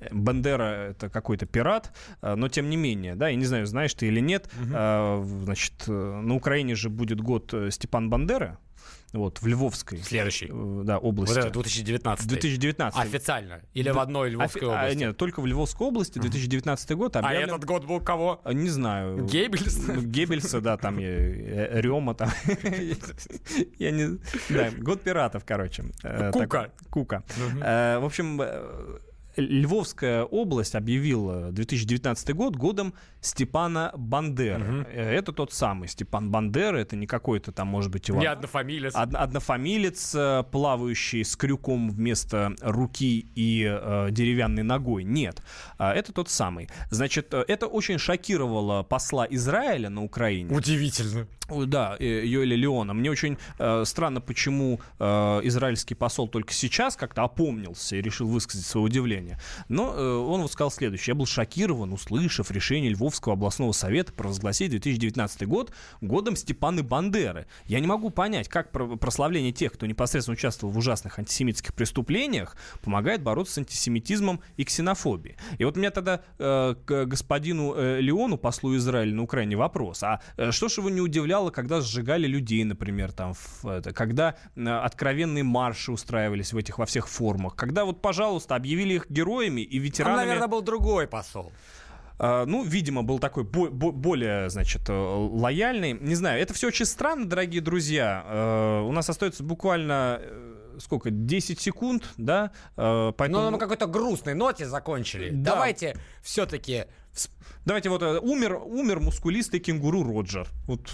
э, 0.00 0.08
Бандера 0.10 0.90
это 0.90 1.08
какой-то 1.08 1.46
пират, 1.46 1.92
но 2.22 2.48
тем 2.48 2.68
не 2.68 2.76
менее, 2.76 3.14
да, 3.14 3.28
я 3.28 3.36
не 3.36 3.44
знаю, 3.44 3.66
знаешь 3.66 3.94
ты 3.94 4.08
или 4.08 4.20
нет, 4.20 4.50
э, 4.60 5.24
значит, 5.44 5.86
на 5.86 6.34
Украине 6.34 6.74
же 6.74 6.90
будет 6.90 7.20
год 7.20 7.54
Степан 7.70 8.10
Бандеры, 8.10 8.58
вот, 9.12 9.40
в 9.42 9.46
Львовской. 9.46 9.98
Следующий. 9.98 10.46
э, 10.50 10.82
Да, 10.84 10.98
области. 10.98 11.34
Вот 11.34 11.44
это 11.44 11.50
2019. 11.52 12.26
2019. 12.26 12.98
Официально. 13.00 13.60
Или 13.74 13.90
в 13.90 13.98
одной 13.98 14.30
Львовской 14.30 14.62
Офи- 14.62 14.70
а, 14.72 14.80
области. 14.82 14.98
нет, 14.98 15.16
только 15.16 15.40
в 15.40 15.46
Львовской 15.46 15.86
области, 15.86 16.18
2019 16.18 16.96
год. 16.96 17.16
А 17.16 17.20
объявлен- 17.20 17.48
этот 17.50 17.64
год 17.64 17.84
был 17.84 18.00
кого? 18.00 18.40
А, 18.44 18.52
Не 18.52 18.68
знаю. 18.68 19.24
Геббельс? 19.26 19.76
Ну, 19.86 20.00
Геббельса, 20.02 20.60
да, 20.60 20.76
там 20.76 20.98
э, 20.98 21.80
Рема, 21.80 22.14
там. 22.14 22.30
Я 23.78 23.90
не... 23.90 24.18
Да, 24.48 24.70
год 24.78 25.02
пиратов, 25.02 25.44
короче. 25.44 25.84
Э, 26.02 26.30
Кука. 26.32 26.70
Кука. 26.90 27.22
В 27.28 28.04
общем, 28.04 28.40
Львовская 29.36 30.24
область 30.24 30.74
объявила 30.74 31.50
2019 31.52 32.34
год 32.34 32.56
годом 32.56 32.94
Степана 33.20 33.92
Бандеры. 33.96 34.86
Э, 34.92 35.10
Это 35.18 35.32
тот 35.32 35.52
самый 35.52 35.88
Степан 35.88 36.30
Бандера, 36.30 36.76
это 36.78 36.96
не 36.96 37.06
какой-то 37.06 37.52
там, 37.52 37.68
может 37.68 37.90
быть, 37.90 38.08
его... 38.08 38.18
Не 38.20 38.26
однофамилец. 38.26 38.94
Од- 38.94 39.14
однофамилец, 39.14 40.14
э, 40.14 40.44
плавающий 40.50 41.24
с 41.24 41.36
крюком 41.36 41.90
вместо 41.90 42.54
руки 42.60 43.26
и 43.34 43.64
э, 43.68 44.08
деревянной 44.10 44.62
ногой. 44.62 45.04
Нет, 45.04 45.42
А, 45.78 45.92
это 45.94 46.12
тот 46.12 46.28
самый. 46.28 46.68
Значит, 46.90 47.32
э, 47.34 47.44
это 47.48 47.66
очень 47.66 47.98
шокировало 47.98 48.82
посла 48.82 49.26
Израиля 49.30 49.88
на 49.90 50.02
Украине. 50.02 50.54
Удивительно. 50.56 51.26
Да, 51.66 51.96
э, 51.98 52.24
Йоэля 52.24 52.56
Леона. 52.56 52.94
Мне 52.94 53.10
очень 53.10 53.38
э, 53.58 53.84
странно, 53.84 54.20
почему 54.20 54.80
э, 54.98 55.04
израильский 55.44 55.94
посол 55.94 56.28
только 56.28 56.52
сейчас 56.52 56.96
как-то 56.96 57.22
опомнился 57.22 57.96
и 57.96 58.02
решил 58.02 58.28
высказать 58.28 58.66
свое 58.66 58.86
удивление. 58.86 59.38
Но 59.68 59.92
э, 59.94 60.14
он 60.14 60.42
вот 60.42 60.52
сказал 60.52 60.70
следующее. 60.70 61.12
Я 61.12 61.14
был 61.16 61.26
шокирован, 61.26 61.92
услышав 61.92 62.50
решение 62.50 62.90
Львовского 62.90 63.34
областного 63.34 63.72
совета 63.72 64.12
провозгласить 64.12 64.70
2019 64.70 65.46
год 65.46 65.72
годом 66.00 66.36
Степаны 66.36 66.82
Бандеры. 66.82 67.46
Я 67.66 67.80
не 67.80 67.86
могу 67.86 68.10
понять, 68.10 68.48
как 68.48 68.70
про- 68.70 68.96
прославление 68.96 69.52
тех, 69.52 69.72
кто 69.72 69.86
непосредственно 69.86 70.34
участвовал 70.34 70.72
в 70.72 70.78
ужасных 70.78 71.18
антисемитских 71.18 71.74
преступлениях, 71.74 72.56
помогает 72.82 73.22
бороться 73.22 73.54
с 73.54 73.58
антисемитизмом 73.58 74.40
и 74.56 74.64
ксенофобией. 74.64 75.36
И 75.58 75.64
вот 75.64 75.76
у 75.76 75.80
меня 75.80 75.90
тогда 75.90 76.22
э, 76.38 76.74
к 76.84 77.04
господину 77.06 77.74
э, 77.74 78.00
Леону, 78.00 78.38
послу 78.38 78.76
Израиля 78.76 79.14
на 79.14 79.22
Украине, 79.22 79.56
вопрос. 79.56 80.02
А 80.02 80.20
э, 80.36 80.50
что 80.50 80.68
ж 80.68 80.78
его 80.78 80.90
не 80.90 81.00
удивляло, 81.00 81.41
когда 81.50 81.80
сжигали 81.80 82.26
людей, 82.26 82.64
например, 82.64 83.12
там, 83.12 83.34
в 83.34 83.66
это, 83.66 83.92
когда 83.92 84.36
откровенные 84.56 85.44
марши 85.44 85.92
устраивались 85.92 86.52
в 86.52 86.56
этих 86.56 86.78
во 86.78 86.86
всех 86.86 87.08
формах, 87.08 87.56
когда 87.56 87.84
вот, 87.84 88.00
пожалуйста, 88.00 88.54
объявили 88.56 88.94
их 88.94 89.10
героями 89.10 89.60
и 89.62 89.76
Там, 89.78 89.84
ветеранами. 89.84 90.16
наверное, 90.26 90.48
был 90.48 90.62
другой 90.62 91.06
посол. 91.06 91.52
А, 92.18 92.44
Ну, 92.46 92.62
видимо, 92.62 93.02
был 93.02 93.18
такой 93.18 93.42
бо- 93.44 93.70
бо- 93.70 93.90
более, 93.92 94.48
значит, 94.50 94.82
э, 94.88 94.92
лояльный. 94.92 95.92
Не 95.94 96.14
знаю, 96.14 96.40
это 96.40 96.54
все 96.54 96.68
очень 96.68 96.84
странно, 96.86 97.26
дорогие 97.26 97.60
друзья. 97.62 98.24
Э, 98.26 98.80
У 98.82 98.92
нас 98.92 99.08
остается 99.10 99.42
буквально 99.42 100.20
э, 100.22 100.61
сколько, 100.78 101.10
10 101.10 101.60
секунд, 101.60 102.04
да? 102.16 102.50
Э, 102.76 103.12
Поэтому... 103.16 103.42
Но 103.42 103.50
на 103.50 103.58
какой-то 103.58 103.86
грустной 103.86 104.34
ноте 104.34 104.66
закончили. 104.66 105.30
Да. 105.30 105.52
Давайте 105.52 105.96
все-таки... 106.22 106.84
Давайте 107.64 107.90
вот 107.90 108.02
э, 108.02 108.18
умер, 108.18 108.60
умер 108.64 109.00
мускулистый 109.00 109.60
кенгуру 109.60 110.02
Роджер. 110.02 110.48
Вот. 110.66 110.90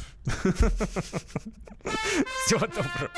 Всего 2.46 2.66
доброго. 2.66 3.10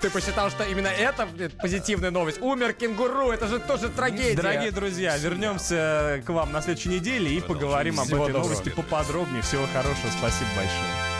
Ты 0.00 0.08
посчитал, 0.08 0.48
что 0.50 0.64
именно 0.64 0.86
это 0.86 1.28
позитивная 1.60 2.10
новость? 2.10 2.40
Умер 2.40 2.72
кенгуру, 2.72 3.32
это 3.32 3.46
же 3.46 3.58
тоже 3.58 3.90
трагедия. 3.90 4.34
Дорогие 4.34 4.70
друзья, 4.70 5.16
вернемся 5.18 6.22
к 6.24 6.30
вам 6.30 6.52
на 6.52 6.62
следующей 6.62 6.88
неделе 6.88 7.34
и 7.34 7.40
поговорим 7.40 8.00
об 8.00 8.08
этой 8.08 8.32
новости 8.32 8.70
поподробнее. 8.70 9.42
Всего 9.42 9.66
хорошего, 9.66 10.10
спасибо 10.18 10.48
большое. 10.56 11.19